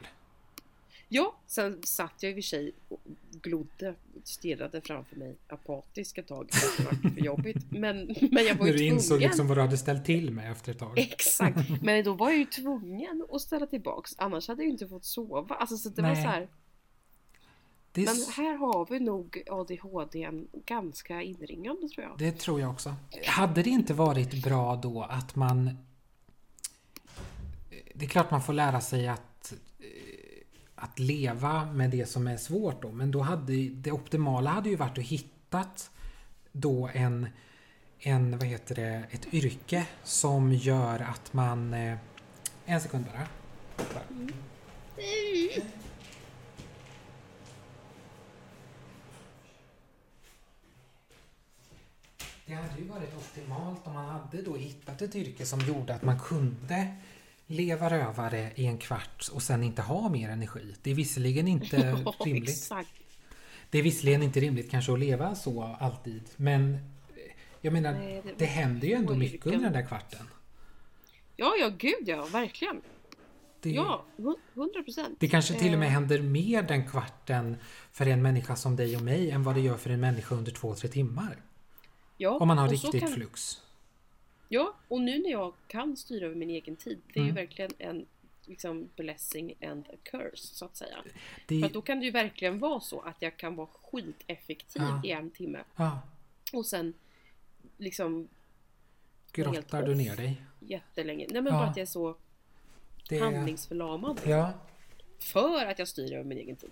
Ja, 1.09 1.35
sen 1.47 1.81
satt 1.83 2.13
jag 2.21 2.31
i 2.31 2.33
och 2.33 2.37
för 2.37 2.43
sig 2.43 2.73
och 2.89 3.01
glodde, 3.33 3.95
stirrade 4.25 4.81
framför 4.81 5.17
mig 5.17 5.37
apatiskt 5.49 6.19
ett 6.19 6.27
tag. 6.29 6.49
Det 6.79 6.85
var 6.85 7.11
för 7.11 7.21
jobbigt. 7.21 7.57
Men, 7.71 7.97
men 8.31 8.45
jag 8.47 8.55
var 8.55 8.65
När 8.67 8.73
ju 8.73 8.79
du 8.79 8.85
insåg 8.85 9.09
tvungen. 9.09 9.29
liksom 9.29 9.49
vad 9.49 9.57
du 9.57 9.61
hade 9.61 9.79
ställt 9.79 10.05
till 10.05 10.31
med 10.31 10.53
efter 10.53 10.73
ett 10.73 10.79
tag. 10.79 10.99
Exakt, 10.99 11.71
men 11.83 12.05
då 12.05 12.13
var 12.13 12.31
jag 12.31 12.39
ju 12.39 12.45
tvungen 12.45 13.27
att 13.33 13.41
ställa 13.41 13.67
tillbaks. 13.67 14.15
Annars 14.19 14.49
hade 14.49 14.63
jag 14.63 14.67
ju 14.67 14.73
inte 14.73 14.89
fått 14.89 15.05
sova. 15.05 15.55
Alltså 15.55 15.77
så 15.77 15.89
det 15.89 16.03
var 16.03 16.09
Nej. 16.09 16.23
så 16.23 16.29
här. 16.29 16.49
Det, 17.93 18.05
Men 18.05 18.17
här 18.37 18.57
har 18.57 18.87
vi 18.91 19.01
nog 19.01 19.43
ADHD 19.51 20.29
ganska 20.67 21.23
inringande 21.23 21.89
tror 21.89 22.07
jag. 22.07 22.19
det 22.19 22.33
tror 22.33 22.61
jag 22.61 22.71
också. 22.71 22.95
Hade 23.27 23.63
det 23.63 23.71
inte 23.71 23.95
varit 23.95 24.45
bra 24.45 24.77
då 24.77 25.03
att 25.03 25.37
man... 25.37 25.79
Det 27.95 28.05
är 28.05 28.09
klart 28.09 28.31
man 28.31 28.43
får 28.43 28.53
lära 28.53 28.81
sig 28.81 29.09
att, 29.09 29.38
att 30.81 30.99
leva 30.99 31.65
med 31.65 31.91
det 31.91 32.07
som 32.07 32.27
är 32.27 32.37
svårt 32.37 32.83
då. 32.83 32.93
Men 32.93 33.11
då 33.11 33.21
hade 33.21 33.69
det 33.69 33.93
optimala 33.93 34.51
hade 34.51 34.71
ju 34.71 34.77
varit 34.77 34.99
att 34.99 35.05
hittat 35.05 35.91
då 36.53 36.91
en, 36.95 37.29
en 37.99 38.39
vad 38.39 38.47
heter 38.47 38.75
det, 38.75 39.05
ett 39.11 39.35
yrke 39.35 39.87
som 40.05 40.53
gör 40.53 41.01
att 41.01 41.33
man... 41.33 41.75
Eh, 41.75 41.99
en 42.65 42.81
sekund 42.81 43.05
bara. 43.05 43.27
Det 52.47 52.55
hade 52.55 52.79
ju 52.79 52.89
varit 52.89 53.17
optimalt 53.17 53.87
om 53.87 53.93
man 53.93 54.09
hade 54.09 54.43
då 54.43 54.57
hittat 54.57 55.03
ett 55.03 55.17
yrke 55.17 55.47
som 55.47 55.61
gjorde 55.61 55.95
att 55.95 56.03
man 56.03 56.19
kunde 56.19 56.97
leva 57.51 57.91
rövare 57.91 58.53
i 58.55 58.67
en 58.67 58.79
kvart 58.79 59.29
och 59.33 59.43
sen 59.43 59.63
inte 59.63 59.83
ha 59.83 60.09
mer 60.09 60.29
energi. 60.31 60.75
Det 60.83 60.91
är 60.91 60.95
visserligen 60.95 61.49
inte 61.49 61.77
rimligt. 62.25 62.71
Det 63.71 63.79
är 63.79 63.83
visserligen 63.83 64.23
inte 64.23 64.41
rimligt 64.41 64.71
kanske 64.71 64.93
att 64.93 64.99
leva 64.99 65.35
så 65.35 65.63
alltid. 65.81 66.23
Men 66.37 66.75
eh, 66.75 66.79
jag 67.61 67.73
menar, 67.73 67.93
Nej, 67.93 68.23
det- 68.25 68.35
det 68.39 68.45
händer 68.45 68.89
ju 68.89 68.95
ändå 68.95 69.15
mycket 69.15 69.47
under 69.47 69.61
den 69.61 69.73
där 69.73 69.87
kvarten. 69.87 70.29
Ja, 71.37 71.55
ja, 71.61 71.69
gud 71.79 71.95
ja, 72.09 72.27
verkligen. 72.33 72.81
Det, 73.61 73.71
Ja, 73.71 74.05
hu- 74.17 74.37
hundra 74.55 74.83
procent. 74.83 75.17
det 75.21 75.29
kanske 75.29 75.55
till 75.55 75.73
och 75.73 75.79
med 75.79 75.87
Eh. 75.89 75.93
händer 75.93 76.23
mer 76.23 76.63
den 76.63 76.89
kvarten 76.89 77.57
för 77.93 78.07
en 78.07 78.23
människa 78.23 78.57
som 78.57 78.77
dig 78.77 78.97
och 78.97 79.03
mig 79.03 79.31
än 79.31 79.43
vad 79.43 79.55
det 79.55 79.61
gör 79.61 79.77
för 79.77 79.91
en 79.91 80.01
människa 80.01 80.35
under 80.35 80.53
två, 80.53 80.75
tre 80.75 80.89
timmar. 80.89 81.37
Ja, 82.17 82.31
Om 82.31 82.49
man 82.49 82.59
har 82.59 82.69
riktigt 82.69 83.01
kan- 83.01 83.13
flux. 83.13 83.61
Ja, 84.49 84.75
och 84.89 85.01
nu 85.01 85.19
när 85.23 85.31
jag 85.31 85.53
kan 85.67 85.97
styra 85.97 86.27
över 86.27 86.37
min 86.37 86.51
egen 86.51 86.77
tid, 86.77 86.99
det 87.13 87.21
är 87.21 87.25
ju 87.25 87.31
Mm. 87.31 87.35
verkligen 87.35 87.71
en 87.79 88.07
liksom 88.45 88.89
blessing 88.97 89.55
and 89.63 89.85
a 89.89 89.97
curse 90.03 90.37
så 90.55 90.65
att 90.65 90.77
säga. 90.77 90.97
Det, 91.47 91.61
För 91.61 91.67
att 91.67 91.73
då 91.73 91.83
kan 91.83 91.99
det 91.99 92.05
ju 92.05 92.11
verkligen 92.11 92.59
vara 92.59 92.81
så 92.81 93.01
att 93.01 93.23
jag 93.23 93.37
kan 93.37 93.57
vara 93.57 93.69
skiteffektiv 93.83 94.83
Ja. 94.83 95.01
i 95.05 95.11
en 95.11 95.31
timme 95.31 95.59
ja, 95.77 96.01
och 96.53 96.67
sen 96.67 96.95
liksom 97.77 98.29
grottar 99.33 99.87
du 99.87 99.95
ner 99.95 100.17
dig. 100.17 100.43
jättelänge. 100.61 101.27
Nej 101.31 101.43
men 101.43 101.53
Ja. 101.53 101.59
bara 101.59 101.69
att 101.69 101.77
jag 101.77 101.83
är 101.83 101.87
så 101.87 102.17
Det, 103.09 103.19
handlingsförlamad. 103.19 104.21
ja, 104.27 104.53
För 105.19 105.67
att 105.67 105.79
jag 105.79 105.89
styr 105.89 106.13
över 106.13 106.25
min 106.25 106.39
egen 106.39 106.57
tid. 106.57 106.71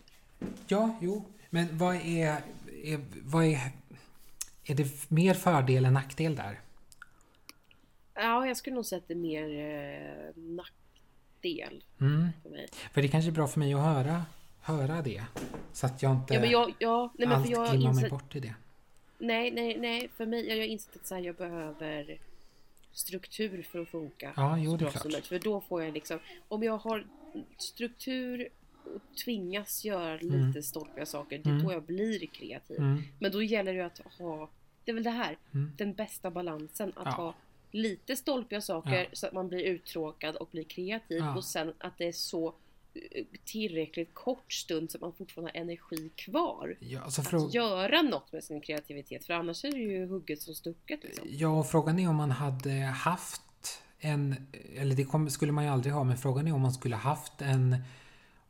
ja, 0.68 0.98
jo. 1.02 1.24
Men 1.50 1.78
vad 1.78 1.94
är, 1.96 2.42
är, 2.84 3.00
vad 3.22 3.44
är... 3.44 3.70
Är 4.64 4.74
det 4.74 5.10
mer 5.10 5.34
fördel 5.34 5.84
än 5.84 5.92
nackdel 5.94 6.36
där? 6.36 6.60
Ja, 8.16 8.46
jag 8.46 8.57
skulle 8.57 8.76
nog 8.76 8.87
säga 8.87 8.98
att 8.98 9.09
det 9.09 9.14
är 9.14 9.16
mer 9.16 9.48
eh, 9.48 10.42
nackdel 10.42 11.85
Mm. 12.00 12.26
för 12.42 12.50
mig. 12.50 12.66
För 12.92 13.02
det 13.02 13.09
kanske 13.09 13.31
är 13.31 13.33
bra 13.33 13.46
för 13.46 13.59
mig 13.61 13.74
att 13.74 13.81
höra, 13.81 14.24
höra 14.61 15.02
det. 15.02 15.22
Så 15.72 15.87
att 15.87 16.02
jag 16.02 16.12
inte 16.12 16.35
Ja 16.35 16.40
men 16.40 16.50
jag, 16.50 16.74
ja, 16.79 17.12
nej 17.18 17.29
men 17.29 17.37
allt 17.37 17.46
för 17.46 17.52
jag 17.52 17.70
glimmar 17.70 17.92
mig 17.92 18.05
inser, 18.05 18.11
bort 18.11 18.37
i 18.37 18.40
det. 18.40 18.55
nej, 19.18 19.50
nej, 19.50 19.79
nej, 19.79 20.09
för 20.16 20.26
mig, 20.26 20.48
jag 20.48 20.57
har 20.57 20.62
insett 20.64 20.96
att 20.96 21.07
så 21.07 21.14
här, 21.14 21.22
jag 21.22 21.35
behöver 21.37 22.18
struktur 22.92 23.62
för 23.62 23.79
att 23.79 23.88
funka. 23.88 24.33
Ja, 24.37 24.59
jo, 24.59 24.76
det 24.76 24.85
är 24.87 24.90
klart. 24.90 25.24
För 25.26 25.38
då 25.38 25.61
får 25.61 25.83
jag 25.83 25.94
liksom, 25.94 26.18
om 26.48 26.62
jag 26.62 26.79
har 26.79 27.07
struktur 27.59 28.48
och 28.85 29.16
tvingas 29.24 29.85
göra 29.85 30.18
Mm. 30.18 30.46
lite 30.46 30.62
stolpiga 30.62 31.07
saker, 31.07 31.38
det 31.38 31.48
är 31.48 31.52
Mm. 31.52 31.64
då 31.66 31.72
jag 31.72 31.83
blir 31.83 32.26
kreativ. 32.26 32.79
Mm. 32.79 33.02
Men 33.18 33.33
då 33.33 33.42
gäller 33.42 33.74
det 33.74 33.87
att 33.87 33.98
ha, 34.18 34.48
det 34.85 34.90
är 34.90 34.94
väl 34.94 35.02
det 35.05 35.11
här, 35.11 35.37
Mm. 35.55 35.72
den 35.76 35.92
bästa 35.94 36.31
balansen. 36.31 36.92
Att 36.96 37.05
Ja. 37.05 37.11
ha 37.11 37.35
lite 37.76 38.16
stolpiga 38.16 38.60
saker 38.60 39.02
Ja. 39.02 39.06
så 39.12 39.26
att 39.26 39.32
man 39.32 39.48
blir 39.48 39.60
uttråkad 39.60 40.36
och 40.36 40.48
blir 40.52 40.64
kreativ 40.64 41.18
Ja. 41.18 41.36
och 41.36 41.44
sen 41.44 41.72
att 41.78 41.98
det 41.98 42.08
är 42.08 42.12
så 42.12 42.54
eh, 42.94 43.24
tillräckligt 43.44 44.14
kort 44.14 44.52
stund 44.52 44.90
så 44.90 44.96
att 44.96 45.02
man 45.02 45.12
fortfarande 45.12 45.50
har 45.54 45.60
energi 45.60 46.10
kvar. 46.16 46.76
Ja, 46.80 47.00
alltså 47.02 47.37
Att 47.37 47.54
göra 47.54 48.02
något 48.02 48.33
med 48.33 48.44
sin 48.44 48.60
kreativitet 48.60 49.24
för 49.24 49.35
annars 49.35 49.64
är 49.64 49.70
det 49.72 49.79
ju 49.79 50.06
hugget 50.06 50.42
som 50.42 50.54
stucket. 50.54 51.04
Liksom. 51.04 51.27
ja, 51.31 51.48
och 51.58 51.66
frågan 51.66 51.98
är 51.98 52.08
om 52.08 52.16
man 52.16 52.31
hade 52.31 52.72
haft 52.81 53.42
en... 53.98 54.35
Eller 54.77 54.96
det 54.96 55.04
kom, 55.04 55.31
skulle 55.31 55.52
man 55.52 55.64
ju 55.64 55.70
aldrig 55.70 55.92
ha, 55.94 56.04
men 56.04 56.16
frågan 56.16 56.46
är 56.48 56.52
om 56.54 56.60
man 56.60 56.72
skulle 56.72 56.96
haft 56.96 57.42
en... 57.42 57.77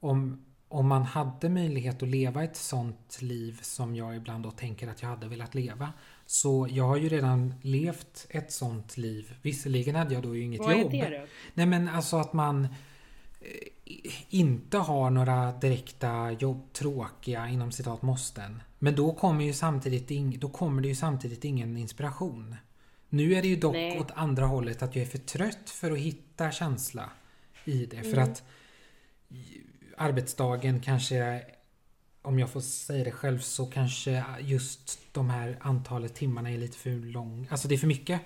Om, 0.01 0.45
om 0.68 0.87
man 0.89 1.03
hade 1.03 1.49
möjlighet 1.49 2.03
att 2.03 2.09
leva 2.09 2.45
ett 2.45 2.57
sånt 2.57 3.22
liv 3.22 3.59
som 3.62 3.97
jag 3.97 4.16
ibland 4.16 4.45
då 4.45 4.51
tänker 4.51 4.89
att 4.89 5.03
jag 5.03 5.09
hade 5.09 5.29
velat 5.29 5.55
leva. 5.55 5.93
Så 6.27 6.68
jag 6.70 6.85
har 6.85 6.97
ju 6.97 7.09
redan 7.09 7.55
levt 7.62 8.27
ett 8.31 8.53
sånt 8.53 8.97
liv. 8.97 9.35
Visserligen 9.43 9.95
hade 9.95 10.14
jag 10.14 10.22
då 10.22 10.37
ju 10.37 10.43
inget 10.43 10.61
Vad 10.61 10.79
jobb. 10.79 10.95
är 10.95 11.11
det 11.11 11.18
då? 11.18 11.27
Nej 11.55 11.66
men 11.66 11.89
alltså 11.89 12.16
att 12.16 12.33
man 12.33 12.64
eh, 12.64 12.70
inte 14.29 14.79
har 14.79 15.11
några 15.11 15.53
direkta 15.53 16.31
jobb, 16.33 16.72
tråkiga 16.72 17.49
inom 17.49 17.72
citat 17.72 18.03
måsten. 18.03 18.62
Men 18.79 18.95
då 18.95 19.12
kommer 19.14 19.45
ju 19.45 19.53
samtidigt, 19.53 20.11
ing, 20.11 20.39
då 20.39 20.49
kommer 20.49 20.83
det 20.83 20.89
ju 20.89 20.95
samtidigt 20.95 21.45
ingen 21.45 21.77
inspiration. 21.77 22.57
Nu 23.09 23.35
är 23.35 23.43
det 23.43 23.49
ju 23.49 23.57
dock 23.57 23.72
Nej. 23.74 23.99
åt 24.01 24.11
andra 24.14 24.47
hållet 24.47 24.83
att 24.83 24.97
jag 24.97 25.03
är 25.05 25.09
för 25.11 25.18
trött 25.18 25.70
för 25.70 25.91
att 25.91 25.99
hitta 25.99 26.51
känsla 26.51 27.11
i 27.64 27.87
det. 27.87 28.03
För 28.03 28.12
Mm. 28.16 28.22
att 28.31 28.43
arbetsdagen 29.97 30.81
kanske, 30.81 31.43
om 32.27 32.39
jag 32.39 32.51
får 32.51 32.61
säga 32.61 33.05
det 33.05 33.11
själv, 33.11 33.39
så 33.39 33.66
kanske 33.66 34.24
just 34.41 35.01
de 35.12 35.31
här 35.31 35.59
antalet 35.61 36.14
timmarna 36.14 36.51
är 36.51 36.59
lite 36.59 36.79
för 36.79 36.91
lång. 36.91 37.49
Alltså 37.51 37.68
det 37.68 37.74
är 37.74 37.79
för 37.79 37.87
mycket. 37.87 38.20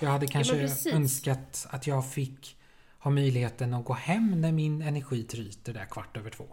Jag 0.00 0.10
hade 0.10 0.26
kanske 0.26 0.52
precis. 0.52 0.92
önskat 0.92 1.66
att 1.70 1.86
jag 1.86 2.10
fick 2.10 2.56
ha 2.98 3.10
möjligheten 3.10 3.74
att 3.74 3.84
gå 3.84 3.92
hem 3.92 4.40
när 4.40 4.52
min 4.52 4.82
energi 4.82 5.22
tryter 5.22 5.72
där 5.72 5.84
kvart 5.84 6.16
över 6.16 6.30
två. 6.30 6.46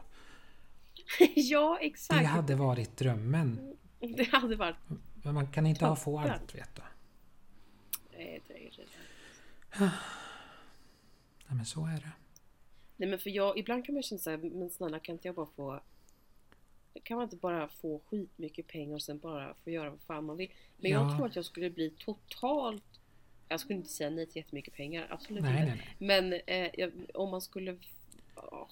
ja, 1.36 1.78
Det 1.82 1.86
exakt. 1.88 2.26
hade 2.26 2.56
varit 2.56 2.98
drömmen. 2.98 3.76
Det 4.00 4.30
hade 4.32 4.56
varit... 4.56 4.76
Men 5.14 5.34
man 5.34 5.48
kan 5.48 5.66
inte 5.66 5.86
ha 5.86 5.96
få 5.96 6.20
allt 6.20 6.56
vet 6.56 6.76
du. 6.76 6.82
Nej, 8.18 8.42
det 8.48 8.54
är 8.54 8.72
det. 8.78 9.92
Nej 11.48 11.58
men 11.58 11.66
så 11.66 11.86
är 11.86 11.98
det. 11.98 12.12
Nej 12.98 13.10
men 13.10 13.20
för 13.20 13.30
jag, 13.30 13.58
ibland 13.58 13.86
kan 13.86 13.94
man 13.94 14.04
känna 14.04 14.20
såhär, 14.20 14.38
men 14.38 14.70
snälla 14.70 15.00
kan 15.00 15.14
inte 15.14 15.28
jag 15.28 15.36
bara 15.36 15.48
få 15.56 15.82
kan 17.04 17.18
man 17.18 17.24
inte 17.24 17.36
bara 17.36 17.68
få 17.68 18.02
skitmycket 18.10 18.68
pengar 18.68 18.94
och 18.96 19.02
sen 19.02 19.20
bara 19.20 19.54
få 19.64 19.70
göra 19.70 19.90
vad 19.90 20.00
fan 20.08 20.26
man 20.26 20.38
vill? 20.38 20.52
Men 20.78 20.92
Ja. 20.92 21.02
jag 21.10 21.16
tror 21.18 21.26
att 21.28 21.36
jag 21.36 21.46
skulle 21.46 21.70
bli 21.70 21.90
totalt 21.90 22.84
Jag 23.50 23.60
skulle 23.60 23.78
inte 23.78 23.90
säga 23.90 24.10
nej 24.10 24.26
till 24.28 24.38
jättemycket 24.38 24.74
pengar, 24.74 25.08
absolut 25.10 25.44
Nej, 25.44 25.52
inte. 25.52 25.66
nej, 25.66 25.96
nej. 25.98 26.08
Men 26.08 26.34
eh, 26.48 26.70
jag, 26.78 26.92
om 27.14 27.30
man 27.30 27.42
skulle 27.42 27.78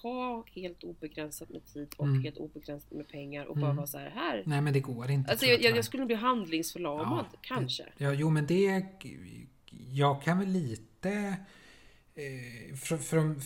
ha 0.02 0.44
helt 0.54 0.84
obegränsat 0.84 1.48
med 1.50 1.64
tid 1.66 1.88
och 1.96 2.06
Mm. 2.06 2.22
helt 2.22 2.36
obegränsat 2.36 2.90
med 2.92 3.08
pengar 3.08 3.44
och 3.44 3.56
bara 3.56 3.64
Mm. 3.66 3.76
vara 3.76 3.86
så 3.86 3.98
här, 3.98 4.10
här. 4.10 4.42
Nej 4.46 4.60
men 4.60 4.72
det 4.72 4.80
går 4.80 5.10
inte. 5.10 5.30
Alltså 5.30 5.46
jag, 5.46 5.62
jag, 5.62 5.76
jag 5.76 5.84
skulle 5.84 6.06
bli 6.06 6.14
handlingsförlamad, 6.14 7.26
Ja, 7.32 7.38
kanske. 7.42 7.84
Ja, 7.98 8.12
jo 8.12 8.30
men 8.30 8.46
det... 8.46 8.82
Jag 9.92 10.22
kan 10.22 10.38
väl 10.38 10.48
lite... 10.48 11.36
Eh, 12.14 12.74
från, 12.76 12.98
från, 12.98 13.40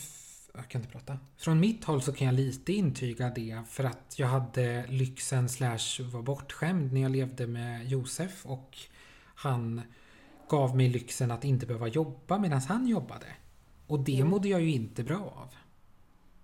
jag 0.56 0.68
kan 0.68 0.80
inte 0.80 0.92
prata. 0.92 1.18
Från 1.36 1.60
mitt 1.60 1.84
håll 1.84 2.02
så 2.02 2.12
kan 2.12 2.26
jag 2.26 2.34
lite 2.34 2.72
intyga 2.72 3.30
det 3.30 3.62
för 3.68 3.84
att 3.84 4.14
jag 4.18 4.26
hade 4.28 4.86
lyxen 4.86 5.48
slash 5.48 6.02
var 6.12 6.22
bortskämd 6.22 6.92
när 6.92 7.00
jag 7.00 7.10
levde 7.10 7.46
med 7.46 7.86
Josef 7.88 8.46
och 8.46 8.78
han 9.34 9.82
gav 10.48 10.76
mig 10.76 10.88
lyxen 10.88 11.30
att 11.30 11.44
inte 11.44 11.66
behöva 11.66 11.88
jobba 11.88 12.38
medan 12.38 12.60
han 12.60 12.86
jobbade. 12.86 13.26
Och 13.86 14.00
det 14.00 14.16
Mm. 14.16 14.28
mådde 14.28 14.48
jag 14.48 14.62
ju 14.62 14.70
inte 14.72 15.02
bra 15.02 15.18
av. 15.36 15.54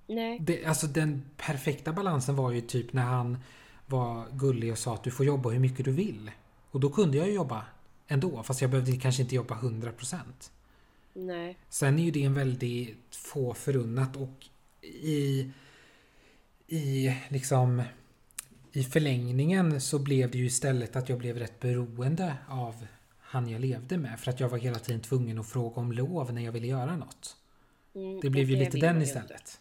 Nej. 0.06 0.38
Det, 0.40 0.64
alltså 0.64 0.86
den 0.86 1.22
perfekta 1.36 1.92
balansen 1.92 2.36
var 2.36 2.50
ju 2.50 2.60
typ 2.60 2.92
när 2.92 3.02
han 3.02 3.38
var 3.86 4.26
gullig 4.32 4.72
och 4.72 4.78
sa 4.78 4.94
att 4.94 5.04
du 5.04 5.10
får 5.10 5.26
jobba 5.26 5.50
hur 5.50 5.58
mycket 5.60 5.84
du 5.84 5.92
vill. 5.92 6.30
Och 6.70 6.80
då 6.80 6.90
kunde 6.90 7.16
jag 7.16 7.26
ju 7.26 7.32
jobba 7.34 7.64
ändå 8.08 8.42
fast 8.42 8.60
jag 8.60 8.70
behövde 8.70 8.92
kanske 8.96 9.22
inte 9.22 9.34
jobba 9.34 9.54
100%. 9.54 10.16
Nej. 11.12 11.58
Sen 11.68 11.98
är 11.98 12.02
ju 12.04 12.10
det 12.10 12.24
en 12.24 12.34
väldigt 12.34 13.16
få 13.16 13.54
förunnat 13.54 14.16
och 14.16 14.46
i, 14.82 15.50
i 16.66 17.16
liksom 17.28 17.82
i 18.72 18.84
förlängningen 18.84 19.80
så 19.80 19.98
blev 19.98 20.30
det 20.30 20.38
ju 20.38 20.46
istället 20.46 20.96
att 20.96 21.08
jag 21.08 21.18
blev 21.18 21.38
rätt 21.38 21.60
beroende 21.60 22.36
av 22.48 22.86
han 23.18 23.48
jag 23.48 23.60
levde 23.60 23.98
med 23.98 24.20
för 24.20 24.30
att 24.30 24.40
jag 24.40 24.48
var 24.48 24.58
hela 24.58 24.78
tiden 24.78 25.00
tvungen 25.00 25.38
att 25.38 25.48
fråga 25.48 25.80
om 25.80 25.92
lov 25.92 26.32
när 26.34 26.42
jag 26.42 26.52
ville 26.52 26.66
göra 26.66 26.96
något. 26.96 27.36
Mm, 27.94 28.20
Det 28.20 28.30
blev 28.30 28.50
ju 28.50 28.56
lite 28.56 28.78
den 28.78 29.02
istället. 29.02 29.60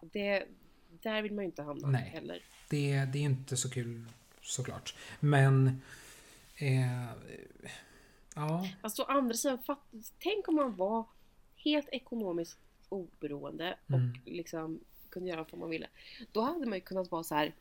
Det, 0.00 0.44
där 1.02 1.22
vill 1.22 1.32
man 1.32 1.44
ju 1.44 1.46
inte 1.46 1.62
hamna 1.62 1.88
Nej. 1.88 2.10
heller. 2.14 2.42
Det, 2.68 3.04
det 3.04 3.18
är 3.18 3.22
inte 3.22 3.56
så 3.56 3.70
kul 3.70 4.04
såklart. 4.42 4.94
Men... 5.20 5.80
Eh, 6.56 7.06
ja. 8.34 8.68
Fast 8.82 9.00
å 9.00 9.02
andra 9.02 9.34
sidan, 9.34 9.58
fatt, 9.58 9.78
tänk 10.18 10.48
om 10.48 10.54
man 10.54 10.76
var 10.76 11.04
helt 11.56 11.88
ekonomiskt 11.88 12.58
oberoende 12.88 13.76
och 13.86 13.94
Mm. 13.94 14.12
liksom 14.24 14.80
kunde 15.10 15.30
göra 15.30 15.46
vad 15.50 15.60
man 15.60 15.70
ville. 15.70 15.88
Då 16.32 16.40
hade 16.40 16.66
man 16.66 16.74
ju 16.74 16.80
kunnat 16.80 17.10
vara 17.10 17.22
så 17.22 17.34
här. 17.34 17.52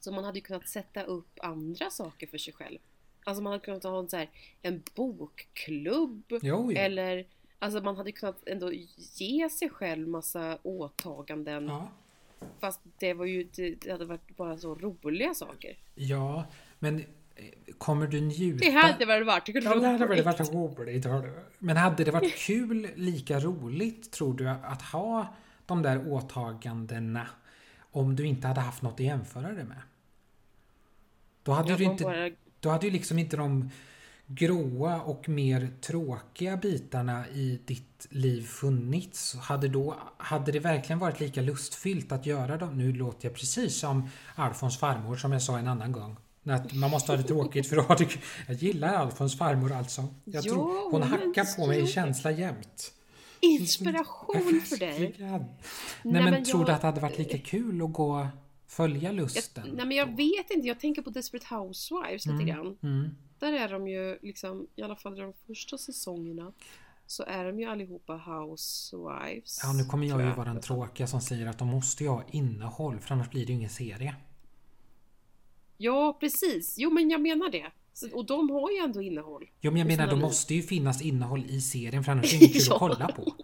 Så 0.00 0.12
man 0.12 0.24
hade 0.24 0.38
ju 0.38 0.42
kunnat 0.42 0.68
sätta 0.68 1.02
upp 1.02 1.38
andra 1.42 1.90
saker 1.90 2.26
för 2.26 2.38
sig 2.38 2.54
själv. 2.54 2.78
Alltså 3.24 3.42
man 3.42 3.52
hade 3.52 3.64
kunnat 3.64 3.82
ha 3.82 3.98
en, 3.98 4.08
så 4.08 4.16
här, 4.16 4.30
en 4.62 4.82
bokklubb. 4.94 6.22
Jo, 6.28 6.40
jo. 6.42 6.70
Eller 6.70 7.26
alltså 7.58 7.80
man 7.80 7.96
hade 7.96 8.12
kunnat 8.12 8.48
ändå 8.48 8.72
ge 8.96 9.50
sig 9.50 9.70
själv 9.70 10.08
massa 10.08 10.58
åtaganden. 10.62 11.66
Ja. 11.66 11.88
Fast 12.60 12.80
det 12.98 13.14
var 13.14 13.24
ju, 13.24 13.44
det, 13.44 13.90
hade 13.90 14.04
varit 14.04 14.36
bara 14.36 14.58
så 14.58 14.74
roliga 14.74 15.34
saker. 15.34 15.76
ja, 15.94 16.44
men 16.78 17.04
kommer 17.78 18.06
du 18.06 18.20
njuta... 18.20 18.64
Det 18.64 18.70
hade 18.70 19.06
väl 19.06 19.24
varit 19.24 19.48
Ja, 19.48 19.60
det 19.60 19.86
hade 19.86 19.98
väl 19.98 20.08
roligt. 20.08 20.24
varit 20.24 20.52
roligt. 20.52 21.06
Men 21.58 21.76
hade 21.76 22.04
det 22.04 22.10
varit 22.10 22.36
kul, 22.36 22.88
lika 22.96 23.40
roligt, 23.40 24.12
tror 24.12 24.34
du, 24.34 24.48
att 24.48 24.82
ha 24.82 25.34
de 25.66 25.82
där 25.82 26.12
åtagandena 26.12 27.26
om 27.92 28.16
du 28.16 28.26
inte 28.26 28.48
hade 28.48 28.60
haft 28.60 28.82
något 28.82 28.92
att 28.94 29.00
jämföra 29.00 29.52
det 29.52 29.64
med? 29.64 29.82
Då 31.42 31.52
hade, 31.52 31.68
Jag 31.70 31.78
du 31.78 31.84
inte, 31.84 32.04
bara 32.04 32.30
då 32.60 32.70
hade 32.70 32.86
ju 32.86 32.92
liksom 32.92 33.18
inte 33.18 33.36
de 33.36 33.70
gråa 34.26 35.00
och 35.00 35.28
mer 35.28 35.68
tråkiga 35.80 36.56
bitarna 36.56 37.28
i 37.28 37.60
ditt 37.64 38.06
liv 38.10 38.42
funnits. 38.42 39.36
Hade, 39.36 39.68
då, 39.68 39.96
hade 40.16 40.52
det 40.52 40.58
verkligen 40.58 40.98
varit 40.98 41.20
lika 41.20 41.40
lustfyllt 41.40 42.12
att 42.12 42.26
göra 42.26 42.56
dem? 42.56 42.78
Nu 42.78 42.92
låter 42.92 43.28
jag 43.28 43.34
precis 43.34 43.76
som 43.78 44.08
Alfons 44.34 44.78
farmor 44.78 45.16
som 45.16 45.32
jag 45.32 45.42
sa 45.42 45.58
en 45.58 45.68
annan 45.68 45.92
gång. 45.92 46.16
Att 46.44 46.72
man 46.74 46.90
måste 46.90 47.12
ha 47.12 47.16
det 47.16 47.22
tråkigt 47.22 47.66
för 47.68 47.76
att 47.76 47.86
ha 47.88 47.94
det. 47.94 48.08
Jag 48.48 48.56
gillar 48.56 48.94
Alfons 48.94 49.38
farmor 49.38 49.72
alltså. 49.72 50.04
Jag 50.24 50.44
Ja, 50.46 50.52
tror 50.52 50.90
hon 50.90 51.02
hackar 51.02 51.56
på 51.56 51.66
mig 51.66 51.82
i 51.82 51.86
känsla 51.86 52.30
jämt. 52.30 52.92
inspiration 53.40 54.60
för 54.64 54.76
dig. 54.76 55.14
Nej, 55.18 55.28
Nej, 55.28 55.42
men, 56.02 56.24
men 56.24 56.44
tror 56.44 56.64
du 56.64 56.70
jag- 56.70 56.74
att 56.74 56.80
det 56.80 56.86
hade 56.86 57.00
varit 57.00 57.18
lika 57.18 57.38
kul 57.38 57.82
att 57.82 57.92
gå 57.92 58.28
följa 58.66 59.12
lusten? 59.12 59.64
Jag, 59.66 59.74
nej 59.76 59.86
men 59.86 59.96
jag 59.96 60.06
vet 60.16 60.50
inte, 60.50 60.68
jag 60.68 60.80
tänker 60.80 61.02
på 61.02 61.10
Desperate 61.10 61.54
Housewives 61.54 62.26
lite 62.26 62.44
grann. 62.44 62.76
Mm. 62.82 63.10
Där 63.38 63.52
är 63.52 63.68
de 63.68 63.88
ju 63.88 64.18
liksom, 64.22 64.66
i 64.76 64.82
alla 64.82 64.96
fall 64.96 65.18
i 65.18 65.20
de 65.20 65.32
första 65.46 65.78
säsongerna, 65.78 66.52
så 67.06 67.22
är 67.22 67.44
de 67.44 67.60
ju 67.60 67.66
allihopa 67.66 68.12
housewives. 68.12 69.60
Ja, 69.62 69.72
nu 69.72 69.84
kommer 69.84 70.06
jag 70.06 70.20
ju 70.20 70.30
vara 70.32 70.48
den 70.52 70.60
tråkiga 70.60 71.06
som 71.06 71.20
säger 71.20 71.46
att 71.46 71.58
de 71.58 71.68
måste 71.68 72.04
ju 72.04 72.10
ha 72.10 72.22
innehåll 72.30 73.00
för 73.00 73.14
annars 73.14 73.30
blir 73.30 73.46
det 73.46 73.52
ju 73.52 73.58
ingen 73.58 73.70
serie. 73.70 74.14
Ja, 75.76 76.16
precis. 76.20 76.74
Jo, 76.78 76.90
men 76.90 77.10
jag 77.10 77.20
menar 77.20 77.50
det. 77.50 77.66
Så, 77.92 78.16
och 78.16 78.26
de 78.26 78.50
har 78.50 78.70
ju 78.70 78.76
ändå 78.78 79.02
innehåll. 79.02 79.44
Jo 79.60 79.70
men 79.70 79.78
jag 79.78 79.86
menar, 79.86 80.06
liv. 80.06 80.18
måste 80.18 80.54
ju 80.54 80.62
finnas 80.62 81.02
innehåll 81.02 81.44
i 81.48 81.60
serien 81.60 82.04
för 82.04 82.12
annars 82.12 82.34
är 82.34 82.38
det 82.38 82.44
inget 82.44 82.64
kul 82.64 82.72
att 82.72 82.78
kolla 82.78 83.08
på. 83.08 83.34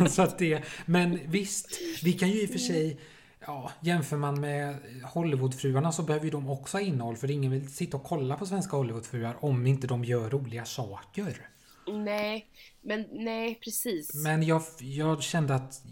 Så 0.08 0.22
att 0.22 0.38
det, 0.38 0.64
men 0.86 1.18
visst, 1.26 1.80
vi 2.04 2.12
kan 2.12 2.30
ju 2.30 2.42
i 2.42 2.46
och 2.46 2.50
för 2.50 2.58
sig 2.58 3.00
Ja, 3.46 3.70
jämför 3.80 4.16
man 4.16 4.40
med 4.40 4.76
Hollywoodfruarna 5.04 5.92
så 5.92 6.02
behöver 6.02 6.24
ju 6.24 6.30
de 6.30 6.50
också 6.50 6.76
ha 6.76 6.82
innehåll 6.82 7.16
för 7.16 7.30
ingen 7.30 7.50
vill 7.50 7.72
sitta 7.72 7.96
och 7.96 8.04
kolla 8.04 8.36
på 8.36 8.46
svenska 8.46 8.76
Hollywoodfruar 8.76 9.44
om 9.44 9.66
inte 9.66 9.86
de 9.86 10.04
gör 10.04 10.30
roliga 10.30 10.64
saker. 10.64 11.48
nej, 11.86 12.46
men 12.80 13.06
nej, 13.12 13.60
precis. 13.64 14.14
Men 14.14 14.42
jag, 14.42 14.62
jag 14.80 15.22
kände 15.22 15.54
att 15.54 15.82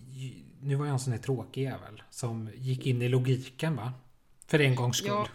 nu 0.61 0.74
var 0.74 0.86
jag 0.86 0.92
en 0.92 0.98
sån 0.98 1.12
här 1.12 1.20
tråkig 1.20 1.62
jävel 1.62 2.02
som 2.11 2.50
gick 2.55 2.86
in 2.86 3.02
i 3.02 3.09
logiken 3.09 3.76
va? 3.76 3.92
För 4.55 4.61
en 4.61 4.74
gångs 4.74 4.96
skull. 4.96 5.09
Ja, 5.09 5.28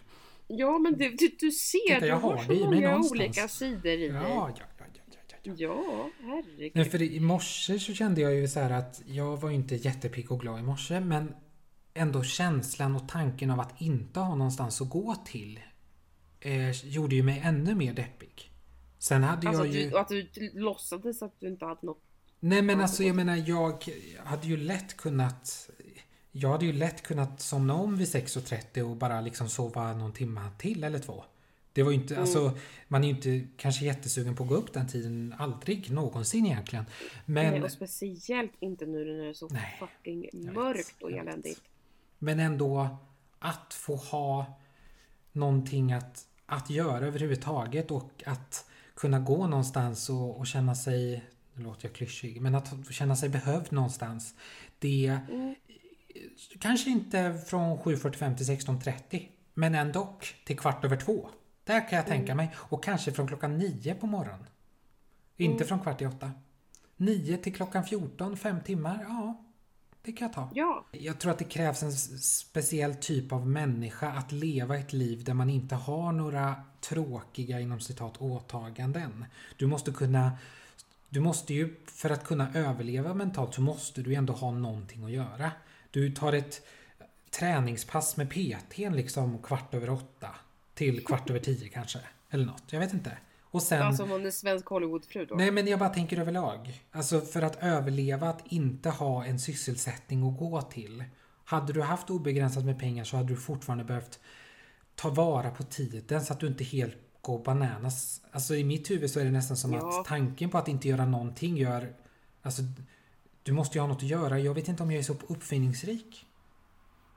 Ja, 0.47 0.79
men 0.79 0.97
du, 0.97 1.09
du, 1.09 1.29
du 1.39 1.51
ser, 1.51 1.79
Titta, 1.87 1.99
du 1.99 2.07
jag 2.07 2.15
har 2.19 2.37
har 2.37 2.43
så 2.43 2.53
många 2.53 2.97
olika 2.97 3.47
sidor 3.47 3.87
i 3.87 4.07
ja, 4.07 4.13
dig. 4.13 4.21
ja, 4.21 4.51
ja, 4.57 4.65
ja, 4.79 4.85
ja, 5.43 5.43
ja. 5.43 5.53
Ja, 5.55 6.09
herregud. 6.21 6.71
Nej, 6.75 6.85
för 6.85 7.01
i 7.01 7.19
morse 7.19 7.79
så 7.79 7.93
kände 7.93 8.21
jag 8.21 8.35
ju 8.35 8.47
så 8.47 8.59
här 8.59 8.71
att 8.71 9.01
jag 9.05 9.37
var 9.37 9.49
inte 9.51 9.75
jättepigg 9.75 10.31
och 10.31 10.39
glad 10.39 10.59
i 10.59 10.63
morse 10.63 10.99
men 10.99 11.35
ändå 11.93 12.23
känslan 12.23 12.95
och 12.95 13.09
tanken 13.09 13.51
av 13.51 13.59
att 13.59 13.81
inte 13.81 14.19
ha 14.19 14.35
någonstans 14.35 14.81
att 14.81 14.89
gå 14.89 15.15
till 15.25 15.59
eh, 16.39 16.71
gjorde 16.85 17.15
ju 17.15 17.23
mig 17.23 17.41
ännu 17.45 17.75
mer 17.75 17.93
deppig. 17.93 18.51
Sen 18.99 19.23
hade 19.23 19.47
Alltså 19.47 19.65
jag 19.65 19.75
ju... 19.75 19.89
du, 19.89 19.97
att 19.97 20.07
du 20.07 20.51
låtsades 20.53 21.21
att 21.21 21.39
du 21.39 21.47
inte 21.47 21.65
hade 21.65 21.85
något. 21.85 22.03
Nej 22.39 22.61
men 22.61 22.81
alltså 22.81 23.03
jag 23.03 23.15
menar 23.15 23.35
jag 23.35 23.83
hade 24.23 24.47
ju 24.47 24.57
lätt 24.57 24.97
kunnat 24.97 25.69
Jag 26.41 26.49
hade 26.49 26.65
ju 26.65 26.73
lätt 26.73 27.03
kunnat 27.03 27.41
somna 27.41 27.73
om 27.73 27.97
vid 27.97 28.07
6.30 28.07 28.81
och 28.81 28.95
bara 28.95 29.21
liksom 29.21 29.49
sova 29.49 29.93
någon 29.93 30.13
timma 30.13 30.49
till 30.57 30.83
eller 30.83 30.99
två. 30.99 31.23
Det 31.73 31.83
var 31.83 31.91
ju 31.91 31.97
inte, 31.97 32.19
alltså 32.19 32.57
man 32.87 33.03
är 33.03 33.07
ju 33.07 33.13
inte 33.15 33.47
kanske 33.57 33.85
jättesugen 33.85 34.35
på 34.35 34.43
att 34.43 34.49
gå 34.49 34.55
upp 34.55 34.73
den 34.73 34.87
tiden, 34.87 35.35
aldrig 35.39 35.91
någonsin 35.91 36.45
egentligen. 36.45 36.85
Nej, 37.25 37.51
Men, 37.51 37.63
och 37.63 37.71
speciellt 37.71 38.51
inte 38.59 38.85
nu 38.85 39.05
när 39.05 39.23
det 39.23 39.29
är 39.29 39.33
så 39.33 39.47
Nej, 39.47 39.77
fucking 39.79 40.21
vet, 40.21 40.53
mörkt 40.53 41.01
och 41.03 41.11
eländigt. 41.11 41.61
men 42.19 42.39
ändå 42.39 42.97
att 43.39 43.73
få 43.73 43.95
ha 43.95 44.59
någonting 45.31 45.93
att, 45.93 46.25
att 46.45 46.69
göra 46.69 47.05
överhuvudtaget 47.07 47.91
och 47.91 48.23
att 48.25 48.65
kunna 48.95 49.19
gå 49.19 49.47
någonstans 49.47 50.09
och, 50.09 50.37
och 50.37 50.47
känna 50.47 50.75
sig, 50.75 51.23
nu 51.53 51.63
låter 51.63 51.87
jag 51.87 51.95
klyschig, 51.95 52.41
men 52.41 52.55
att 52.55 52.73
känna 52.91 53.15
sig 53.15 53.29
behövd 53.29 53.71
någonstans. 53.71 54.35
Det 54.79 55.19
Mm. 55.29 55.55
Kanske 56.59 56.89
inte 56.89 57.41
från 57.47 57.79
7.45 57.79 58.37
till 58.37 58.45
16.30 58.45 59.27
men 59.53 59.75
ändå 59.75 60.17
till 60.45 60.57
kvart 60.57 60.85
över 60.85 60.97
två. 60.97 61.29
Där 61.63 61.89
kan 61.89 61.97
jag 61.97 62.07
tänka 62.07 62.35
mig. 62.35 62.55
Och 62.55 62.83
kanske 62.83 63.11
från 63.11 63.27
klockan 63.27 63.57
nio 63.57 63.95
på 63.95 64.07
morgonen. 64.07 64.45
Inte 65.37 65.65
från 65.65 65.79
kvart 65.79 66.01
i 66.01 66.05
åtta. 66.05 66.31
Nio 66.97 67.37
till 67.37 67.55
klockan 67.55 67.83
14, 67.83 68.37
fem 68.37 68.61
timmar, 68.61 69.05
ja. 69.07 69.45
Det 70.01 70.11
kan 70.11 70.25
jag 70.25 70.35
ta. 70.35 70.49
Ja. 70.53 70.85
Jag 70.91 71.19
tror 71.19 71.31
att 71.31 71.37
det 71.37 71.45
krävs 71.45 71.83
en 71.83 71.91
speciell 72.21 72.95
typ 72.95 73.31
av 73.31 73.47
människa 73.47 74.11
att 74.11 74.31
leva 74.31 74.77
ett 74.77 74.93
liv 74.93 75.23
där 75.23 75.33
man 75.33 75.49
inte 75.49 75.75
har 75.75 76.11
några 76.11 76.55
tråkiga 76.81 77.59
inom 77.59 77.79
citat 77.79 78.21
åtaganden. 78.21 79.25
Du 79.57 79.67
måste 79.67 79.91
kunna 79.91 80.31
du 81.09 81.19
måste 81.19 81.53
ju, 81.53 81.75
för 81.85 82.09
att 82.09 82.23
kunna 82.23 82.53
överleva 82.53 83.13
mentalt 83.13 83.53
så 83.53 83.61
måste 83.61 84.01
du 84.01 84.13
ändå 84.13 84.33
ha 84.33 84.51
någonting 84.51 85.03
att 85.03 85.11
göra. 85.11 85.51
Du 85.91 86.11
tar 86.11 86.33
ett 86.33 86.61
träningspass 87.31 88.17
med 88.17 88.29
PT 88.29 88.77
liksom 88.77 89.41
kvart 89.41 89.73
över 89.73 89.89
åtta 89.89 90.29
till 90.73 91.05
kvart 91.05 91.29
över 91.29 91.39
tio 91.39 91.69
kanske. 91.73 91.99
Eller 92.29 92.45
något, 92.45 92.63
jag 92.67 92.79
vet 92.79 92.93
inte. 92.93 93.17
Och 93.51 93.61
sen... 93.61 93.81
Alltså 93.81 94.03
om 94.03 94.09
hon 94.09 94.25
är 94.25 94.31
svensk 94.31 94.65
Hollywoodfru 94.65 95.25
då. 95.25 95.35
Nej 95.35 95.51
men 95.51 95.67
jag 95.67 95.79
bara 95.79 95.89
tänker 95.89 96.19
överlag. 96.19 96.83
Alltså 96.91 97.21
för 97.21 97.41
att 97.41 97.63
överleva 97.63 98.29
att 98.29 98.41
inte 98.45 98.89
ha 98.89 99.25
en 99.25 99.39
sysselsättning 99.39 100.27
att 100.27 100.37
gå 100.37 100.61
till. 100.61 101.03
Hade 101.45 101.73
du 101.73 101.81
haft 101.81 102.09
obegränsat 102.09 102.65
med 102.65 102.79
pengar 102.79 103.03
så 103.03 103.17
hade 103.17 103.29
du 103.29 103.35
fortfarande 103.35 103.83
behövt 103.83 104.19
ta 104.95 105.09
vara 105.09 105.51
på 105.51 105.63
tiden 105.63 106.25
så 106.25 106.33
att 106.33 106.39
du 106.39 106.47
inte 106.47 106.63
helt 106.63 106.97
går 107.21 107.43
bananas. 107.43 108.21
Alltså 108.31 108.55
i 108.55 108.63
mitt 108.63 108.91
huvud 108.91 109.11
så 109.11 109.19
är 109.19 109.25
det 109.25 109.31
nästan 109.31 109.57
som 109.57 109.73
Ja. 109.73 109.99
att 109.99 110.05
tanken 110.05 110.49
på 110.49 110.57
att 110.57 110.67
inte 110.67 110.87
göra 110.87 111.05
någonting 111.05 111.57
gör... 111.57 111.93
Alltså 112.41 112.61
du 113.49 113.53
måste 113.53 113.77
ju 113.77 113.81
ha 113.81 113.87
något 113.87 113.97
att 113.97 114.03
göra. 114.03 114.39
Jag 114.39 114.53
vet 114.53 114.67
inte 114.67 114.83
om 114.83 114.91
jag 114.91 114.99
är 114.99 115.03
så 115.03 115.13
uppfinningsrik. 115.27 116.25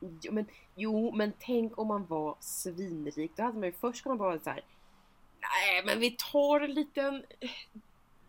Jo 0.01 0.33
men, 0.33 0.47
jo, 0.75 1.13
men 1.15 1.33
tänk 1.39 1.79
om 1.79 1.89
man 1.89 2.07
var 2.07 2.37
svinrik. 2.41 3.33
Då 3.37 3.43
hade 3.43 3.59
man 3.59 3.69
ju 3.69 3.73
först 3.73 4.03
kunnat 4.03 4.19
vara 4.19 4.39
så 4.39 4.51
här. 4.51 4.65
Nej, 5.41 5.85
men 5.87 6.01
vi 6.01 6.11
tar 6.33 6.61
en 6.61 6.75
liten... 6.75 7.23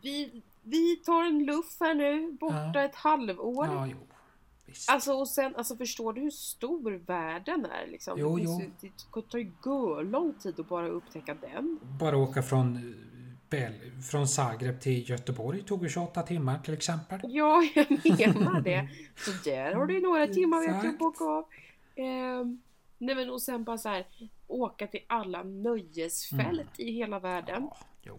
Vi, 0.01 0.41
vi 0.64 0.95
tar 0.95 1.24
en 1.24 1.43
luff 1.45 1.78
här 1.80 1.95
nu, 1.95 2.32
borta 2.32 2.72
Ja. 2.74 2.84
ett 2.84 2.95
halvår. 2.95 3.66
Ja, 3.66 3.88
jo. 3.88 3.97
Visst. 4.66 4.89
Alltså 4.89 5.14
och 5.14 5.28
sen, 5.28 5.56
alltså 5.56 5.76
förstår 5.76 6.14
du 6.14 6.22
hur 6.22 6.32
stor 6.32 6.91
världen 6.91 7.66
är 7.66 7.88
liksom? 7.88 8.20
Jo, 8.20 8.38
det, 8.38 8.43
jo. 8.43 8.62
det 9.14 9.22
tar 9.32 9.38
ju 9.38 10.04
lång 10.04 10.34
tid 10.34 10.60
att 10.60 10.70
bara 10.70 10.88
upptäcka 10.88 11.34
den. 11.34 11.80
Bara 11.99 12.18
åka 12.18 12.43
från, 12.43 12.95
Bel- 13.54 14.01
från 14.01 14.28
Zagreb 14.28 14.80
till 14.82 15.10
Göteborg 15.10 15.64
tog 15.64 15.84
ju 15.84 15.89
28 15.89 16.22
timmar 16.24 16.60
till 16.60 16.74
exempel. 16.74 17.20
Ja, 17.24 17.64
jag 18.04 18.36
menar 18.36 18.62
det. 18.62 18.89
Så 19.18 19.32
där 19.49 19.74
har 19.74 19.86
du 19.86 19.93
ju 19.93 20.01
några 20.01 20.28
timmar 20.28 20.68
vet 20.68 20.76
Exakt. 20.76 20.99
boka 20.99 21.24
av. 21.24 21.45
Ehm, 21.95 22.62
nej 22.97 23.16
men 23.16 23.30
och 23.30 23.41
sen 23.41 23.64
bara 23.64 23.78
så 23.78 23.89
här 23.89 24.06
åka 24.47 24.88
till 24.88 24.99
alla 25.08 25.43
nöjesfält 25.43 26.80
i 26.80 26.91
hela 26.91 27.20
världen. 27.20 27.56
Mm. 27.58 27.70
Ja. 28.01 28.18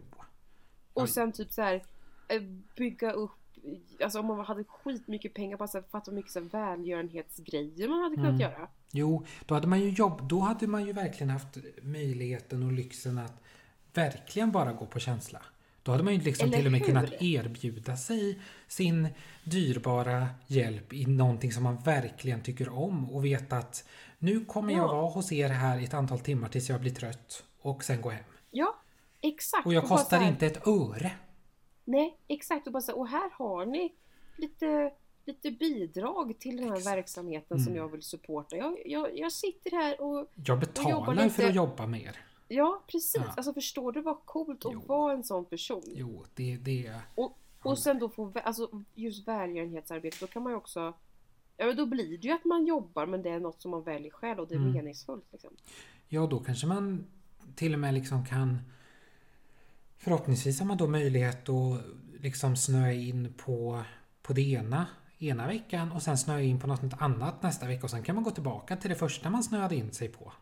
Och 0.92 1.08
sen 1.08 1.32
typ 1.32 1.52
så 1.52 1.62
här 1.62 1.82
eh, 2.28 2.42
bygga 2.76 3.12
upp 3.12 3.30
Alltså 4.04 4.18
om 4.20 4.26
man 4.26 4.44
hade 4.44 4.64
skitmycket 4.64 5.34
pengar 5.34 5.56
bara 5.56 5.68
så 5.68 5.78
här, 5.78 5.84
fatta 5.90 6.10
hur 6.10 6.16
mycket 6.16 6.32
så 6.32 6.40
här, 6.40 6.46
välgörenhetsgrejer 6.46 7.88
man 7.88 8.00
hade 8.02 8.14
kunnat 8.16 8.28
Mm. 8.28 8.40
göra. 8.40 8.68
Jo, 8.92 9.24
då 9.46 9.54
hade 9.54 9.66
man 9.66 9.80
ju 9.80 9.88
jobb, 9.88 10.28
då 10.28 10.38
hade 10.40 10.66
man 10.66 10.86
ju 10.86 10.92
verkligen 10.92 11.30
haft 11.30 11.56
möjligheten 11.82 12.62
och 12.62 12.72
lyxen 12.72 13.18
att 13.18 13.42
verkligen 13.94 14.52
bara 14.52 14.72
gå 14.72 14.86
på 14.86 14.98
känsla. 15.00 15.42
Då 15.82 15.92
hade 15.92 16.04
man 16.04 16.14
ju 16.14 16.20
liksom 16.20 16.48
Eller 16.48 16.56
till 16.56 16.66
och 16.66 16.72
med 16.72 16.80
hur? 16.80 16.86
kunnat 16.86 17.22
erbjuda 17.22 17.96
sig 17.96 18.38
sin 18.68 19.08
dyrbara 19.44 20.26
hjälp 20.46 20.92
i 20.92 21.06
någonting 21.06 21.52
som 21.52 21.62
man 21.62 21.76
verkligen 21.76 22.42
tycker 22.42 22.68
om 22.68 23.10
och 23.10 23.24
veta 23.24 23.56
att 23.56 23.88
nu 24.18 24.44
kommer 24.44 24.72
jag 24.72 24.82
Ja. 24.82 24.92
vara 24.92 25.10
hos 25.10 25.32
er 25.32 25.48
här 25.48 25.78
i 25.78 25.84
ett 25.84 25.94
antal 25.94 26.20
timmar 26.20 26.48
tills 26.48 26.68
jag 26.68 26.80
blir 26.80 26.90
trött 26.94 27.44
och 27.60 27.84
sen 27.84 28.00
gå 28.00 28.10
hem. 28.10 28.24
Ja, 28.50 28.76
exakt. 29.20 29.66
Och 29.66 29.74
jag 29.74 29.84
kostar 29.88 30.18
här- 30.18 30.28
inte 30.28 30.46
ett 30.46 30.66
öre. 30.66 31.12
Nej, 31.84 32.16
exakt. 32.28 32.66
Och, 32.66 32.72
bara 32.72 32.82
så, 32.82 32.92
och 32.92 33.08
här 33.08 33.30
har 33.32 33.66
ni 33.66 33.92
lite, 34.36 34.92
lite 35.26 35.50
bidrag 35.50 36.34
till 36.40 36.56
den 36.56 36.68
här 36.68 36.80
verksamheten 36.84 37.58
som 37.60 37.72
Mm. 37.72 37.82
jag 37.84 37.88
vill 37.92 38.02
supporta. 38.02 38.56
Jag, 38.56 38.76
jag, 38.84 39.18
jag 39.18 39.32
sitter 39.32 39.70
här 39.70 40.00
och 40.00 40.30
Jag 40.44 40.58
betalar 40.60 41.14
lite- 41.14 41.30
för 41.30 41.48
att 41.48 41.54
jobba 41.54 41.86
mer. 41.86 42.16
Ja, 42.48 42.82
precis. 42.86 43.14
Ja. 43.26 43.32
Alltså 43.36 43.54
förstår 43.54 43.92
du 43.92 44.00
vad 44.02 44.24
coolt 44.24 44.64
att 44.66 44.88
vara 44.88 45.12
en 45.12 45.24
sån 45.24 45.44
person? 45.44 45.82
Jo, 45.86 46.24
det, 46.34 46.56
det... 46.56 47.00
Och, 47.14 47.38
och 47.62 47.78
sen 47.78 47.98
då 47.98 48.08
få, 48.08 48.32
alltså 48.44 48.70
just 48.94 49.28
välgörenhetsarbete, 49.28 50.16
då 50.20 50.26
kan 50.26 50.42
man 50.42 50.52
ju 50.52 50.56
också 50.56 50.94
Ja 51.56 51.66
men 51.66 51.76
då 51.76 51.86
blir 51.86 52.18
det 52.18 52.28
ju 52.28 52.34
att 52.34 52.44
man 52.44 52.66
jobbar 52.66 53.06
men 53.06 53.22
det 53.22 53.30
är 53.30 53.40
något 53.40 53.62
som 53.62 53.70
man 53.70 53.82
väljer 53.82 54.10
själv 54.10 54.40
och 54.40 54.48
det 54.48 54.54
är 54.54 54.58
Mm. 54.58 54.72
meningsfullt. 54.72 55.24
Liksom. 55.32 55.50
Ja, 56.08 56.26
då 56.26 56.40
kanske 56.40 56.66
man 56.66 57.06
till 57.54 57.72
och 57.74 57.80
med 57.80 57.94
liksom 57.94 58.24
kan... 58.26 58.58
Förhoppningsvis 59.98 60.58
har 60.60 60.66
man 60.66 60.76
då 60.76 60.86
möjlighet 60.86 61.48
att 61.48 61.80
liksom 62.20 62.56
snöa 62.56 62.92
in 62.92 63.34
på, 63.36 63.82
på 64.22 64.32
det 64.32 64.42
ena 64.42 64.86
ena 65.18 65.46
veckan 65.46 65.92
och 65.92 66.02
sen 66.02 66.18
snöa 66.18 66.40
in 66.42 66.60
på 66.60 66.66
något 66.66 66.80
annat 66.98 67.42
nästa 67.42 67.66
vecka 67.66 67.82
och 67.84 67.90
sen 67.90 68.02
kan 68.02 68.14
man 68.14 68.24
gå 68.24 68.30
tillbaka 68.30 68.76
till 68.76 68.90
det 68.90 68.96
första 68.96 69.30
man 69.30 69.42
snöade 69.42 69.76
in 69.76 69.92
sig 69.92 70.08
på. 70.08 70.32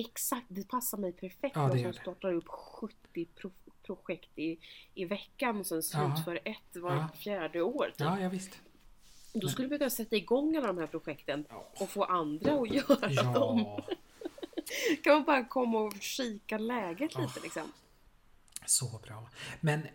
Exakt, 0.00 0.46
det 0.48 0.68
passar 0.68 0.98
mig 0.98 1.12
perfekt. 1.12 1.56
Ja, 1.56 1.68
det 1.68 1.78
jag 1.80 1.94
som 1.94 2.02
startar 2.02 2.32
upp 2.32 2.48
70 2.48 3.26
pro 3.34 3.50
projekt 3.82 4.38
i, 4.38 4.58
i 4.94 5.04
veckan 5.04 5.58
och 5.60 5.66
sen 5.66 5.82
Ja. 5.92 6.14
slutför 6.14 6.40
ett 6.44 6.76
var 6.76 6.94
Ja. 6.94 7.08
fjärde 7.16 7.62
år. 7.62 7.84
Typ. 7.86 8.00
Ja, 8.00 8.20
ja 8.20 8.28
visst. 8.28 8.58
Då 9.32 9.48
skulle 9.48 9.68
vi 9.68 9.78
kunna 9.78 9.90
sätta 9.90 10.16
igång 10.16 10.56
alla 10.56 10.66
de 10.66 10.78
här 10.78 10.86
projekten 10.86 11.46
Ja. 11.48 11.68
och 11.80 11.88
få 11.90 12.04
andra 12.04 12.52
att 12.60 12.68
göra 12.70 13.32
dem. 13.32 13.58
Ja, 13.58 13.84
Kan 15.04 15.14
man 15.14 15.24
bara 15.24 15.44
komma 15.44 15.80
och 15.80 15.94
kika 16.00 16.58
läget 16.58 17.10
Ja. 17.14 17.20
lite 17.20 17.40
liksom. 17.40 17.72
så 18.66 18.98
bra. 18.98 19.28
Men 19.60 19.86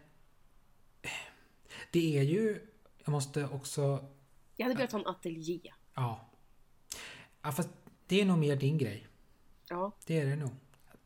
det 1.92 2.18
är 2.20 2.24
ju... 2.24 2.68
Jag 3.06 3.12
måste 3.12 3.46
också... 3.48 4.06
Jag 4.56 4.66
hade 4.66 4.76
velat 4.78 4.92
ha 4.92 5.00
en 5.00 5.08
ateljé. 5.08 5.74
Ja. 5.94 6.30
ja 7.42 7.52
fast 7.52 7.70
det 8.08 8.22
är 8.22 8.26
nog 8.26 8.38
mer 8.38 8.56
din 8.56 8.78
grej. 8.78 9.08
Ja. 9.74 9.92
Det 10.06 10.20
är 10.20 10.26
det 10.26 10.36
nog. 10.36 10.50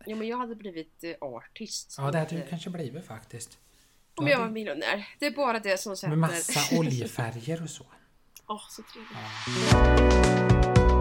ja, 0.05 0.15
men 0.15 0.27
jag 0.27 0.37
hade 0.37 0.55
blivit 0.55 1.03
eh, 1.03 1.13
artist. 1.21 1.95
Ja, 1.97 2.11
det 2.11 2.17
hade 2.17 2.35
Inte- 2.35 2.35
du 2.45 2.49
kanske 2.49 2.69
blivit 2.69 3.05
faktiskt. 3.05 3.57
Om 4.15 4.25
Du 4.25 4.31
jag 4.31 4.39
var 4.39 4.49
miljonär. 4.49 5.07
Det 5.19 5.25
är 5.25 5.31
bara 5.31 5.59
det 5.59 5.77
som 5.77 5.97
sätter... 5.97 6.09
Med 6.09 6.17
massa 6.17 6.75
oljefärger 6.79 7.63
och 7.63 7.69
så. 7.69 7.85
Åh, 8.47 8.61
så 8.69 8.81
trevligt. 8.83 9.11
Ja. 9.71 10.97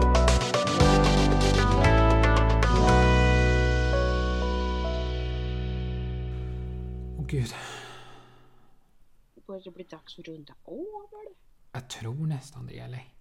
Åh 7.19 7.25
gud, 7.27 7.53
Börjar 9.47 9.61
det 9.63 9.71
bli 9.71 9.83
dags 9.83 10.19
att 10.19 10.27
runda 10.27 10.53
av 10.63 11.09
eller? 11.21 11.35
jag 11.71 11.89
tror 11.89 12.27
nästan 12.27 12.65
det 12.67 12.79
eller? 12.79 13.13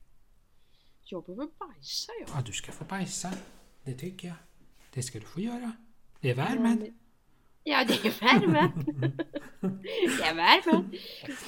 Jag 1.04 1.24
behöver 1.24 1.48
bajsa 1.58 2.12
jag. 2.20 2.28
Ja, 2.34 2.42
du 2.46 2.52
ska 2.52 2.72
få 2.72 2.84
bajsa. 2.84 3.32
Det 3.86 3.94
tycker 3.94 4.28
jag. 4.28 4.36
Det 4.94 5.02
ska 5.02 5.18
du 5.18 5.26
få 5.26 5.40
göra. 5.40 5.72
Det 6.20 6.30
är 6.30 6.34
värmen. 6.34 6.98
Ja, 7.64 7.84
det 7.84 7.94
är 8.08 8.20
värmen. 8.20 8.70
det 10.18 10.22
är 10.22 10.34
värmen. 10.34 10.92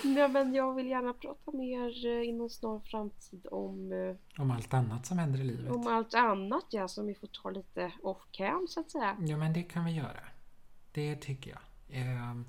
Nej, 0.04 0.28
men 0.28 0.54
jag 0.54 0.74
vill 0.74 0.86
gärna 0.86 1.12
prata 1.12 1.52
mer 1.52 2.06
eh, 2.06 2.28
inom 2.28 2.50
snar 2.50 2.80
framtid 2.80 3.46
om, 3.50 3.92
eh, 3.92 4.42
Om 4.42 4.50
allt 4.50 4.74
annat 4.74 5.06
som 5.06 5.18
händer 5.18 5.40
i 5.40 5.44
livet. 5.44 5.70
om 5.72 5.86
allt 5.86 6.14
annat 6.14 6.64
ja, 6.70 6.88
som 6.88 7.06
vi 7.06 7.14
får 7.14 7.26
ta 7.26 7.50
lite 7.50 7.92
off 8.02 8.22
cam 8.30 8.66
så 8.68 8.80
att 8.80 8.90
säga. 8.90 9.16
Ja, 9.20 9.36
men 9.36 9.52
det 9.52 9.62
kan 9.62 9.84
vi 9.84 9.92
göra. 9.92 10.20
Det 10.92 11.16
tycker 11.16 11.50
jag. 11.50 11.60
Ehm, 11.90 12.44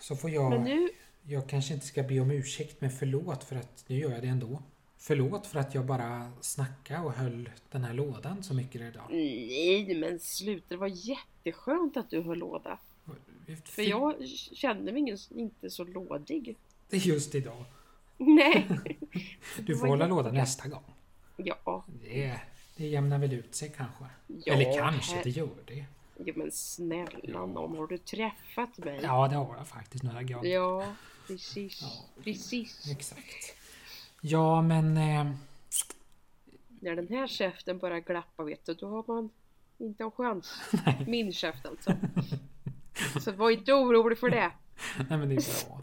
så 0.00 0.16
får 0.16 0.30
jag... 0.30 0.50
Men 0.50 0.62
nu, 0.62 0.88
Jag 1.22 1.48
kanske 1.48 1.74
inte 1.74 1.86
ska 1.86 2.02
be 2.02 2.20
om 2.20 2.30
ursäkt, 2.30 2.80
men 2.80 2.90
förlåt 2.90 3.44
för 3.44 3.56
att 3.56 3.84
nu 3.86 3.96
gör 3.96 4.10
jag 4.10 4.22
det 4.22 4.28
ändå. 4.28 4.62
Förlåt 5.00 5.46
för 5.46 5.58
att 5.58 5.74
jag 5.74 5.86
bara 5.86 6.32
snackade 6.40 7.00
och 7.00 7.12
höll 7.12 7.50
den 7.70 7.84
här 7.84 7.94
lådan 7.94 8.42
så 8.42 8.54
mycket 8.54 8.80
idag. 8.80 9.04
nej 9.10 9.94
men 10.00 10.18
sluta, 10.20 10.64
det 10.68 10.76
var 10.76 10.90
jätteskönt 11.08 11.96
att 11.96 12.10
du 12.10 12.22
höll 12.22 12.38
låda. 12.38 12.78
För 13.64 13.82
jag 13.82 14.14
kände 14.52 14.92
mig 14.92 15.16
inte 15.34 15.70
så 15.70 15.84
lådig. 15.84 16.56
Det 16.90 16.96
är 16.96 17.00
just 17.00 17.34
idag. 17.34 17.64
Nej. 18.16 18.66
Du 19.58 19.76
får 19.78 19.86
hålla 19.86 20.06
låda 20.06 20.32
nästa 20.32 20.68
gång. 20.68 20.82
Ja, 21.36 21.84
Det, 22.02 22.40
det 22.76 22.86
jämnar 22.86 23.18
väl 23.18 23.32
ut 23.32 23.54
sig 23.54 23.72
kanske. 23.76 24.04
Ja, 24.44 24.54
Eller 24.54 24.78
kanske, 24.78 25.16
här- 25.16 25.24
det 25.24 25.30
gör 25.30 25.48
det. 25.66 25.84
ja 26.24 26.32
men 26.36 26.50
snälla 26.52 27.46
nån, 27.46 27.76
har 27.76 27.86
du 27.86 27.98
träffat 27.98 28.78
mig? 28.78 29.00
Ja, 29.02 29.28
det 29.28 29.36
har 29.36 29.56
jag 29.56 29.68
faktiskt 29.68 30.04
några 30.04 30.22
gånger. 30.22 30.50
Ja, 30.50 30.94
precis. 31.26 31.82
Ja. 31.82 32.22
Precis. 32.24 32.90
Exakt. 32.92 33.54
Ja, 34.20 34.62
men... 34.62 34.96
Eh, 34.96 35.32
När 36.80 36.96
den 36.96 37.08
här 37.08 37.26
käften 37.26 37.78
börjar 37.78 38.00
glappa 38.00 38.44
vet 38.44 38.66
du, 38.66 38.74
då 38.74 38.88
har 38.88 39.04
man 39.06 39.30
inte 39.78 40.02
en 40.04 40.10
chans. 40.10 40.52
Min 41.06 41.32
käft 41.32 41.66
alltså. 41.66 41.92
Så 43.20 43.32
var 43.32 43.50
inte 43.50 43.72
orolig 43.72 44.18
för 44.18 44.30
det. 44.30 44.52
nej, 45.08 45.18
men 45.18 45.28
det 45.28 45.34
är 45.34 45.68
bra. 45.68 45.82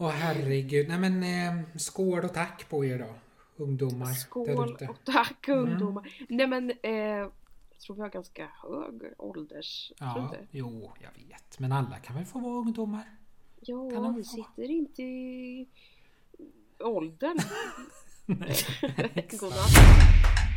Åh 0.00 0.10
herregud. 0.10 0.88
Nej, 0.88 0.98
men 0.98 1.22
eh, 1.22 1.64
skål 1.76 2.24
och 2.24 2.34
tack 2.34 2.68
på 2.68 2.84
er 2.84 2.98
då. 2.98 3.14
Ungdomar 3.56 4.06
Skål 4.06 4.76
och 4.88 5.04
tack 5.04 5.48
ungdomar. 5.48 6.12
Nej 6.28 6.46
men, 6.46 6.72
eh, 6.82 6.92
jag 6.92 7.32
tror 7.86 7.96
vi 7.96 8.02
har 8.02 8.08
ganska 8.08 8.50
hög 8.62 9.02
ålders... 9.18 9.92
Ja, 9.98 10.34
jo, 10.50 10.92
jag 11.00 11.24
vet. 11.26 11.58
Men 11.58 11.72
alla 11.72 11.98
kan 11.98 12.16
väl 12.16 12.24
få 12.24 12.38
vara 12.38 12.54
ungdomar? 12.54 13.04
Ja, 13.60 14.14
vi 14.16 14.24
sitter 14.24 14.70
inte 14.70 15.02
i... 15.02 15.68
åldern. 16.80 17.38
Nej. 18.26 18.56
Godnatt. 19.40 20.47